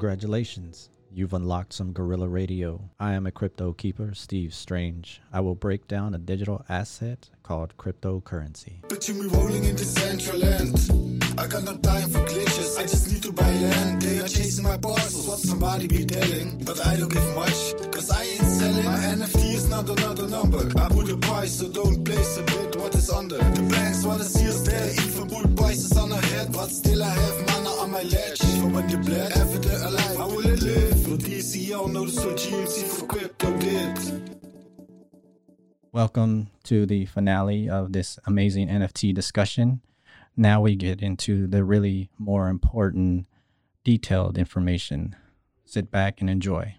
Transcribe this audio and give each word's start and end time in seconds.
Congratulations. 0.00 0.88
You've 1.12 1.34
unlocked 1.34 1.74
some 1.74 1.92
guerrilla 1.92 2.26
radio. 2.26 2.88
I 2.98 3.12
am 3.12 3.26
a 3.26 3.30
crypto 3.30 3.74
keeper, 3.74 4.14
Steve 4.14 4.54
Strange. 4.54 5.20
I 5.30 5.40
will 5.40 5.54
break 5.54 5.86
down 5.88 6.14
a 6.14 6.18
digital 6.18 6.64
asset 6.70 7.28
called 7.42 7.76
cryptocurrency. 7.76 8.80
I 11.40 11.46
got 11.46 11.64
no 11.64 11.74
time 11.78 12.10
for 12.10 12.18
glitches, 12.18 12.78
I 12.78 12.82
just 12.82 13.10
need 13.10 13.22
to 13.22 13.32
buy 13.32 13.50
land. 13.50 14.02
They 14.02 14.18
are 14.18 14.28
chasing 14.28 14.62
my 14.62 14.76
parcels, 14.76 15.26
what 15.26 15.38
somebody 15.38 15.88
be 15.88 16.04
telling. 16.04 16.62
But 16.62 16.86
I 16.86 16.96
don't 16.98 17.10
give 17.10 17.34
much, 17.34 17.80
cause 17.90 18.10
I 18.10 18.24
ain't 18.24 18.42
selling. 18.42 18.84
My 18.84 18.98
NFT 18.98 19.54
is 19.54 19.66
not 19.70 19.88
another 19.88 20.28
number. 20.28 20.68
I 20.78 20.88
put 20.90 21.08
a 21.08 21.16
price, 21.16 21.58
so 21.58 21.70
don't 21.70 22.04
place 22.04 22.36
a 22.36 22.42
bid 22.42 22.76
what 22.76 22.94
is 22.94 23.08
under. 23.08 23.38
The 23.38 23.62
banks 23.70 24.04
wanna 24.04 24.24
see 24.24 24.48
us 24.48 24.60
there, 24.68 24.90
even 24.92 25.30
put 25.30 25.56
prices 25.56 25.96
on 25.96 26.12
our 26.12 26.20
head. 26.20 26.52
But 26.52 26.68
still 26.68 27.02
I 27.02 27.08
have 27.08 27.46
mana 27.46 27.70
on 27.70 27.90
my 27.90 28.02
ledge. 28.02 28.38
For 28.60 28.68
when 28.68 28.86
the 28.88 28.98
bled, 28.98 29.32
evident 29.32 29.82
alive, 29.82 30.16
how 30.18 30.28
will 30.28 30.46
it 30.46 30.60
live? 30.60 31.02
For 31.04 31.16
DCL, 31.16 31.90
notice 31.90 32.22
what 32.22 32.36
GMC 32.36 32.84
for 32.84 33.06
crypto 33.06 33.56
did. 33.56 34.36
Welcome 35.90 36.50
to 36.64 36.84
the 36.84 37.06
finale 37.06 37.70
of 37.70 37.94
this 37.94 38.18
amazing 38.26 38.68
NFT 38.68 39.14
discussion. 39.14 39.80
Now 40.40 40.62
we 40.62 40.74
get 40.74 41.02
into 41.02 41.46
the 41.46 41.62
really 41.64 42.08
more 42.18 42.48
important, 42.48 43.26
detailed 43.84 44.38
information. 44.38 45.14
Sit 45.66 45.90
back 45.90 46.22
and 46.22 46.30
enjoy. 46.30 46.76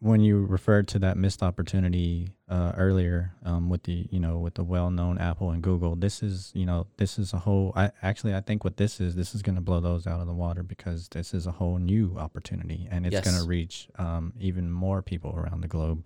When 0.00 0.20
you 0.22 0.44
referred 0.44 0.88
to 0.88 0.98
that 0.98 1.16
missed 1.16 1.40
opportunity 1.40 2.30
uh, 2.48 2.72
earlier 2.76 3.34
um, 3.44 3.68
with 3.68 3.84
the 3.84 4.08
you 4.10 4.18
know 4.18 4.38
with 4.38 4.54
the 4.54 4.64
well-known 4.64 5.18
Apple 5.18 5.50
and 5.52 5.62
Google, 5.62 5.94
this 5.94 6.20
is 6.20 6.50
you 6.52 6.66
know 6.66 6.88
this 6.96 7.16
is 7.16 7.32
a 7.32 7.38
whole. 7.38 7.72
I 7.76 7.92
actually 8.02 8.34
I 8.34 8.40
think 8.40 8.64
what 8.64 8.76
this 8.76 9.00
is 9.00 9.14
this 9.14 9.36
is 9.36 9.42
going 9.42 9.54
to 9.54 9.60
blow 9.60 9.78
those 9.78 10.08
out 10.08 10.20
of 10.20 10.26
the 10.26 10.32
water 10.34 10.64
because 10.64 11.08
this 11.10 11.32
is 11.32 11.46
a 11.46 11.52
whole 11.52 11.78
new 11.78 12.16
opportunity 12.18 12.88
and 12.90 13.06
it's 13.06 13.12
Yes. 13.12 13.24
going 13.24 13.40
to 13.40 13.46
reach 13.48 13.88
um, 14.00 14.32
even 14.40 14.68
more 14.68 15.00
people 15.00 15.32
around 15.36 15.60
the 15.60 15.68
globe, 15.68 16.02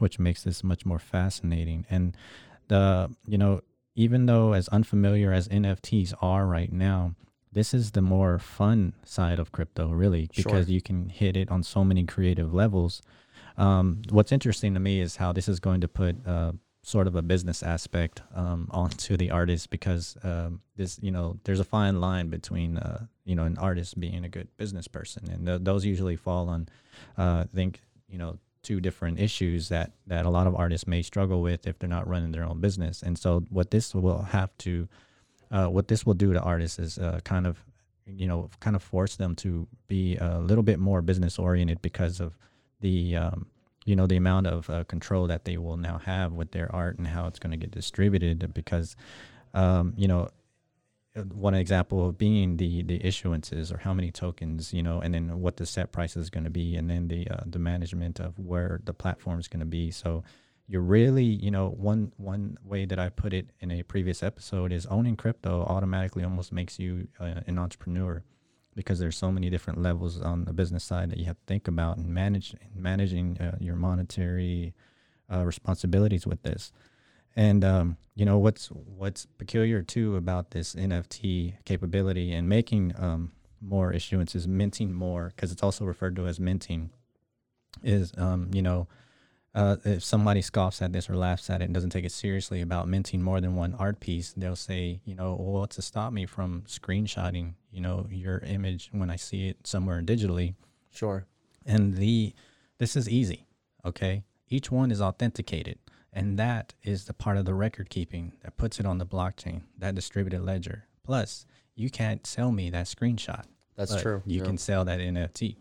which 0.00 0.18
makes 0.18 0.42
this 0.42 0.64
much 0.64 0.84
more 0.84 0.98
fascinating. 0.98 1.86
And 1.88 2.16
the 2.66 3.14
you 3.24 3.38
know 3.38 3.60
even 3.94 4.26
though 4.26 4.52
as 4.52 4.68
unfamiliar 4.68 5.32
as 5.32 5.48
NFTs 5.48 6.14
are 6.20 6.46
right 6.46 6.72
now, 6.72 7.14
this 7.52 7.72
is 7.72 7.92
the 7.92 8.02
more 8.02 8.38
fun 8.38 8.94
side 9.04 9.38
of 9.38 9.52
crypto, 9.52 9.90
really, 9.90 10.28
because 10.34 10.66
Sure. 10.66 10.74
you 10.74 10.80
can 10.82 11.08
hit 11.08 11.36
it 11.36 11.50
on 11.50 11.62
so 11.62 11.84
many 11.84 12.04
creative 12.04 12.52
levels. 12.52 13.00
Um, 13.56 14.02
what's 14.10 14.32
interesting 14.32 14.74
to 14.74 14.80
me 14.80 15.00
is 15.00 15.16
how 15.16 15.32
this 15.32 15.48
is 15.48 15.60
going 15.60 15.80
to 15.82 15.88
put 15.88 16.26
uh, 16.26 16.52
sort 16.82 17.06
of 17.06 17.14
a 17.14 17.22
business 17.22 17.62
aspect 17.62 18.22
um, 18.34 18.68
onto 18.72 19.16
the 19.16 19.30
artist 19.30 19.70
because 19.70 20.16
um, 20.24 20.60
this, 20.76 20.98
you 21.00 21.12
know, 21.12 21.38
there's 21.44 21.60
a 21.60 21.64
fine 21.64 22.00
line 22.00 22.28
between, 22.28 22.76
uh, 22.76 23.06
you 23.24 23.36
know, 23.36 23.44
an 23.44 23.56
artist 23.58 23.98
being 24.00 24.24
a 24.24 24.28
good 24.28 24.48
business 24.56 24.88
person, 24.88 25.30
and 25.30 25.46
th- 25.46 25.60
those 25.62 25.84
usually 25.84 26.16
fall 26.16 26.48
on, 26.48 26.68
uh, 27.16 27.44
I 27.44 27.48
think, 27.54 27.80
you 28.08 28.18
know, 28.18 28.38
two 28.64 28.80
different 28.80 29.20
issues 29.20 29.68
that 29.68 29.92
that 30.06 30.26
a 30.26 30.30
lot 30.30 30.46
of 30.46 30.54
artists 30.54 30.86
may 30.86 31.02
struggle 31.02 31.42
with 31.42 31.66
if 31.66 31.78
they're 31.78 31.88
not 31.88 32.08
running 32.08 32.32
their 32.32 32.44
own 32.44 32.60
business. 32.60 33.02
And 33.02 33.18
so, 33.18 33.44
what 33.50 33.70
this 33.70 33.94
will 33.94 34.22
have 34.22 34.56
to, 34.58 34.88
uh, 35.50 35.66
what 35.66 35.88
this 35.88 36.04
will 36.04 36.14
do 36.14 36.32
to 36.32 36.40
artists 36.40 36.78
is 36.78 36.98
uh, 36.98 37.20
kind 37.24 37.46
of, 37.46 37.58
you 38.06 38.26
know, 38.26 38.50
kind 38.60 38.74
of 38.74 38.82
force 38.82 39.16
them 39.16 39.36
to 39.36 39.68
be 39.86 40.16
a 40.16 40.40
little 40.40 40.64
bit 40.64 40.78
more 40.78 41.02
business 41.02 41.38
oriented 41.38 41.80
because 41.82 42.20
of 42.20 42.36
the, 42.80 43.16
um, 43.16 43.46
you 43.84 43.94
know, 43.94 44.06
the 44.06 44.16
amount 44.16 44.46
of 44.46 44.68
uh, 44.70 44.84
control 44.84 45.26
that 45.26 45.44
they 45.44 45.56
will 45.56 45.76
now 45.76 45.98
have 45.98 46.32
with 46.32 46.50
their 46.50 46.74
art 46.74 46.98
and 46.98 47.06
how 47.06 47.26
it's 47.26 47.38
going 47.38 47.52
to 47.52 47.56
get 47.56 47.70
distributed. 47.70 48.52
Because, 48.54 48.96
um, 49.52 49.94
you 49.96 50.08
know, 50.08 50.28
one 51.32 51.54
example 51.54 52.08
of 52.08 52.18
being 52.18 52.56
the 52.56 52.82
the 52.82 52.98
issuances 53.00 53.72
or 53.72 53.78
how 53.78 53.94
many 53.94 54.10
tokens 54.10 54.72
you 54.72 54.82
know 54.82 55.00
and 55.00 55.14
then 55.14 55.40
what 55.40 55.56
the 55.56 55.66
set 55.66 55.92
price 55.92 56.16
is 56.16 56.28
going 56.28 56.44
to 56.44 56.50
be 56.50 56.74
and 56.76 56.90
then 56.90 57.06
the 57.08 57.28
uh, 57.30 57.42
the 57.46 57.58
management 57.58 58.18
of 58.18 58.38
where 58.38 58.80
the 58.84 58.92
platform 58.92 59.38
is 59.38 59.46
going 59.48 59.60
to 59.60 59.66
be. 59.66 59.90
So 59.90 60.24
you're 60.66 60.82
really 60.82 61.24
you 61.24 61.50
know 61.50 61.68
one 61.68 62.12
one 62.16 62.56
way 62.64 62.84
that 62.86 62.98
i 62.98 63.08
put 63.08 63.34
it 63.34 63.50
in 63.60 63.70
a 63.70 63.82
previous 63.82 64.22
episode 64.22 64.72
is 64.72 64.86
owning 64.86 65.16
crypto 65.16 65.62
automatically 65.68 66.24
almost 66.24 66.52
makes 66.52 66.78
you 66.78 67.06
uh, 67.20 67.40
an 67.46 67.58
entrepreneur 67.58 68.22
because 68.74 68.98
there's 68.98 69.16
so 69.16 69.30
many 69.30 69.50
different 69.50 69.80
levels 69.80 70.20
on 70.20 70.44
the 70.46 70.52
business 70.52 70.82
side 70.82 71.10
that 71.10 71.18
you 71.18 71.26
have 71.26 71.36
to 71.36 71.44
think 71.46 71.68
about 71.68 71.96
and 71.98 72.08
manage 72.08 72.54
managing 72.74 73.38
uh, 73.38 73.56
your 73.60 73.76
monetary 73.76 74.74
uh, 75.32 75.44
responsibilities 75.44 76.26
with 76.26 76.42
this 76.42 76.72
and 77.36 77.64
um, 77.64 77.96
you 78.14 78.24
know 78.24 78.38
what's 78.38 78.68
what's 78.68 79.26
peculiar 79.38 79.82
too 79.82 80.16
about 80.16 80.50
this 80.50 80.74
NFT 80.74 81.54
capability 81.64 82.32
and 82.32 82.48
making 82.48 82.94
um, 82.98 83.32
more 83.60 83.92
issuances, 83.92 84.46
minting 84.46 84.92
more, 84.92 85.32
because 85.34 85.52
it's 85.52 85.62
also 85.62 85.84
referred 85.84 86.16
to 86.16 86.26
as 86.26 86.38
minting, 86.38 86.90
is 87.82 88.12
um, 88.16 88.50
you 88.52 88.62
know 88.62 88.86
uh, 89.54 89.76
if 89.84 90.02
somebody 90.02 90.42
scoffs 90.42 90.82
at 90.82 90.92
this 90.92 91.08
or 91.08 91.16
laughs 91.16 91.48
at 91.48 91.60
it 91.60 91.64
and 91.64 91.74
doesn't 91.74 91.90
take 91.90 92.04
it 92.04 92.12
seriously 92.12 92.60
about 92.60 92.88
minting 92.88 93.22
more 93.22 93.40
than 93.40 93.54
one 93.54 93.74
art 93.74 94.00
piece, 94.00 94.32
they'll 94.36 94.56
say, 94.56 95.00
you 95.04 95.14
know, 95.14 95.36
well, 95.38 95.60
what's 95.60 95.76
to 95.76 95.82
stop 95.82 96.12
me 96.12 96.26
from 96.26 96.64
screenshotting, 96.66 97.54
you 97.70 97.80
know, 97.80 98.08
your 98.10 98.38
image 98.38 98.90
when 98.90 99.10
I 99.10 99.16
see 99.16 99.48
it 99.48 99.66
somewhere 99.66 100.02
digitally? 100.02 100.54
Sure. 100.92 101.26
and 101.66 101.96
the 101.96 102.32
this 102.78 102.94
is 102.96 103.08
easy 103.08 103.46
okay? 103.84 104.24
Each 104.48 104.70
one 104.70 104.90
is 104.90 105.00
authenticated 105.00 105.78
and 106.16 106.38
that 106.38 106.72
is 106.82 107.04
the 107.04 107.12
part 107.12 107.36
of 107.36 107.44
the 107.44 107.52
record 107.54 107.90
keeping 107.90 108.32
that 108.42 108.56
puts 108.56 108.78
it 108.80 108.86
on 108.86 108.98
the 108.98 109.06
blockchain 109.06 109.62
that 109.78 109.94
distributed 109.94 110.40
ledger 110.40 110.84
plus 111.02 111.44
you 111.74 111.90
can't 111.90 112.26
sell 112.26 112.50
me 112.52 112.70
that 112.70 112.86
screenshot 112.86 113.44
That's 113.76 114.00
true. 114.00 114.22
you 114.24 114.38
Yeah. 114.38 114.44
can 114.44 114.56
sell 114.58 114.84
that 114.86 115.00
nft 115.00 115.56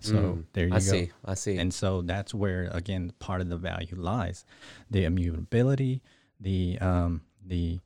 so 0.00 0.12
Mm, 0.14 0.44
there 0.52 0.66
you 0.68 0.74
I 0.74 0.76
go 0.76 0.76
I 0.76 0.80
see. 0.80 1.10
I 1.24 1.34
see. 1.34 1.56
and 1.56 1.72
so 1.72 2.02
that's 2.02 2.34
where 2.34 2.68
again 2.72 3.12
part 3.18 3.40
of 3.40 3.48
the 3.48 3.56
value 3.56 3.96
lies 3.96 4.44
the 4.90 5.04
immutability 5.04 6.02
the 6.38 6.78
um 6.80 7.22
the 7.46 7.80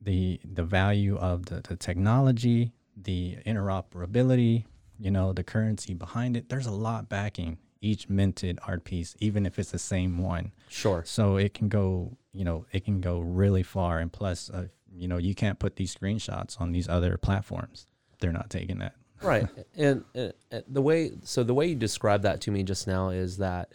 the 0.00 0.40
the 0.44 0.62
value 0.64 1.16
of 1.16 1.46
the, 1.46 1.60
the 1.68 1.76
technology 1.76 2.72
the 2.96 3.36
interoperability 3.46 4.64
you 4.98 5.10
know 5.10 5.32
the 5.32 5.44
currency 5.44 5.92
behind 5.94 6.36
it 6.36 6.48
there's 6.48 6.66
a 6.66 6.70
lot 6.70 7.08
backing 7.08 7.58
each 7.80 8.08
minted 8.08 8.58
art 8.66 8.84
piece 8.84 9.14
even 9.20 9.46
if 9.46 9.58
it's 9.58 9.70
the 9.70 9.78
same 9.78 10.18
one. 10.18 10.52
Sure. 10.68 11.02
so 11.04 11.36
it 11.36 11.54
can 11.54 11.68
go 11.68 12.16
you 12.32 12.44
know 12.44 12.66
it 12.72 12.84
can 12.84 13.00
go 13.00 13.20
really 13.20 13.62
far. 13.62 13.98
And 13.98 14.12
plus 14.12 14.50
uh, 14.50 14.66
you 14.94 15.08
know 15.08 15.18
you 15.18 15.34
can't 15.34 15.58
put 15.58 15.76
these 15.76 15.94
screenshots 15.94 16.60
on 16.60 16.72
these 16.72 16.88
other 16.88 17.16
platforms. 17.16 17.86
They're 18.20 18.32
not 18.32 18.50
taking 18.50 18.78
that. 18.78 18.94
Right. 19.22 19.48
And, 19.76 20.04
and, 20.14 20.32
and 20.50 20.64
the 20.68 20.82
way 20.82 21.12
so 21.22 21.42
the 21.42 21.54
way 21.54 21.68
you 21.68 21.74
described 21.74 22.24
that 22.24 22.40
to 22.42 22.50
me 22.50 22.62
just 22.62 22.86
now 22.86 23.10
is 23.10 23.38
that 23.38 23.72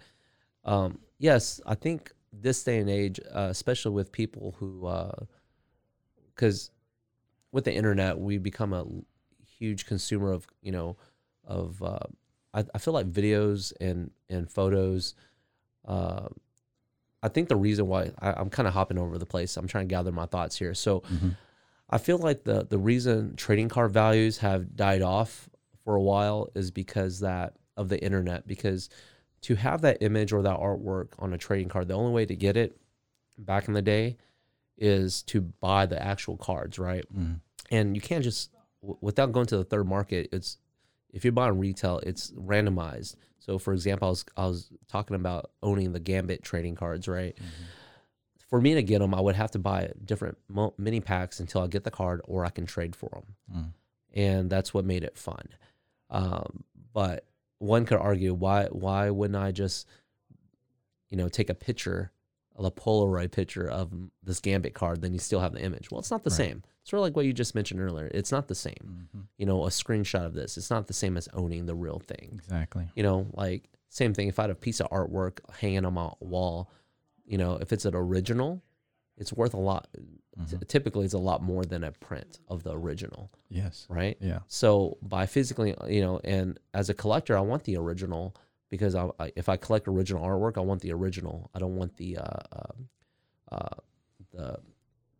um 0.64 1.00
yes 1.18 1.60
i 1.66 1.76
think 1.76 2.12
this 2.32 2.64
day 2.64 2.80
and 2.80 2.90
age 2.90 3.20
uh, 3.34 3.48
especially 3.50 3.94
with 3.94 4.12
people 4.12 4.56
who 4.58 4.88
because 6.36 6.72
with 7.52 7.66
the 7.66 7.74
internet 7.74 8.18
we 8.18 8.38
become 8.38 8.74
a 8.74 8.86
huge 9.58 9.86
consumer 9.86 10.32
of 10.32 10.48
you 10.62 10.72
know 10.72 10.98
of 11.46 11.82
uh, 11.84 12.00
I, 12.54 12.66
I 12.74 12.78
feel 12.78 12.94
like 12.94 13.12
videos 13.12 13.74
and 13.80 14.12
and 14.30 14.50
photos 14.50 15.16
uh, 15.88 16.28
i 17.24 17.28
think 17.28 17.50
the 17.50 17.56
reason 17.56 17.88
why 17.88 18.12
I, 18.20 18.34
i'm 18.34 18.50
kind 18.50 18.68
of 18.68 18.74
hopping 18.74 18.98
over 18.98 19.18
the 19.18 19.26
place 19.26 19.58
i'm 19.58 19.68
trying 19.68 19.88
to 19.88 19.94
gather 19.94 20.12
my 20.12 20.26
thoughts 20.26 20.58
here 20.58 20.74
so 20.74 21.04
I 21.92 21.98
feel 21.98 22.18
like 22.18 22.46
the 22.46 22.66
the 22.66 22.78
reason 22.78 23.36
trading 23.36 23.70
card 23.70 23.92
values 23.92 24.38
have 24.38 24.76
died 24.76 25.02
off 25.02 25.50
for 25.84 25.96
a 25.96 26.02
while 26.02 26.50
is 26.56 26.72
because 26.72 27.20
that 27.20 27.56
of 27.76 27.90
the 27.90 28.02
internet. 28.02 28.48
Because 28.48 28.90
to 29.42 29.56
have 29.56 29.82
that 29.82 29.98
image 30.02 30.32
or 30.32 30.42
that 30.44 30.58
artwork 30.58 31.10
on 31.20 31.34
a 31.34 31.38
trading 31.38 31.68
card, 31.68 31.90
the 31.90 31.94
only 31.94 32.14
way 32.14 32.26
to 32.26 32.36
get 32.36 32.56
it 32.56 32.80
back 33.38 33.68
in 33.68 33.74
the 33.74 33.82
day 33.82 34.18
is 34.78 35.22
to 35.24 35.42
buy 35.42 35.86
the 35.86 36.02
actual 36.02 36.38
cards, 36.38 36.80
right? 36.80 37.06
Mm. 37.14 37.42
And 37.70 37.96
you 37.96 38.02
can't 38.02 38.24
just 38.24 38.52
w- 38.82 38.98
without 39.02 39.32
going 39.32 39.48
to 39.48 39.58
the 39.58 39.64
third 39.64 39.88
market, 39.88 40.30
it's 40.32 40.58
if 41.12 41.24
you're 41.24 41.32
buying 41.34 41.58
retail, 41.60 42.00
it's 42.00 42.32
randomized. 42.32 43.16
So, 43.40 43.58
for 43.58 43.74
example, 43.74 44.08
I 44.08 44.12
was 44.12 44.26
I 44.38 44.46
was 44.48 44.70
talking 44.88 45.16
about 45.16 45.52
owning 45.64 45.94
the 45.94 46.00
Gambit 46.00 46.44
trading 46.44 46.76
cards, 46.76 47.08
right? 47.08 47.38
For 48.50 48.60
me 48.62 48.74
to 48.76 48.84
get 48.84 49.00
them, 49.00 49.14
I 49.16 49.22
would 49.22 49.36
have 49.36 49.52
to 49.52 49.60
buy 49.60 49.92
different 50.04 50.38
mo- 50.50 50.74
mini 50.78 51.00
packs 51.00 51.40
until 51.40 51.62
I 51.62 51.68
get 51.68 51.84
the 51.86 51.92
card, 51.92 52.22
or 52.26 52.46
I 52.46 52.50
can 52.50 52.66
trade 52.66 52.96
for 52.96 53.10
them, 53.10 53.36
Mm. 53.56 53.74
and 54.14 54.50
that's 54.50 54.74
what 54.74 54.84
made 54.86 55.04
it 55.04 55.18
fun. 55.18 55.48
Um, 56.10 56.64
but 56.94 57.26
one 57.60 57.86
could 57.86 57.98
argue 58.00 58.34
why 58.34 58.66
why 58.66 59.10
wouldn't 59.10 59.42
I 59.42 59.52
just 59.52 59.88
you 61.10 61.18
know 61.18 61.30
take 61.30 61.50
a 61.50 61.54
picture, 61.56 62.12
a 62.58 62.70
Polaroid 62.72 63.32
picture 63.32 63.68
of 63.70 63.92
this 64.24 64.40
Gambit 64.40 64.74
card, 64.74 65.02
then 65.02 65.14
you 65.14 65.20
still 65.20 65.40
have 65.40 65.54
the 65.54 65.62
image. 65.62 65.90
Well, 65.90 66.00
it's 66.00 66.12
not 66.12 66.24
the 66.24 66.30
Right. 66.30 66.38
same. 66.38 66.64
It's 66.82 66.90
sort 66.90 67.00
of 67.00 67.04
like 67.04 67.16
what 67.16 67.26
you 67.26 67.34
just 67.34 67.56
mentioned 67.56 67.80
earlier. 67.80 68.10
It's 68.14 68.32
not 68.32 68.48
the 68.48 68.56
same. 68.56 69.08
Mhm. 69.16 69.28
You 69.38 69.46
know, 69.46 69.66
a 69.66 69.70
screenshot 69.70 70.26
of 70.26 70.34
this. 70.34 70.58
It's 70.58 70.70
not 70.70 70.88
the 70.88 70.94
same 70.94 71.18
as 71.18 71.28
owning 71.34 71.66
the 71.66 71.76
real 71.76 72.00
thing. 72.00 72.32
Exactly. 72.34 72.90
You 72.96 73.04
know, 73.04 73.28
like 73.34 73.70
same 73.90 74.14
thing. 74.14 74.28
If 74.28 74.40
I 74.40 74.44
had 74.44 74.52
a 74.52 74.56
piece 74.56 74.80
of 74.80 74.90
artwork 74.90 75.40
hanging 75.56 75.86
on 75.86 75.94
my 75.94 76.12
wall, 76.20 76.70
you 77.26 77.38
know, 77.38 77.56
if 77.56 77.72
it's 77.74 77.86
an 77.86 77.96
original, 77.96 78.62
it's 79.18 79.32
worth 79.34 79.54
a 79.54 79.58
lot. 79.60 79.88
T- 79.94 80.56
Mhm. 80.56 80.68
Typically, 80.68 81.06
it's 81.06 81.14
a 81.14 81.18
lot 81.20 81.44
more 81.44 81.66
than 81.66 81.84
a 81.84 81.92
print 81.92 82.40
of 82.48 82.64
the 82.64 82.72
original, 82.74 83.30
Yes. 83.50 83.86
right? 83.90 84.18
Yeah. 84.22 84.40
So 84.48 84.98
by 85.02 85.26
physically, 85.26 85.76
you 85.90 86.02
know, 86.02 86.20
and 86.24 86.58
as 86.74 86.90
a 86.90 86.94
collector, 86.94 87.38
I 87.38 87.42
want 87.42 87.66
the 87.66 87.76
original 87.78 88.34
because 88.72 88.96
I, 88.96 89.08
I, 89.20 89.32
if 89.36 89.48
I 89.50 89.58
collect 89.58 89.88
original 89.88 90.26
artwork, 90.26 90.58
I 90.58 90.62
want 90.62 90.82
the 90.82 90.92
original. 90.94 91.52
I 91.54 91.60
don't 91.60 91.76
want 91.76 91.96
the 91.98 92.18
uh, 92.18 92.40
um, 92.54 92.90
uh, 93.52 93.76
the 94.34 94.58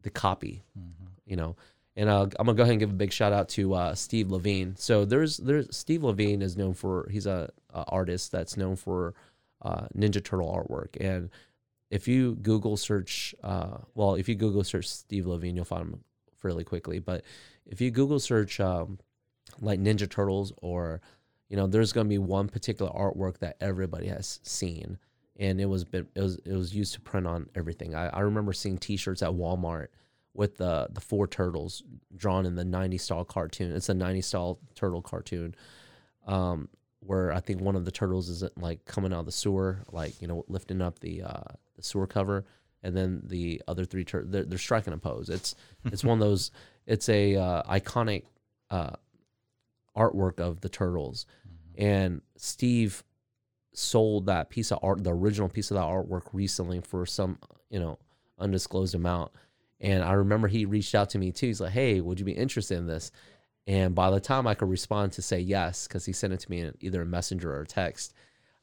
the 0.02 0.10
copy, 0.10 0.64
Mhm. 0.76 1.08
you 1.28 1.36
know. 1.36 1.56
And 1.98 2.10
uh, 2.10 2.22
I'm 2.40 2.46
gonna 2.48 2.54
go 2.56 2.64
ahead 2.64 2.72
and 2.72 2.80
give 2.80 2.90
a 2.90 2.94
big 2.94 3.12
shout 3.12 3.34
out 3.34 3.50
to 3.50 3.74
uh, 3.76 3.94
Steve 3.94 4.32
Lavigne. 4.32 4.72
So 4.78 5.06
there's 5.06 5.38
there's 5.38 5.76
Steve 5.76 6.04
Lavigne 6.04 6.44
is 6.44 6.56
known 6.58 6.74
for 6.74 7.08
he's 7.12 7.28
a, 7.28 7.52
a 7.74 7.84
artist 7.90 8.32
that's 8.32 8.56
known 8.58 8.78
for 8.78 9.14
uh, 9.62 9.88
Ninja 9.96 10.24
Turtle 10.24 10.50
artwork. 10.52 10.96
And 11.00 11.30
if 11.90 12.08
you 12.08 12.36
Google 12.42 12.78
search, 12.78 13.36
uh, 13.44 13.80
well, 13.94 14.16
if 14.16 14.30
you 14.30 14.36
Google 14.36 14.64
search 14.64 14.88
Steve 14.88 15.28
Lavigne, 15.28 15.58
you'll 15.58 15.66
find 15.66 15.84
him 15.90 16.00
fairly 16.38 16.64
quickly. 16.64 17.00
But 17.00 17.26
if 17.66 17.82
you 17.82 17.92
Google 17.92 18.20
search 18.20 18.62
um, 18.62 18.98
like 19.60 19.80
Ninja 19.82 20.10
Turtles 20.10 20.54
or 20.62 21.02
you 21.52 21.58
know, 21.58 21.68
there's 21.68 21.92
gonna 21.92 22.08
be 22.08 22.18
one 22.18 22.48
particular 22.48 22.90
artwork 22.94 23.40
that 23.40 23.58
everybody 23.60 24.08
has 24.08 24.40
seen, 24.42 24.98
and 25.38 25.60
it 25.60 25.66
was 25.66 25.86
it 25.92 26.08
was 26.16 26.38
it 26.46 26.54
was 26.54 26.74
used 26.74 26.94
to 26.94 27.02
print 27.02 27.28
on 27.28 27.50
everything. 27.56 27.94
I, 27.94 28.08
I 28.08 28.20
remember 28.22 28.54
seeing 28.54 28.78
T-shirts 28.78 29.22
at 29.22 29.32
Walmart 29.32 29.88
with 30.34 30.56
the 30.56 30.88
the 30.94 31.02
four 31.02 31.28
turtles 31.28 31.84
drawn 32.16 32.46
in 32.46 32.56
the 32.56 32.64
90 32.64 32.98
style 33.00 33.26
cartoon. 33.26 33.76
It's 33.76 33.90
a 33.90 33.94
90 33.94 34.22
style 34.22 34.60
turtle 34.76 35.02
cartoon. 35.02 35.54
Um, 36.26 36.70
where 37.02 37.34
I 37.34 37.42
think 37.42 37.60
one 37.60 37.76
of 37.76 37.84
the 37.84 37.92
turtles 37.92 38.30
is 38.30 38.46
like 38.56 38.86
coming 38.86 39.12
out 39.12 39.20
of 39.20 39.26
the 39.26 39.34
sewer, 39.34 39.84
like 39.92 40.22
you 40.22 40.30
know, 40.30 40.46
lifting 40.48 40.82
up 40.82 41.00
the 41.00 41.24
uh, 41.24 41.52
the 41.76 41.84
sewer 41.84 42.08
cover, 42.08 42.46
and 42.82 42.96
then 42.96 43.24
the 43.26 43.62
other 43.68 43.84
three 43.84 44.06
tur- 44.06 44.24
they're, 44.26 44.46
they're 44.46 44.58
striking 44.58 44.94
a 44.94 44.98
pose. 44.98 45.28
It's 45.28 45.56
it's 45.84 46.06
one 46.06 46.22
of 46.22 46.26
those. 46.26 46.52
It's 46.86 47.10
a 47.10 47.36
uh, 47.36 47.64
iconic 47.64 48.24
uh, 48.70 48.92
artwork 49.96 50.40
of 50.40 50.62
the 50.62 50.70
turtles, 50.70 51.26
and 51.82 52.22
Steve 52.38 53.04
sold 53.74 54.26
that 54.28 54.50
piece 54.50 54.72
of 54.72 54.80
art, 54.84 55.04
the 55.04 55.14
original 55.14 55.50
piece 55.50 55.72
of 55.72 55.76
that 55.76 55.84
artwork, 55.84 56.28
recently 56.34 56.80
for 56.82 57.06
some 57.06 57.38
you 57.70 57.80
know 57.80 57.98
undisclosed 58.40 58.96
amount. 58.96 59.32
And 59.80 60.04
I 60.04 60.14
remember 60.14 60.48
he 60.48 60.66
reached 60.66 60.94
out 60.96 61.10
to 61.12 61.18
me 61.18 61.32
too. 61.32 61.48
He's 61.48 61.62
like, 61.62 61.72
"Hey, 61.72 62.02
would 62.02 62.20
you 62.20 62.26
be 62.26 62.32
interested 62.34 62.78
in 62.78 62.88
this?" 62.88 63.12
And 63.68 63.94
by 63.96 64.10
the 64.12 64.20
time 64.20 64.48
I 64.48 64.56
could 64.56 64.70
respond 64.70 65.12
to 65.14 65.22
say 65.22 65.40
yes, 65.40 65.88
because 65.88 66.06
he 66.06 66.14
sent 66.14 66.34
it 66.34 66.40
to 66.42 66.50
me 66.52 66.62
in 66.62 66.74
either 66.82 67.02
a 67.02 67.06
messenger 67.06 67.54
or 67.54 67.62
a 67.62 67.66
text, 67.68 68.14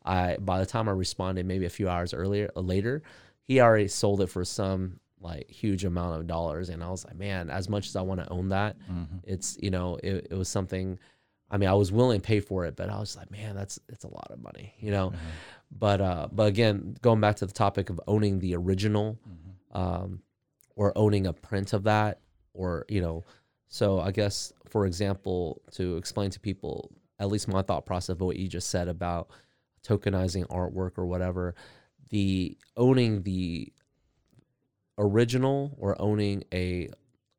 I 0.05 0.37
by 0.39 0.59
the 0.61 0.67
time 0.67 0.89
I 0.89 0.93
responded, 0.93 1.47
maybe 1.47 1.67
a 1.67 1.71
few 1.71 1.89
hours 1.89 2.13
earlier 2.15 2.51
later, 2.57 3.03
he 3.43 3.61
already 3.61 3.89
sold 3.89 4.21
it 4.21 4.29
for 4.29 4.45
some 4.45 5.01
like 5.21 5.51
huge 5.51 5.85
amount 5.85 6.21
of 6.21 6.27
dollars. 6.29 6.69
And 6.69 6.83
I 6.85 6.91
was 6.91 7.05
like, 7.05 7.17
man, 7.17 7.51
as 7.51 7.69
much 7.69 7.89
as 7.89 7.97
I 7.97 8.03
want 8.03 8.21
to 8.21 8.29
own 8.31 8.51
that, 8.51 8.77
Mhm. 8.89 9.21
it's 9.25 9.57
you 9.61 9.71
know, 9.71 9.97
it, 10.03 10.29
it 10.31 10.35
was 10.35 10.49
something. 10.49 10.99
I 11.51 11.57
mean, 11.57 11.69
I 11.69 11.75
was 11.75 11.91
willing 11.91 12.21
to 12.21 12.27
pay 12.27 12.41
for 12.41 12.67
it, 12.67 12.77
but 12.77 12.91
I 12.91 12.99
was 12.99 13.17
like, 13.17 13.31
man, 13.31 13.55
that's 13.57 13.79
it's 13.89 14.05
a 14.05 14.09
lot 14.09 14.29
of 14.31 14.43
money, 14.43 14.75
you 14.79 14.91
know. 14.91 15.13
But 15.71 16.01
uh, 16.01 16.29
but 16.31 16.49
again, 16.49 16.97
going 17.03 17.21
back 17.21 17.37
to 17.37 17.47
the 17.47 17.53
topic 17.53 17.91
of 17.91 18.01
owning 18.07 18.39
the 18.39 18.55
original, 18.57 19.19
um, 19.73 20.23
or 20.77 20.97
owning 20.97 21.27
a 21.27 21.33
print 21.33 21.73
of 21.73 21.85
that, 21.85 22.21
or 22.55 22.85
you 22.89 23.01
know, 23.01 23.25
so 23.69 24.01
I 24.01 24.11
guess 24.11 24.53
for 24.69 24.87
example, 24.87 25.63
to 25.73 25.97
explain 25.97 26.31
to 26.31 26.41
people 26.41 26.91
at 27.19 27.29
least 27.29 27.49
my 27.49 27.63
thought 27.63 27.87
process 27.87 28.11
of 28.11 28.21
what 28.21 28.37
you 28.37 28.49
just 28.49 28.69
said 28.69 28.89
about 28.89 29.29
tokenizing 29.87 30.47
artwork 30.49 30.99
or 30.99 31.07
whatever, 31.07 31.55
the 32.11 32.57
owning 32.77 33.23
the 33.23 33.73
original 34.99 35.77
or 35.79 36.01
owning 36.01 36.45
a 36.53 36.89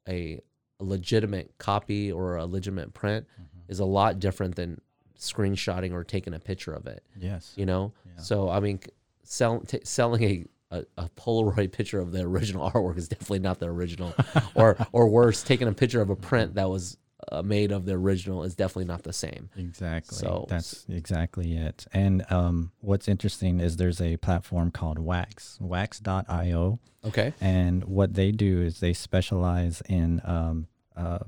a 0.07 0.39
legitimate 0.79 1.53
copy 1.57 2.11
or 2.11 2.38
a 2.38 2.45
legitimate 2.45 2.94
print 2.94 3.27
is 3.69 3.80
a 3.80 3.86
lot 3.86 4.19
different 4.19 4.56
than 4.56 4.81
screenshotting 5.18 5.92
or 5.94 6.04
taking 6.04 6.33
a 6.33 6.39
picture 6.39 6.74
of 6.74 6.88
it 6.88 7.04
Yes. 7.19 7.54
you 7.56 7.66
know 7.66 7.94
Yeah. 8.06 8.21
so 8.21 8.50
i 8.50 8.60
mean 8.60 8.80
sell, 9.24 9.60
t- 9.62 9.80
selling 9.83 10.24
a, 10.24 10.45
a, 10.77 10.83
a 10.98 11.10
polaroid 11.18 11.71
picture 11.80 12.00
of 12.00 12.12
the 12.12 12.21
original 12.21 12.69
artwork 12.71 12.98
is 12.98 13.07
definitely 13.07 13.39
not 13.39 13.60
the 13.60 13.68
original 13.68 14.13
or 14.56 14.77
or 14.92 15.07
worse 15.10 15.44
taking 15.44 15.68
a 15.68 15.74
picture 15.74 16.01
of 16.01 16.10
a 16.10 16.16
print 16.16 16.56
that 16.56 16.69
was 16.69 16.98
uh, 17.33 17.42
made 17.42 17.71
of 17.74 17.86
the 17.86 17.92
original 17.92 18.44
is 18.44 18.56
definitely 18.56 18.86
not 18.86 19.04
the 19.04 19.12
same 19.12 19.50
Exactly. 19.57 20.18
So- 20.18 20.45
That's 20.50 20.86
exactly 20.89 21.57
it. 21.57 21.86
And 21.94 22.24
um, 22.31 22.71
what's 22.80 23.10
interesting 23.10 23.60
is 23.60 23.75
there's 23.75 24.00
a 24.01 24.16
platform 24.18 24.71
called 24.71 24.98
Wax, 25.00 25.57
wax.io. 25.60 26.80
okay 27.06 27.33
And 27.42 27.83
what 27.83 28.13
they 28.13 28.31
do 28.31 28.62
is 28.62 28.80
they 28.80 28.94
specialize 28.94 29.81
in 29.89 30.21
um, 30.24 30.68
uh, 30.95 31.19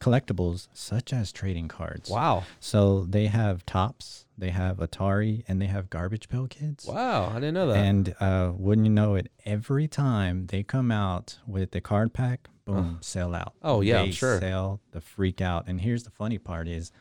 collectibles 0.00 0.68
such 0.72 1.12
as 1.12 1.32
trading 1.32 1.68
cards. 1.68 2.08
wow 2.10 2.44
So 2.60 3.04
they 3.08 3.26
have 3.26 3.66
Topps, 3.66 4.26
they 4.36 4.50
have 4.50 4.76
Atari, 4.78 5.44
and 5.48 5.60
they 5.60 5.66
have 5.66 5.90
Garbage 5.90 6.28
Pail 6.28 6.46
Kids. 6.46 6.86
wow 6.86 7.28
i 7.30 7.34
didn't 7.34 7.54
know 7.54 7.66
that 7.68 7.76
And 7.84 8.14
uh, 8.20 8.52
wouldn't 8.56 8.86
you 8.86 8.92
know 8.92 9.14
it, 9.16 9.30
every 9.44 9.88
time 9.88 10.46
they 10.46 10.62
come 10.62 10.90
out 10.90 11.38
with 11.46 11.72
the 11.72 11.80
card 11.80 12.12
pack, 12.12 12.48
boom, 12.64 12.98
sell 13.00 13.34
out. 13.34 13.54
Oh, 13.62 13.80
yeah, 13.80 14.02
I'm 14.02 14.12
sure. 14.12 14.38
Sell 14.40 14.80
the 14.92 15.00
freak 15.00 15.40
out. 15.40 15.64
And 15.68 15.80
here's 15.80 16.04
the 16.04 16.10
funny 16.10 16.38
part 16.38 16.68
is, 16.68 16.92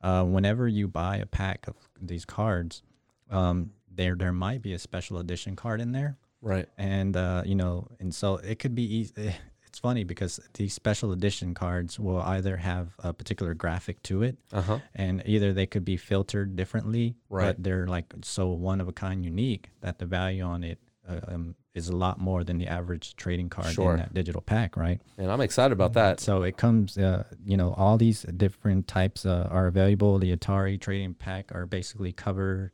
uh, 0.00 0.22
whenever 0.24 0.68
you 0.68 0.86
buy 0.86 1.16
a 1.16 1.26
pack 1.26 1.66
of 1.66 1.74
these 2.00 2.24
cards, 2.24 2.82
um, 3.30 3.72
there 3.92 4.14
there 4.14 4.32
might 4.32 4.62
be 4.62 4.72
a 4.72 4.78
special 4.78 5.18
edition 5.18 5.56
card 5.56 5.80
in 5.80 5.90
there, 5.90 6.16
right 6.40 6.68
and 6.78 7.16
uh, 7.16 7.42
you 7.44 7.56
know, 7.56 7.88
and 7.98 8.14
so 8.14 8.36
it 8.36 8.60
could 8.60 8.74
be 8.76 8.84
easy. 8.98 9.34
It's 9.68 9.78
funny 9.78 10.02
because 10.04 10.40
these 10.54 10.72
special 10.72 11.12
edition 11.12 11.54
cards 11.54 11.98
will 12.00 12.20
either 12.22 12.56
have 12.56 12.94
a 13.00 13.12
particular 13.12 13.54
graphic 13.54 14.02
to 14.04 14.22
it, 14.22 14.38
uh-huh 14.52 14.78
and 14.94 15.22
either 15.26 15.52
they 15.52 15.66
could 15.66 15.84
be 15.84 15.96
filtered 15.96 16.56
differently, 16.56 17.14
Right. 17.28 17.46
but 17.56 17.62
they're 17.62 17.86
like 17.86 18.06
so 18.22 18.48
one 18.48 18.80
of 18.80 18.88
a 18.88 18.92
kind, 18.92 19.24
unique 19.24 19.70
that 19.80 19.98
the 19.98 20.06
value 20.06 20.42
on 20.42 20.64
it 20.64 20.78
uh, 21.08 21.20
um, 21.28 21.54
is 21.74 21.88
a 21.88 21.96
lot 21.96 22.18
more 22.18 22.44
than 22.44 22.58
the 22.58 22.66
average 22.66 23.14
trading 23.16 23.48
card 23.48 23.72
Sure. 23.72 23.92
in 23.92 23.98
that 23.98 24.12
digital 24.14 24.40
pack, 24.40 24.76
right? 24.76 25.00
and 25.18 25.30
i'm 25.30 25.40
excited 25.40 25.72
about 25.72 25.92
that 25.94 26.18
So 26.20 26.42
it 26.42 26.56
comes, 26.56 26.96
uh, 26.98 27.24
you 27.44 27.56
know, 27.56 27.72
all 27.74 27.96
these 27.98 28.22
different 28.22 28.88
types 28.88 29.24
uh, 29.26 29.48
are 29.50 29.66
available. 29.66 30.18
The 30.18 30.34
Atari 30.36 30.80
trading 30.80 31.14
pack 31.14 31.52
are 31.54 31.66
basically 31.66 32.12
cover 32.12 32.72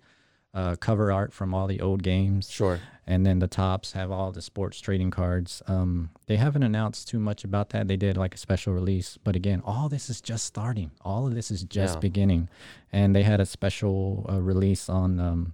uh, 0.54 0.76
cover 0.76 1.11
art 1.12 1.32
from 1.32 1.52
all 1.52 1.66
the 1.66 1.80
old 1.80 2.02
games 2.02 2.49
sure 2.50 2.80
and 3.06 3.26
then 3.26 3.38
the 3.40 3.49
Topps 3.49 3.92
have 3.92 4.11
all 4.11 4.32
the 4.32 4.40
sports 4.40 4.80
trading 4.80 5.11
cards. 5.11 5.62
Um, 5.66 6.08
they 6.26 6.37
haven't 6.37 6.62
announced 6.62 7.06
too 7.06 7.18
much 7.18 7.44
about 7.44 7.68
that. 7.70 7.87
They 7.87 7.96
did 7.99 8.16
like 8.16 8.34
a 8.34 8.38
special 8.38 8.73
release, 8.73 9.18
but 9.23 9.37
again, 9.37 9.61
all 9.62 9.90
this 9.90 10.08
is 10.08 10.23
just 10.23 10.46
starting. 10.46 10.90
All 11.02 11.26
of 11.26 11.34
this 11.34 11.50
is 11.50 11.64
just 11.64 11.96
Yeah. 11.96 12.00
beginning, 12.00 12.49
and 12.90 13.14
they 13.14 13.23
had 13.23 13.40
a 13.40 13.44
special 13.46 14.25
uh, 14.32 14.40
release 14.40 14.88
on. 14.88 15.20
Um, 15.20 15.52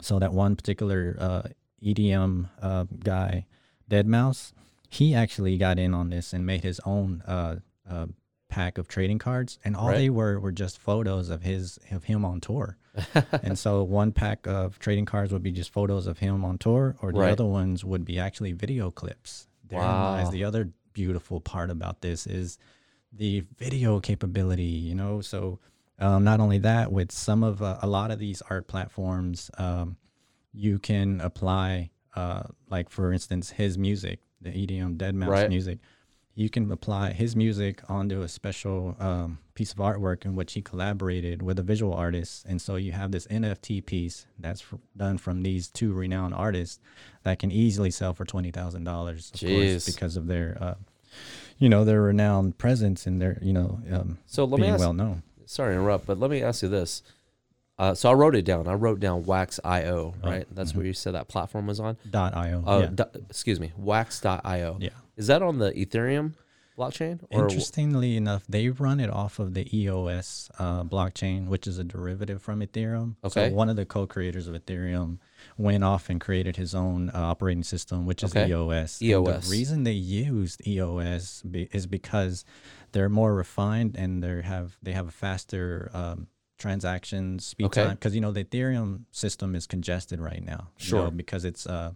so 0.00 0.18
that 0.18 0.32
one 0.32 0.56
particular 0.56 1.16
uh, 1.20 1.42
EDM 1.80 2.48
uh, 2.60 2.86
guy, 3.04 3.46
deadmau5, 3.88 4.52
he 4.88 5.14
actually 5.14 5.56
got 5.58 5.78
in 5.78 5.94
on 5.94 6.10
this 6.10 6.32
and 6.32 6.44
made 6.44 6.62
his 6.64 6.80
own 6.84 7.22
uh, 7.28 7.56
uh, 7.88 8.06
pack 8.48 8.76
of 8.76 8.88
trading 8.88 9.20
cards, 9.20 9.58
and 9.64 9.76
all 9.76 9.88
Right. 9.88 9.98
they 9.98 10.10
were 10.10 10.40
were 10.40 10.52
just 10.52 10.78
photos 10.78 11.30
of 11.30 11.42
his 11.42 11.78
of 11.92 12.04
him 12.04 12.24
on 12.24 12.40
tour. 12.40 12.76
and 13.42 13.58
so 13.58 13.82
one 13.82 14.12
pack 14.12 14.46
of 14.46 14.78
trading 14.78 15.04
cards 15.06 15.32
would 15.32 15.42
be 15.42 15.52
just 15.52 15.72
photos 15.72 16.06
of 16.06 16.18
him 16.18 16.44
on 16.44 16.58
tour, 16.58 16.96
or 17.00 17.12
the 17.12 17.18
Right. 17.18 17.32
other 17.32 17.46
ones 17.46 17.84
would 17.84 18.04
be 18.04 18.18
actually 18.18 18.52
video 18.52 18.90
clips. 18.90 19.48
Therein 19.66 19.84
Wow. 19.84 20.12
lies 20.12 20.30
the 20.30 20.44
other 20.44 20.70
beautiful 20.92 21.40
part 21.40 21.70
about 21.70 22.02
this 22.02 22.26
is 22.26 22.58
the 23.12 23.44
video 23.56 23.98
capability. 24.00 24.62
You 24.64 24.94
know, 24.94 25.20
so 25.20 25.58
um, 25.98 26.24
not 26.24 26.40
only 26.40 26.58
that, 26.58 26.92
with 26.92 27.10
some 27.12 27.42
of 27.42 27.62
uh, 27.62 27.78
a 27.80 27.86
lot 27.86 28.10
of 28.10 28.18
these 28.18 28.42
art 28.50 28.66
platforms, 28.68 29.50
um, 29.58 29.96
you 30.52 30.78
can 30.78 31.20
apply, 31.20 31.90
uh, 32.14 32.42
like 32.68 32.90
for 32.90 33.12
instance, 33.12 33.50
his 33.50 33.78
music, 33.78 34.20
the 34.40 34.50
EDM 34.50 34.96
deadmau5 34.98 35.28
Right. 35.28 35.48
music. 35.48 35.78
You 36.34 36.48
can 36.48 36.70
apply 36.72 37.12
his 37.12 37.36
music 37.36 37.82
onto 37.90 38.22
a 38.22 38.28
special 38.28 38.96
um, 38.98 39.38
piece 39.54 39.72
of 39.72 39.78
artwork 39.78 40.24
in 40.24 40.34
which 40.34 40.54
he 40.54 40.62
collaborated 40.62 41.42
with 41.42 41.58
a 41.58 41.62
visual 41.62 41.92
artist. 41.92 42.46
And 42.48 42.60
so 42.60 42.76
you 42.76 42.92
have 42.92 43.12
this 43.12 43.26
NFT 43.26 43.84
piece 43.84 44.24
that's 44.38 44.62
f- 44.62 44.78
done 44.96 45.18
from 45.18 45.42
these 45.42 45.68
two 45.68 45.92
renowned 45.92 46.32
artists 46.34 46.80
that 47.24 47.38
can 47.38 47.52
easily 47.52 47.90
sell 47.90 48.14
for 48.14 48.24
$20,000, 48.24 49.34
of 49.34 49.40
course, 49.40 49.86
because 49.94 50.16
of 50.16 50.26
their, 50.26 50.56
uh, 50.60 50.74
you 51.58 51.68
know, 51.68 51.84
their 51.84 52.00
renowned 52.00 52.56
presence 52.56 53.06
and 53.06 53.20
their, 53.20 53.38
you 53.42 53.52
know, 53.52 53.80
um, 53.92 54.18
So 54.26 54.44
let 54.46 54.58
me 54.60 54.68
ask. 54.68 54.80
well 54.80 54.94
known. 54.94 55.22
sorry 55.44 55.74
to 55.74 55.80
interrupt, 55.80 56.06
but 56.06 56.18
let 56.18 56.30
me 56.30 56.42
ask 56.42 56.62
you 56.62 56.68
this. 56.70 57.02
Uh, 57.78 57.94
so 57.94 58.08
I 58.10 58.14
wrote 58.14 58.36
it 58.36 58.44
down. 58.44 58.68
I 58.68 58.74
wrote 58.74 59.00
down 59.00 59.24
Wax.io, 59.24 60.14
Oh, 60.22 60.26
right? 60.28 60.46
That's 60.50 60.74
where 60.74 60.86
you 60.86 60.92
said 60.92 61.14
that 61.14 61.28
platform 61.28 61.66
was 61.66 61.80
on. 61.80 61.96
Dot 62.08 62.34
io. 62.36 62.62
Uh, 62.66 62.78
yeah. 62.84 62.86
do- 63.04 63.20
excuse 63.28 63.58
me, 63.60 63.72
Wax.io. 63.76 64.78
yeah. 64.80 64.90
Is 65.22 65.28
that 65.28 65.40
on 65.40 65.58
the 65.58 65.70
Ethereum 65.70 66.32
blockchain? 66.76 67.20
Interestingly 67.30 68.16
enough, 68.16 68.42
they 68.48 68.70
run 68.70 68.98
it 68.98 69.08
off 69.08 69.38
of 69.38 69.54
the 69.54 69.64
EOS 69.72 70.50
uh, 70.58 70.82
blockchain, 70.82 71.46
which 71.46 71.68
is 71.68 71.78
a 71.78 71.84
derivative 71.84 72.42
from 72.42 72.58
Ethereum. 72.60 73.14
Okay. 73.22 73.48
So 73.50 73.54
one 73.54 73.68
of 73.68 73.76
the 73.76 73.86
co-creators 73.86 74.48
of 74.48 74.56
Ethereum 74.56 75.18
went 75.56 75.84
off 75.84 76.10
and 76.10 76.20
created 76.20 76.56
his 76.56 76.74
own 76.74 77.08
uh, 77.10 77.20
operating 77.20 77.62
system, 77.62 78.04
which 78.04 78.24
is 78.24 78.34
Okay. 78.34 78.48
EOS. 78.48 79.00
And 79.00 79.10
EOS. 79.10 79.44
the 79.44 79.48
reason 79.48 79.84
they 79.84 79.92
used 79.92 80.66
EOS 80.66 81.42
be, 81.48 81.68
is 81.70 81.86
because 81.86 82.44
they're 82.90 83.08
more 83.08 83.32
refined 83.36 83.94
and 83.96 84.24
they 84.24 84.42
have 84.42 84.76
they 84.82 84.90
have 84.90 85.06
a 85.06 85.12
faster 85.12 85.88
um, 85.94 86.26
transaction 86.58 87.38
speed 87.38 87.66
Okay. 87.66 87.84
time. 87.84 87.94
Because 87.94 88.16
you 88.16 88.20
know 88.20 88.32
the 88.32 88.42
Ethereum 88.42 89.04
system 89.12 89.54
is 89.54 89.68
congested 89.68 90.18
right 90.20 90.44
now. 90.44 90.70
you 90.80 90.86
Sure. 90.86 91.04
know, 91.04 91.10
because 91.12 91.44
it's 91.44 91.64
uh, 91.64 91.92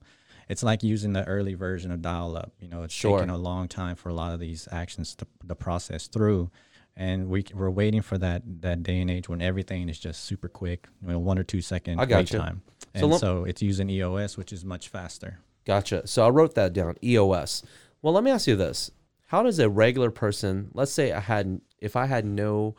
it's 0.49 0.63
like 0.63 0.83
using 0.83 1.13
the 1.13 1.25
early 1.27 1.55
version 1.55 1.91
of 1.91 2.03
dial-up. 2.03 2.53
You 2.61 2.69
know, 2.69 2.83
it's 2.83 2.95
Sure. 2.95 3.19
taking 3.19 3.31
a 3.35 3.39
long 3.39 3.69
time 3.69 3.97
for 3.97 4.09
a 4.09 4.15
lot 4.15 4.33
of 4.33 4.41
these 4.41 4.69
actions 4.71 5.15
to, 5.17 5.27
to 5.49 5.55
process 5.55 6.07
through, 6.07 6.51
and 6.97 7.29
we 7.29 7.45
we're 7.55 7.71
waiting 7.71 8.03
for 8.03 8.17
that 8.19 8.43
that 8.63 8.83
day 8.83 9.01
and 9.01 9.11
age 9.11 9.29
when 9.29 9.43
everything 9.43 9.89
is 9.89 9.99
just 9.99 10.25
super 10.25 10.49
quick, 10.49 10.89
you 11.03 11.09
know, 11.09 11.19
one 11.19 11.39
or 11.39 11.45
two 11.45 11.61
second 11.61 11.99
I 11.99 12.03
wait 12.03 12.09
gotcha. 12.09 12.39
time, 12.39 12.63
So 12.81 12.89
and 12.95 13.11
let- 13.13 13.21
so 13.21 13.45
it's 13.45 13.63
using 13.63 13.91
EOS, 13.91 14.37
which 14.37 14.53
is 14.53 14.65
much 14.65 14.89
faster. 14.89 15.39
Gotcha. 15.65 16.07
So 16.07 16.25
I 16.25 16.31
wrote 16.31 16.55
that 16.55 16.73
down. 16.73 16.95
EOS. 17.03 17.63
Well, 18.01 18.13
let 18.15 18.23
me 18.23 18.31
ask 18.31 18.47
you 18.47 18.55
this: 18.57 18.91
How 19.27 19.43
does 19.43 19.59
a 19.59 19.69
regular 19.69 20.11
person, 20.13 20.71
let's 20.75 20.93
say 20.93 21.13
I 21.13 21.19
had, 21.21 21.61
if 21.81 21.97
I 21.97 22.07
had 22.07 22.25
no, 22.25 22.77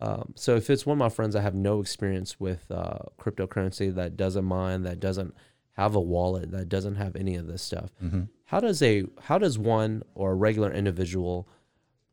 um, 0.00 0.32
so 0.36 0.56
if 0.56 0.68
it's 0.68 0.84
one 0.84 0.96
of 0.96 0.98
my 0.98 1.08
friends, 1.08 1.34
I 1.36 1.40
have 1.40 1.54
no 1.54 1.80
experience 1.80 2.38
with 2.40 2.70
uh, 2.70 2.98
cryptocurrency, 3.18 3.94
that 3.94 4.16
doesn't 4.16 4.44
mine, 4.44 4.82
that 4.82 5.00
doesn't 5.00 5.34
have 5.72 5.94
a 5.94 6.00
wallet, 6.00 6.50
that 6.50 6.68
doesn't 6.68 6.96
have 6.96 7.16
any 7.16 7.34
of 7.36 7.46
this 7.46 7.62
stuff. 7.62 7.90
Mm-hmm. 8.02 8.22
How 8.44 8.60
does 8.60 8.82
a, 8.82 9.04
how 9.22 9.38
does 9.38 9.58
one 9.58 10.02
or 10.14 10.32
a 10.32 10.34
regular 10.34 10.70
individual, 10.72 11.48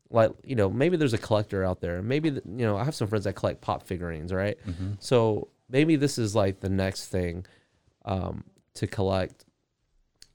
like 0.08 0.32
you 0.44 0.56
know, 0.56 0.70
maybe 0.70 0.96
there's 0.96 1.12
a 1.12 1.18
collector 1.18 1.64
out 1.64 1.80
there, 1.80 2.02
maybe 2.02 2.30
you 2.30 2.40
know, 2.44 2.76
I 2.76 2.84
have 2.84 2.94
some 2.94 3.08
friends 3.08 3.24
that 3.24 3.34
collect 3.34 3.60
pop 3.60 3.86
figurines, 3.86 4.32
right? 4.32 4.58
Mm-hmm. 4.66 4.92
So 4.98 5.48
maybe 5.68 5.96
this 5.96 6.18
is 6.18 6.34
like 6.34 6.60
the 6.60 6.70
next 6.70 7.08
thing 7.08 7.46
um, 8.06 8.44
to 8.74 8.86
collect, 8.86 9.44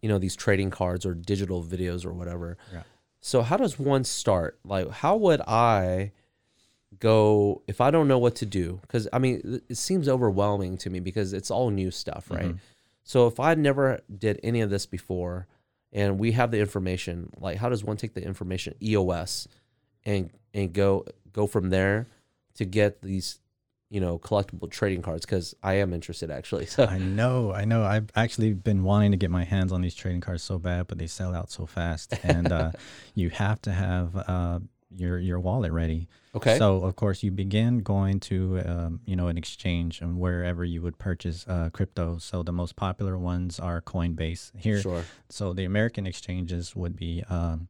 you 0.02 0.08
know, 0.10 0.20
these 0.20 0.36
trading 0.36 0.70
cards 0.70 1.06
or 1.06 1.14
digital 1.16 1.64
videos 1.64 2.06
or 2.06 2.14
whatever. 2.14 2.58
Yeah. 2.72 2.84
So 3.22 3.42
how 3.42 3.58
does 3.58 3.80
one 3.80 4.04
start? 4.04 4.60
Like, 4.64 4.90
how 4.92 5.16
would 5.18 5.42
I 5.42 6.12
go 7.00 7.64
if 7.68 7.82
I 7.82 7.92
don't 7.92 8.08
know 8.08 8.20
what 8.20 8.36
to 8.36 8.46
do? 8.46 8.80
Because 8.84 9.08
I 9.12 9.18
mean, 9.20 9.62
it- 9.68 9.76
seems 9.78 10.08
overwhelming 10.08 10.78
to 10.78 10.90
me 10.90 11.00
because 11.00 11.34
it's 11.34 11.50
all 11.52 11.72
new 11.72 11.92
stuff, 11.92 12.30
right? 12.30 12.54
Mhm. 12.54 12.60
So 13.06 13.28
if 13.28 13.40
I 13.40 13.54
never 13.54 14.02
did 14.18 14.40
any 14.44 14.62
of 14.62 14.70
this 14.70 14.86
before, 14.86 15.48
and 15.94 16.20
we 16.20 16.34
have 16.34 16.52
the 16.52 16.60
information, 16.60 17.30
like 17.40 17.58
how 17.58 17.70
does 17.70 17.84
one 17.84 17.96
take 17.96 18.16
the 18.16 18.24
information 18.24 18.74
EOS 18.82 19.48
and 20.04 20.32
and 20.54 20.74
go 20.74 21.06
go 21.32 21.48
from 21.48 21.70
there 21.70 22.08
to 22.56 22.66
get 22.66 23.02
these 23.02 23.40
you 23.92 24.02
know 24.02 24.18
collectible 24.18 24.70
trading 24.70 25.04
cards 25.04 25.24
because 25.26 25.56
I 25.62 25.76
am 25.76 25.94
interested 25.94 26.32
actually. 26.32 26.66
So 26.76 26.86
I 26.86 26.98
know, 26.98 27.54
I 27.54 27.64
know. 27.64 27.84
I've 27.84 28.10
actually 28.16 28.54
been 28.54 28.84
wanting 28.84 29.12
to 29.12 29.18
get 29.18 29.30
my 29.30 29.44
hands 29.44 29.72
on 29.72 29.82
these 29.82 29.96
trading 29.96 30.22
cards 30.22 30.44
so 30.44 30.58
bad, 30.58 30.88
but 30.88 30.98
they 30.98 31.08
sell 31.08 31.34
out 31.34 31.52
so 31.52 31.66
fast, 31.68 32.14
and 32.24 32.52
uh, 32.52 32.72
you 33.14 33.30
have 33.30 33.62
to 33.62 33.72
have 33.72 34.16
uh, 34.16 34.60
your 34.90 35.18
your 35.20 35.40
wallet 35.40 35.72
ready. 35.72 36.08
okay, 36.36 36.58
So 36.58 36.84
of 36.84 36.96
course 36.96 37.24
you 37.24 37.32
begin 37.32 37.80
going 37.80 38.20
to 38.22 38.62
um, 38.66 39.00
you 39.06 39.16
know 39.16 39.28
an 39.28 39.38
exchange 39.38 40.02
and 40.02 40.20
wherever 40.20 40.64
you 40.64 40.82
would 40.82 40.98
purchase 40.98 41.46
uh, 41.48 41.70
crypto. 41.72 42.18
So 42.18 42.44
the 42.44 42.52
most 42.52 42.76
popular 42.76 43.18
ones 43.18 43.60
are 43.60 43.82
Coinbase 43.82 44.52
here. 44.58 44.82
sure, 44.82 45.04
So 45.30 45.54
the 45.54 45.66
American 45.66 46.06
exchanges 46.08 46.76
would 46.76 46.96
be 46.96 47.24
um, 47.30 47.68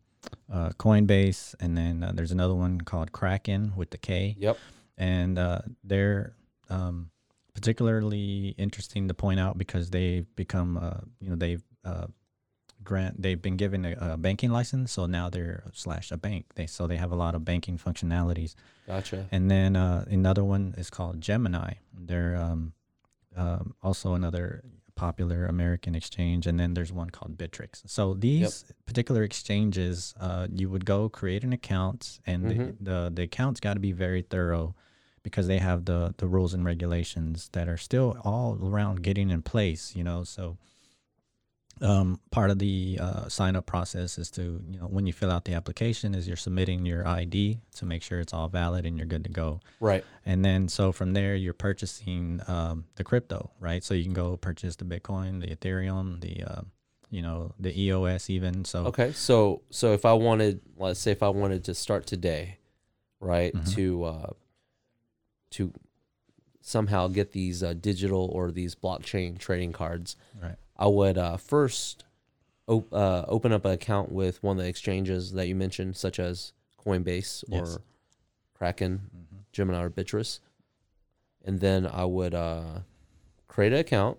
uh, 0.52 0.70
Coinbase, 0.78 1.56
and 1.60 1.78
then 1.78 2.04
uh, 2.04 2.12
there's 2.14 2.32
another 2.32 2.56
one 2.56 2.82
called 2.82 3.12
Kraken 3.12 3.74
with 3.76 3.92
the 3.92 3.98
K, 3.98 4.36
yep, 4.40 4.58
and 4.98 5.38
uh, 5.38 5.60
they're 5.84 6.34
um, 6.70 7.12
particularly 7.54 8.56
interesting 8.58 9.08
to 9.08 9.14
point 9.14 9.40
out 9.40 9.58
because 9.58 9.90
they've 9.90 10.28
become 10.36 10.78
uh, 10.78 11.00
you 11.20 11.30
know 11.30 11.36
they've 11.36 11.64
uh, 11.84 12.08
grant 12.86 13.22
they've 13.22 13.42
been 13.42 13.58
given 13.58 13.84
a, 13.86 13.96
a 14.13 14.18
banking 14.18 14.51
license, 14.51 14.92
so 14.94 15.06
now 15.08 15.30
they're 15.30 15.63
slash 15.74 16.12
a 16.12 16.18
bank. 16.18 16.46
They 16.56 16.68
so 16.68 16.88
they 16.88 16.98
have 16.98 17.12
a 17.12 17.15
lot 17.15 17.36
of 17.36 17.44
banking 17.44 17.77
functionalities. 17.77 18.56
gotcha, 18.88 19.27
And 19.32 19.50
then 19.51 19.75
uh, 19.75 20.06
another 20.10 20.44
one 20.44 20.74
is 20.77 20.89
called 20.89 21.20
Gemini. 21.20 21.74
They're 21.94 22.36
um, 22.38 22.74
um, 23.36 23.74
also 23.84 24.13
another 24.13 24.63
popular 24.96 25.46
American 25.46 25.94
exchange. 25.96 26.48
And 26.48 26.58
then 26.60 26.74
there's 26.74 26.94
one 26.94 27.10
called 27.10 27.38
Bittrex 27.38 27.82
So 27.86 28.13
these 28.13 28.63
particular 28.86 29.24
exchanges, 29.24 30.13
uh, 30.20 30.48
you 30.50 30.70
would 30.70 30.86
go 30.86 31.10
create 31.10 31.44
an 31.44 31.51
account, 31.51 32.20
and 32.25 32.46
Mhm. 32.46 32.77
the, 32.80 32.92
the 32.92 33.12
the 33.15 33.24
account's 33.24 33.60
got 33.60 33.74
to 33.74 33.80
be 33.82 33.92
very 33.92 34.22
thorough 34.22 34.74
because 35.24 35.48
they 35.48 35.58
have 35.60 35.84
the 35.86 36.13
the 36.18 36.27
rules 36.27 36.54
and 36.54 36.63
regulations 36.63 37.50
that 37.51 37.68
are 37.68 37.77
still 37.77 38.15
all 38.24 38.58
around 38.62 39.01
getting 39.04 39.30
in 39.32 39.42
place. 39.42 39.96
You 39.98 40.04
know, 40.06 40.24
so 40.24 40.58
um, 41.82 42.20
part 42.32 42.50
of 42.51 42.60
the 42.60 42.98
uh, 43.01 43.27
sign 43.27 43.55
up 43.55 43.65
process 43.65 44.17
is 44.17 44.32
to 44.32 44.62
you 44.72 44.79
know 44.79 44.86
when 44.88 45.05
you 45.05 45.13
fill 45.13 45.29
out 45.32 45.44
the 45.46 45.53
application 45.53 46.15
is 46.15 46.27
you're 46.27 46.38
submitting 46.38 46.86
your 46.86 47.05
ID 47.08 47.60
to 47.75 47.86
make 47.86 48.01
sure 48.01 48.20
it's 48.20 48.34
all 48.34 48.48
valid 48.48 48.86
and 48.86 48.98
you're 48.98 49.05
good 49.08 49.24
to 49.25 49.29
go. 49.29 49.60
right, 49.79 50.03
And 50.25 50.44
then 50.46 50.70
so 50.70 50.91
from 50.91 51.13
there 51.13 51.36
you're 51.36 51.53
purchasing 51.53 52.41
um, 52.48 52.86
the 52.96 53.03
crypto, 53.03 53.51
right? 53.60 53.84
So 53.84 53.94
you 53.94 54.03
can 54.05 54.13
go 54.13 54.38
purchase 54.38 54.75
the 54.77 54.86
Bitcoin, 54.86 55.41
the 55.41 55.53
Ethereum, 55.55 56.22
the 56.22 56.44
uh, 56.44 56.62
you 57.12 57.22
know 57.22 57.51
the 57.60 57.77
EOS 57.79 58.29
even. 58.29 58.63
So 58.65 58.86
okay. 58.88 59.12
So 59.12 59.62
so 59.70 59.91
if 59.94 60.05
I 60.05 60.13
wanted, 60.13 60.62
let's 60.77 61.00
say 61.00 61.12
if 61.12 61.22
I 61.24 61.29
wanted 61.29 61.63
to 61.65 61.74
start 61.74 62.05
today, 62.08 62.58
right, 63.20 63.53
Mhm. 63.53 63.74
to 63.75 64.03
uh, 64.05 64.29
to 65.51 65.74
somehow 66.62 67.08
get 67.08 67.32
these 67.32 67.62
uh, 67.62 67.74
digital 67.74 68.29
or 68.34 68.51
these 68.51 68.75
blockchain 68.75 69.38
trading 69.38 69.72
cards, 69.72 70.15
right, 70.41 70.55
I 70.77 70.88
would 70.88 71.17
uh, 71.17 71.38
first 71.38 72.03
op- 72.67 72.91
uh, 72.94 73.25
open 73.27 73.51
up 73.51 73.65
an 73.65 73.72
account 73.72 74.12
with 74.12 74.41
one 74.44 74.58
of 74.58 74.63
the 74.63 74.70
exchanges 74.70 75.32
that 75.34 75.48
you 75.48 75.55
mentioned, 75.55 75.96
such 75.96 76.20
as 76.20 76.53
Coinbase 76.86 77.44
or 77.51 77.58
Yes. 77.60 77.77
Kraken, 78.53 79.10
Mhm. 79.15 79.38
Gemini, 79.51 79.84
or 79.84 79.89
Bittrex. 79.89 80.39
And 81.44 81.60
then 81.60 81.86
I 81.86 82.05
would 82.05 82.34
uh, 82.34 82.79
create 83.48 83.72
an 83.74 83.79
account, 83.79 84.17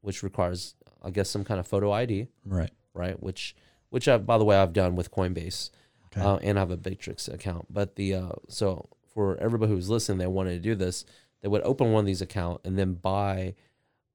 which 0.00 0.22
requires, 0.22 0.74
I 1.02 1.10
guess, 1.10 1.28
some 1.28 1.44
kind 1.44 1.60
of 1.60 1.66
photo 1.66 1.92
ID, 1.92 2.28
right, 2.44 2.70
right? 2.94 3.22
Which, 3.22 3.54
which 3.90 4.08
I, 4.08 4.18
by 4.18 4.38
the 4.38 4.44
way, 4.44 4.56
I've 4.56 4.72
done 4.72 4.96
with 4.96 5.10
Coinbase, 5.10 5.70
okay, 6.06 6.20
uh, 6.22 6.36
and 6.38 6.58
I 6.58 6.62
have 6.62 6.70
a 6.70 6.76
Bittrex 6.76 7.32
account. 7.32 7.66
But 7.70 7.96
the 7.96 8.14
uh, 8.14 8.32
so 8.48 8.88
for 9.12 9.36
everybody 9.36 9.70
who's 9.72 9.90
listening, 9.90 10.18
they 10.18 10.26
wanted 10.26 10.52
to 10.54 10.60
do 10.60 10.74
this, 10.74 11.04
they 11.42 11.48
would 11.48 11.62
open 11.62 11.92
one 11.92 12.00
of 12.00 12.06
these 12.06 12.22
account 12.22 12.60
and 12.64 12.78
then 12.78 12.94
buy 12.94 13.54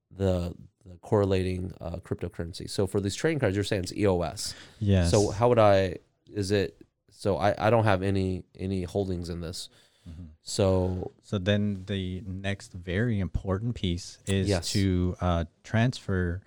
the 0.10 0.56
the 0.88 0.96
correlating 0.98 1.74
uh, 1.82 1.98
cryptocurrency. 1.98 2.70
So 2.70 2.88
for 2.88 3.00
these 3.02 3.16
trading 3.16 3.40
cards, 3.40 3.56
you're 3.56 3.64
saying 3.64 3.84
it's 3.84 3.94
EOS. 3.94 4.56
yes. 4.80 5.12
So 5.12 5.30
how 5.32 5.50
would 5.50 5.60
I? 5.60 5.98
Is 6.34 6.52
it? 6.52 6.82
So 7.12 7.38
I, 7.38 7.68
I 7.68 7.70
don't 7.70 7.84
have 7.86 8.04
any 8.04 8.44
any 8.58 8.84
holdings 8.84 9.30
in 9.30 9.42
this. 9.42 9.70
Mhm. 10.08 10.28
So 10.44 11.12
So 11.24 11.38
then 11.38 11.84
the 11.88 12.24
next 12.26 12.74
very 12.74 13.20
important 13.20 13.76
piece 13.76 14.20
is 14.28 14.48
Yes. 14.48 14.72
to 14.72 15.16
uh, 15.22 15.46
transfer 15.64 16.42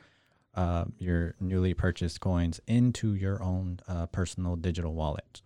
uh, 0.54 0.84
your 0.98 1.34
newly 1.40 1.74
purchased 1.74 2.20
coins 2.20 2.60
into 2.66 3.14
your 3.14 3.42
own 3.42 3.80
uh, 3.88 4.06
personal 4.06 4.56
digital 4.56 4.94
wallet. 4.94 5.42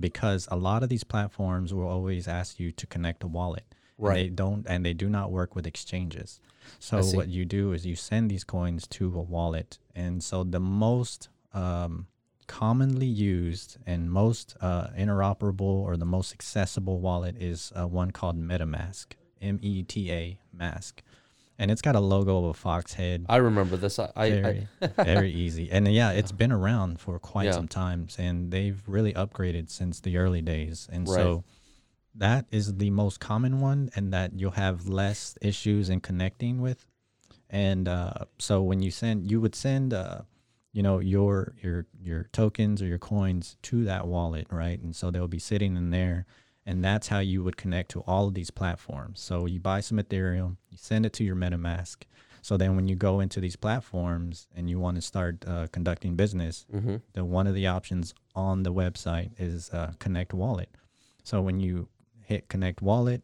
Because 0.00 0.46
a 0.50 0.56
lot 0.56 0.82
of 0.82 0.88
these 0.90 1.04
platforms 1.04 1.72
will 1.72 1.86
always 1.88 2.28
ask 2.28 2.60
you 2.60 2.72
to 2.72 2.86
connect 2.86 3.22
a 3.22 3.26
wallet. 3.26 3.64
And 3.98 4.16
They 4.16 4.28
don't, 4.28 4.66
and 4.68 4.84
they 4.86 4.94
do 4.94 5.08
not 5.08 5.30
work 5.30 5.54
with 5.56 5.66
exchanges. 5.66 6.40
So 6.78 7.02
what 7.16 7.28
you 7.28 7.44
do 7.44 7.72
is 7.72 7.84
you 7.86 7.96
send 7.96 8.30
these 8.30 8.44
coins 8.44 8.86
to 8.88 9.06
a 9.18 9.22
wallet, 9.22 9.78
and 9.94 10.22
so 10.22 10.44
the 10.44 10.60
most 10.60 11.28
um, 11.52 12.06
commonly 12.46 13.06
used 13.06 13.76
and 13.86 14.10
most 14.10 14.56
uh, 14.60 14.88
interoperable 14.96 15.60
or 15.62 15.96
the 15.96 16.04
most 16.06 16.32
accessible 16.32 17.00
wallet 17.00 17.36
is 17.40 17.72
uh, 17.78 17.86
one 17.86 18.10
called 18.10 18.38
MetaMask, 18.40 19.06
M 19.42 19.58
E 19.62 19.82
T 19.82 20.10
A 20.12 20.38
Mask. 20.52 21.02
and 21.58 21.70
it's 21.72 21.82
got 21.82 21.96
a 21.96 22.00
logo 22.00 22.38
of 22.38 22.44
a 22.44 22.54
fox 22.54 22.94
head. 22.94 23.26
I 23.28 23.36
remember 23.38 23.76
this. 23.76 23.98
I, 23.98 24.10
I, 24.14 24.30
very, 24.30 24.68
very 24.96 25.32
easy. 25.32 25.70
And 25.72 25.88
yeah, 25.92 26.12
it's 26.12 26.30
been 26.32 26.52
around 26.52 27.00
for 27.00 27.18
quite 27.18 27.46
Yeah. 27.46 27.52
some 27.52 27.66
times, 27.68 28.16
and 28.18 28.52
they've 28.52 28.80
really 28.86 29.12
upgraded 29.14 29.68
since 29.68 29.98
the 30.00 30.16
early 30.18 30.40
days. 30.42 30.88
And 30.92 31.08
Right. 31.08 31.16
so 31.16 31.44
that 32.18 32.46
is 32.50 32.76
the 32.76 32.90
most 32.90 33.20
common 33.20 33.60
one, 33.60 33.90
and 33.94 34.12
that 34.12 34.38
you'll 34.38 34.52
have 34.52 34.88
less 34.88 35.36
issues 35.40 35.88
in 35.88 36.00
connecting 36.00 36.60
with. 36.60 36.86
And 37.50 37.88
uh, 37.88 38.24
so 38.38 38.62
when 38.62 38.82
you 38.82 38.90
send, 38.90 39.30
you 39.30 39.40
would 39.40 39.54
send, 39.54 39.94
uh, 39.94 40.22
you 40.72 40.82
know, 40.82 40.98
your 40.98 41.54
your 41.62 41.86
your 42.00 42.28
tokens 42.32 42.82
or 42.82 42.86
your 42.86 42.98
coins 42.98 43.56
to 43.62 43.84
that 43.84 44.06
wallet, 44.06 44.46
right? 44.50 44.80
And 44.80 44.94
so 44.94 45.10
they'll 45.10 45.28
be 45.28 45.38
sitting 45.38 45.76
in 45.76 45.90
there. 45.90 46.26
And 46.66 46.84
that's 46.84 47.08
how 47.08 47.20
you 47.20 47.42
would 47.42 47.56
connect 47.56 47.90
to 47.92 48.00
all 48.00 48.28
of 48.28 48.34
these 48.34 48.50
platforms. 48.50 49.20
So 49.20 49.46
you 49.46 49.58
buy 49.58 49.80
some 49.80 49.96
Ethereum, 49.96 50.58
you 50.68 50.76
send 50.76 51.06
it 51.06 51.14
to 51.14 51.24
your 51.24 51.34
MetaMask, 51.34 52.04
so 52.42 52.56
then 52.56 52.76
when 52.76 52.88
you 52.88 52.96
go 52.96 53.20
into 53.20 53.40
these 53.40 53.56
platforms 53.56 54.48
and 54.54 54.70
you 54.70 54.78
want 54.78 54.96
to 54.96 55.02
start 55.02 55.44
uh, 55.46 55.66
conducting 55.72 56.16
business, 56.16 56.66
mm-hmm. 56.74 56.96
the 57.12 57.24
one 57.24 57.46
of 57.46 57.54
the 57.54 57.66
options 57.66 58.14
on 58.34 58.62
the 58.62 58.72
website 58.72 59.32
is 59.38 59.70
uh, 59.70 59.92
Connect 59.98 60.32
Wallet. 60.32 60.70
So 61.24 61.42
when 61.42 61.60
you 61.60 61.88
hit 62.28 62.48
Connect 62.48 62.82
Wallet, 62.82 63.22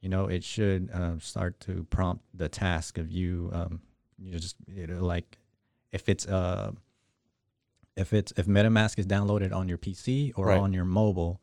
you 0.00 0.08
know 0.08 0.26
it 0.26 0.44
should 0.44 0.90
uh, 0.92 1.18
start 1.18 1.58
to 1.60 1.84
prompt 1.90 2.24
the 2.34 2.48
task 2.48 2.98
of 2.98 3.10
you. 3.10 3.50
Um, 3.52 3.80
you 4.18 4.32
know, 4.32 4.38
just 4.38 4.56
you 4.68 4.86
know, 4.86 5.04
like 5.04 5.38
if 5.92 6.08
it's 6.08 6.26
uh, 6.26 6.72
if 7.96 8.12
it's 8.12 8.32
if 8.36 8.46
MetaMask 8.46 8.98
is 8.98 9.06
downloaded 9.06 9.52
on 9.52 9.68
your 9.68 9.78
PC 9.78 10.32
or 10.36 10.46
Right. 10.46 10.60
on 10.60 10.72
your 10.72 10.84
mobile, 10.84 11.40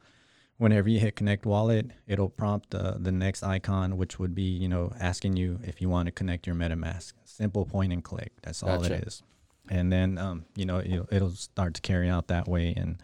whenever 0.57 0.87
you 0.89 0.99
hit 0.99 1.15
connect 1.15 1.43
wallet 1.43 1.87
it'll 2.05 2.29
prompt 2.29 2.75
uh, 2.75 2.93
the 2.99 3.11
next 3.11 3.41
icon 3.41 3.97
which 3.97 4.19
would 4.19 4.35
be 4.35 4.43
you 4.43 4.69
know 4.69 4.93
asking 4.99 5.35
you 5.35 5.59
if 5.63 5.81
you 5.81 5.89
want 5.89 6.05
to 6.05 6.11
connect 6.11 6.45
your 6.45 6.55
metamask 6.55 7.13
simple 7.25 7.65
point 7.65 7.91
and 7.91 8.03
click 8.03 8.31
that's 8.43 8.61
all 8.61 8.79
Gotcha. 8.81 8.93
it 8.97 9.07
is 9.07 9.23
and 9.69 9.91
then 9.91 10.19
um, 10.19 10.45
you 10.55 10.65
know 10.67 10.77
it'll, 10.79 11.07
it'll 11.11 11.31
start 11.31 11.73
to 11.73 11.81
carry 11.81 12.07
out 12.07 12.27
that 12.27 12.47
way 12.47 12.75
and 12.77 13.01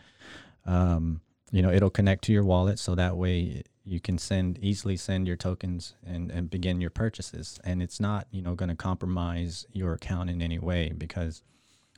um, 0.68 1.22
you 1.51 1.63
know 1.63 1.72
it'll 1.72 1.89
connect 1.89 2.25
to 2.25 2.32
your 2.32 2.44
wallet 2.44 2.77
so 2.77 2.94
that 2.94 3.18
way 3.18 3.63
you 3.88 4.00
can 4.01 4.17
send 4.17 4.60
easily 4.62 4.98
send 4.98 5.27
your 5.27 5.38
tokens 5.38 5.94
and, 6.06 6.29
and 6.32 6.50
begin 6.50 6.82
your 6.82 6.89
purchases. 6.89 7.60
And 7.63 7.82
it's 7.82 8.00
not 8.00 8.27
you 8.32 8.41
know 8.41 8.53
going 8.56 8.70
to 8.70 8.75
compromise 8.75 9.65
your 9.72 9.94
account 9.94 10.29
in 10.29 10.41
any 10.41 10.60
way 10.60 10.91
because 10.98 11.41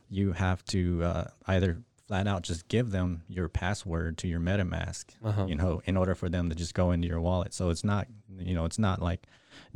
you 0.10 0.34
have 0.34 0.64
to 0.66 1.04
uh, 1.04 1.26
either 1.48 1.78
flat 2.08 2.28
out 2.28 2.42
just 2.42 2.68
give 2.68 2.90
them 2.92 3.22
your 3.28 3.48
password 3.48 4.18
to 4.18 4.28
your 4.28 4.40
metamask 4.40 5.06
Uh-huh. 5.24 5.46
you 5.48 5.54
know 5.56 5.80
in 5.86 5.96
order 5.98 6.16
for 6.16 6.28
them 6.30 6.50
to 6.50 6.56
just 6.56 6.74
go 6.74 6.92
into 6.92 7.08
your 7.08 7.22
wallet. 7.22 7.54
So 7.54 7.70
it's 7.70 7.84
not 7.84 8.08
you 8.38 8.54
know 8.56 8.66
it's 8.66 8.80
not 8.80 9.02
like 9.02 9.28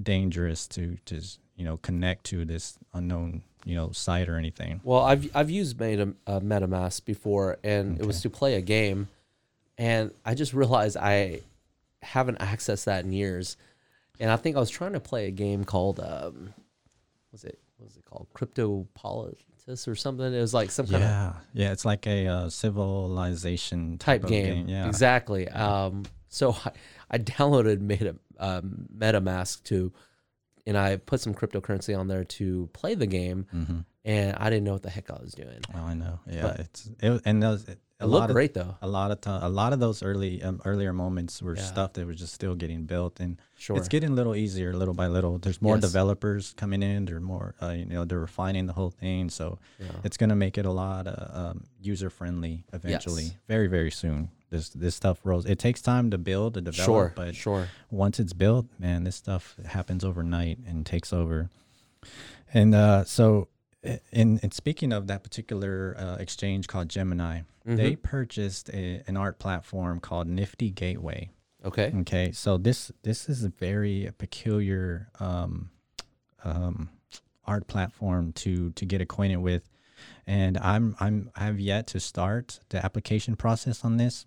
dangerous 0.01 0.67
to 0.69 0.97
just 1.05 1.39
you 1.55 1.65
know 1.65 1.77
connect 1.77 2.23
to 2.25 2.45
this 2.45 2.77
unknown 2.93 3.43
you 3.65 3.75
know 3.75 3.91
site 3.91 4.27
or 4.29 4.37
anything. 4.37 4.81
Well, 4.83 5.01
I've 5.01 5.29
I've 5.35 5.49
used 5.49 5.79
Meta, 5.79 6.13
uh, 6.27 6.39
MetaMask 6.39 7.05
before, 7.05 7.57
and 7.63 7.99
it 7.99 8.05
was 8.05 8.21
to 8.21 8.29
play 8.29 8.55
a 8.55 8.61
game, 8.61 9.07
and 9.77 10.11
I 10.25 10.33
just 10.35 10.53
realized 10.53 10.97
I 10.97 11.41
haven't 12.03 12.39
accessed 12.39 12.85
that 12.85 13.05
in 13.05 13.11
years, 13.11 13.57
and 14.19 14.29
I 14.29 14.35
think 14.35 14.55
I 14.55 14.59
was 14.59 14.69
trying 14.69 14.93
to 14.93 14.99
play 14.99 15.27
a 15.27 15.31
game 15.31 15.63
called 15.63 15.99
um, 15.99 16.53
was 17.31 17.43
it 17.43 17.59
what 17.77 17.87
was 17.87 17.97
it 17.97 18.05
called 18.05 18.27
Cryptopolitis 18.35 19.87
or 19.87 19.95
something? 19.95 20.33
It 20.33 20.39
was 20.39 20.53
like 20.53 20.71
some 20.71 20.85
kind 20.85 21.03
of 21.03 21.09
yeah 21.09 21.33
yeah 21.53 21.71
it's 21.71 21.85
like 21.85 22.05
a 22.07 22.27
uh, 22.27 22.49
civilization 22.49 23.97
type 23.97 24.23
of 24.23 24.29
game. 24.29 24.67
yeah 24.67 24.87
Exactly. 24.87 25.47
Um, 25.49 26.03
so 26.29 26.51
I, 26.65 26.71
I 27.11 27.17
downloaded 27.17 27.79
Meta 27.81 28.15
um, 28.39 28.87
MetaMask 28.97 29.63
to, 29.65 29.91
and 30.65 30.77
I 30.77 30.97
put 30.97 31.19
some 31.21 31.33
cryptocurrency 31.33 31.97
on 31.97 32.07
there 32.07 32.23
to 32.23 32.69
play 32.73 32.95
the 32.95 33.07
game, 33.07 33.47
hmm 33.51 33.79
and 34.05 34.35
I 34.35 34.49
didn't 34.49 34.65
know 34.65 34.73
what 34.73 34.83
the 34.83 34.89
heck 34.89 35.09
I 35.09 35.17
was 35.21 35.31
doing. 35.33 35.59
oh 35.73 35.79
i 35.79 35.93
know 35.93 36.19
yeah 36.29 36.41
But- 36.41 36.59
it's 36.59 36.89
it, 37.01 37.21
and 37.23 37.41
those 37.41 37.65
a 38.03 38.05
It 38.05 38.09
lot 38.09 38.17
looked 38.19 38.29
of 38.31 38.35
great 38.35 38.53
though. 38.53 38.75
a 38.81 38.87
lot 38.87 39.09
of 39.11 39.21
time 39.21 39.41
a 39.43 39.49
lot 39.49 39.71
of 39.73 39.79
those 39.79 40.03
early 40.03 40.41
um, 40.43 40.61
earlier 40.65 40.93
moments 40.93 41.41
were 41.41 41.55
Yeah. 41.55 41.63
stuff 41.63 41.93
that 41.93 42.05
was 42.05 42.17
just 42.17 42.33
still 42.33 42.55
getting 42.55 42.85
built 42.85 43.19
and 43.19 43.37
Sure. 43.55 43.77
It's 43.77 43.87
getting 43.87 44.09
a 44.09 44.13
little 44.13 44.35
easier, 44.35 44.73
little 44.73 44.93
by 44.93 45.07
little. 45.07 45.37
There's 45.37 45.61
more 45.61 45.75
Yes. 45.77 45.85
developers 45.89 46.53
coming 46.57 46.83
in. 46.83 47.05
They're 47.05 47.21
more, 47.21 47.55
uh, 47.61 47.69
you 47.69 47.85
know, 47.85 48.03
they're 48.03 48.19
refining 48.19 48.65
the 48.65 48.73
whole 48.73 48.89
thing. 48.89 49.29
So 49.29 49.57
Yeah. 49.79 49.85
it's 50.03 50.17
going 50.17 50.31
to 50.31 50.35
make 50.35 50.57
it 50.57 50.65
a 50.65 50.71
lot 50.71 51.07
uh, 51.07 51.27
um, 51.41 51.63
user 51.81 52.09
friendly 52.09 52.65
eventually. 52.73 53.23
Yes. 53.23 53.33
Very, 53.47 53.67
very 53.67 53.89
soon. 53.91 54.29
This 54.49 54.69
this 54.69 54.95
stuff 54.95 55.17
rolls. 55.23 55.45
It 55.45 55.59
takes 55.59 55.81
time 55.81 56.11
to 56.11 56.17
build 56.17 56.55
to 56.55 56.61
develop, 56.61 56.85
sure. 56.85 57.13
but 57.15 57.35
sure. 57.35 57.69
once 57.89 58.19
it's 58.19 58.33
built, 58.33 58.65
man, 58.77 59.05
this 59.05 59.15
stuff 59.15 59.55
happens 59.65 60.03
overnight 60.03 60.59
and 60.67 60.85
takes 60.85 61.13
over. 61.13 61.49
And 62.53 62.75
uh, 62.75 63.03
so, 63.05 63.47
in, 63.83 64.39
in 64.41 64.51
speaking 64.51 64.93
of 64.93 65.07
that 65.07 65.23
particular 65.23 65.95
uh, 65.97 66.15
exchange 66.15 66.67
called 66.67 66.89
Gemini, 66.89 67.41
they 67.65 67.95
purchased 67.95 68.69
a, 68.69 69.03
an 69.07 69.17
art 69.17 69.39
platform 69.39 69.99
called 69.99 70.27
Nifty 70.27 70.69
Gateway. 70.69 71.31
Okay. 71.65 71.93
Okay, 72.01 72.31
so 72.31 72.57
this 72.57 72.91
this 73.03 73.29
is 73.29 73.43
a 73.43 73.49
very 73.49 74.11
peculiar 74.17 75.09
um, 75.19 75.69
um, 76.43 76.89
art 77.45 77.67
platform 77.67 78.33
to 78.33 78.71
to 78.71 78.85
get 78.85 78.99
acquainted 79.01 79.37
with, 79.37 79.69
and 80.27 80.57
I'm 80.57 80.95
I'm 80.99 81.31
I 81.35 81.45
have 81.45 81.59
yet 81.59 81.87
to 81.87 81.99
start 81.99 82.59
the 82.69 82.83
application 82.83 83.37
process 83.37 83.85
on 83.85 83.95
this, 83.95 84.25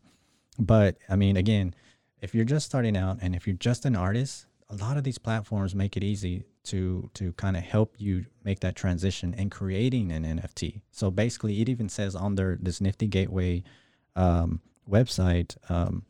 but 0.58 0.96
I 1.10 1.16
mean 1.16 1.36
again, 1.36 1.74
if 2.22 2.34
you're 2.34 2.46
just 2.46 2.64
starting 2.64 2.96
out 2.96 3.18
and 3.20 3.36
if 3.36 3.46
you're 3.46 3.56
just 3.56 3.84
an 3.84 3.96
artist, 3.96 4.46
a 4.70 4.74
lot 4.76 4.96
of 4.96 5.04
these 5.04 5.18
platforms 5.18 5.74
make 5.74 5.96
it 5.96 6.02
easy 6.02 6.44
to 6.66 7.10
to 7.14 7.32
kind 7.32 7.56
of 7.56 7.62
help 7.62 7.94
you 7.98 8.26
make 8.44 8.60
that 8.60 8.76
transition 8.76 9.34
in 9.34 9.50
creating 9.50 10.12
an 10.12 10.24
NFT. 10.24 10.82
So 10.90 11.10
basically, 11.10 11.60
it 11.60 11.68
even 11.68 11.88
says 11.88 12.14
on 12.14 12.34
their 12.34 12.58
this 12.60 12.80
Nifty 12.80 13.06
Gateway 13.06 13.62
um, 14.14 14.60
website. 14.88 15.56
Um, 15.70 16.04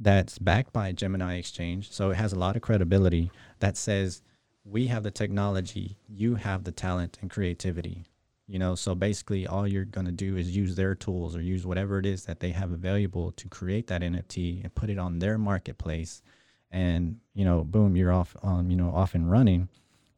that's 0.00 0.38
backed 0.38 0.72
by 0.72 0.92
Gemini 0.92 1.38
Exchange. 1.38 1.90
So 1.90 2.10
it 2.10 2.16
has 2.16 2.32
a 2.32 2.38
lot 2.38 2.56
of 2.56 2.62
credibility 2.62 3.30
that 3.58 3.76
says 3.76 4.22
we 4.64 4.86
have 4.86 5.02
the 5.02 5.10
technology, 5.10 5.96
you 6.08 6.36
have 6.36 6.64
the 6.64 6.72
talent 6.72 7.18
and 7.20 7.30
creativity. 7.30 8.04
You 8.46 8.58
know, 8.58 8.74
so 8.74 8.94
basically 8.94 9.46
all 9.46 9.68
you're 9.68 9.84
to 9.84 10.12
do 10.12 10.36
is 10.36 10.56
use 10.56 10.74
their 10.74 10.94
tools 10.94 11.36
or 11.36 11.42
use 11.42 11.66
whatever 11.66 11.98
it 11.98 12.06
is 12.06 12.24
that 12.24 12.40
they 12.40 12.50
have 12.50 12.72
available 12.72 13.32
to 13.32 13.48
create 13.48 13.88
that 13.88 14.00
NFT 14.00 14.62
and 14.62 14.74
put 14.74 14.88
it 14.88 14.98
on 14.98 15.18
their 15.18 15.36
marketplace 15.36 16.22
and, 16.70 17.18
you 17.34 17.44
know, 17.44 17.64
boom, 17.64 17.96
you're 17.96 18.12
off 18.12 18.36
on, 18.42 18.70
you 18.70 18.76
know, 18.76 18.90
off 18.94 19.14
and 19.14 19.30
running. 19.30 19.68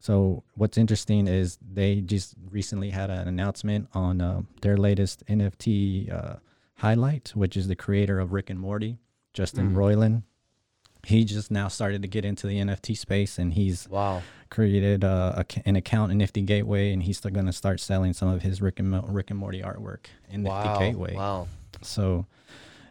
So 0.01 0.43
what's 0.55 0.77
interesting 0.79 1.27
is 1.27 1.59
they 1.61 2.01
just 2.01 2.33
recently 2.49 2.89
had 2.89 3.11
an 3.11 3.27
announcement 3.27 3.87
on 3.93 4.19
uh, 4.19 4.41
their 4.61 4.75
latest 4.75 5.23
NFT 5.27 6.11
uh, 6.11 6.35
highlight, 6.77 7.31
which 7.35 7.55
is 7.55 7.67
the 7.67 7.75
creator 7.75 8.19
of 8.19 8.33
Rick 8.33 8.49
and 8.49 8.59
Morty, 8.59 8.97
Justin 9.33 9.75
Roiland. 9.75 10.23
He 11.05 11.23
just 11.23 11.51
now 11.51 11.67
started 11.67 12.01
to 12.01 12.07
get 12.07 12.25
into 12.25 12.47
the 12.47 12.57
NFT 12.59 12.97
space, 12.97 13.37
and 13.37 13.53
he's 13.53 13.87
Wow. 13.89 14.23
created 14.49 15.03
uh, 15.03 15.43
a, 15.43 15.67
an 15.67 15.75
account 15.75 16.11
in 16.11 16.17
Nifty 16.17 16.41
Gateway, 16.41 16.93
and 16.93 17.03
he's 17.03 17.19
still 17.19 17.31
going 17.31 17.45
to 17.45 17.53
start 17.53 17.79
selling 17.79 18.13
some 18.13 18.27
of 18.27 18.41
his 18.41 18.59
Rick 18.61 18.79
and 18.79 18.89
Mo- 18.89 19.05
Rick 19.07 19.29
and 19.29 19.37
Morty 19.39 19.61
artwork 19.61 20.07
in 20.29 20.41
Nifty 20.43 20.67
Wow. 20.69 20.79
Gateway. 20.79 21.15
Wow. 21.15 21.47
So, 21.83 22.25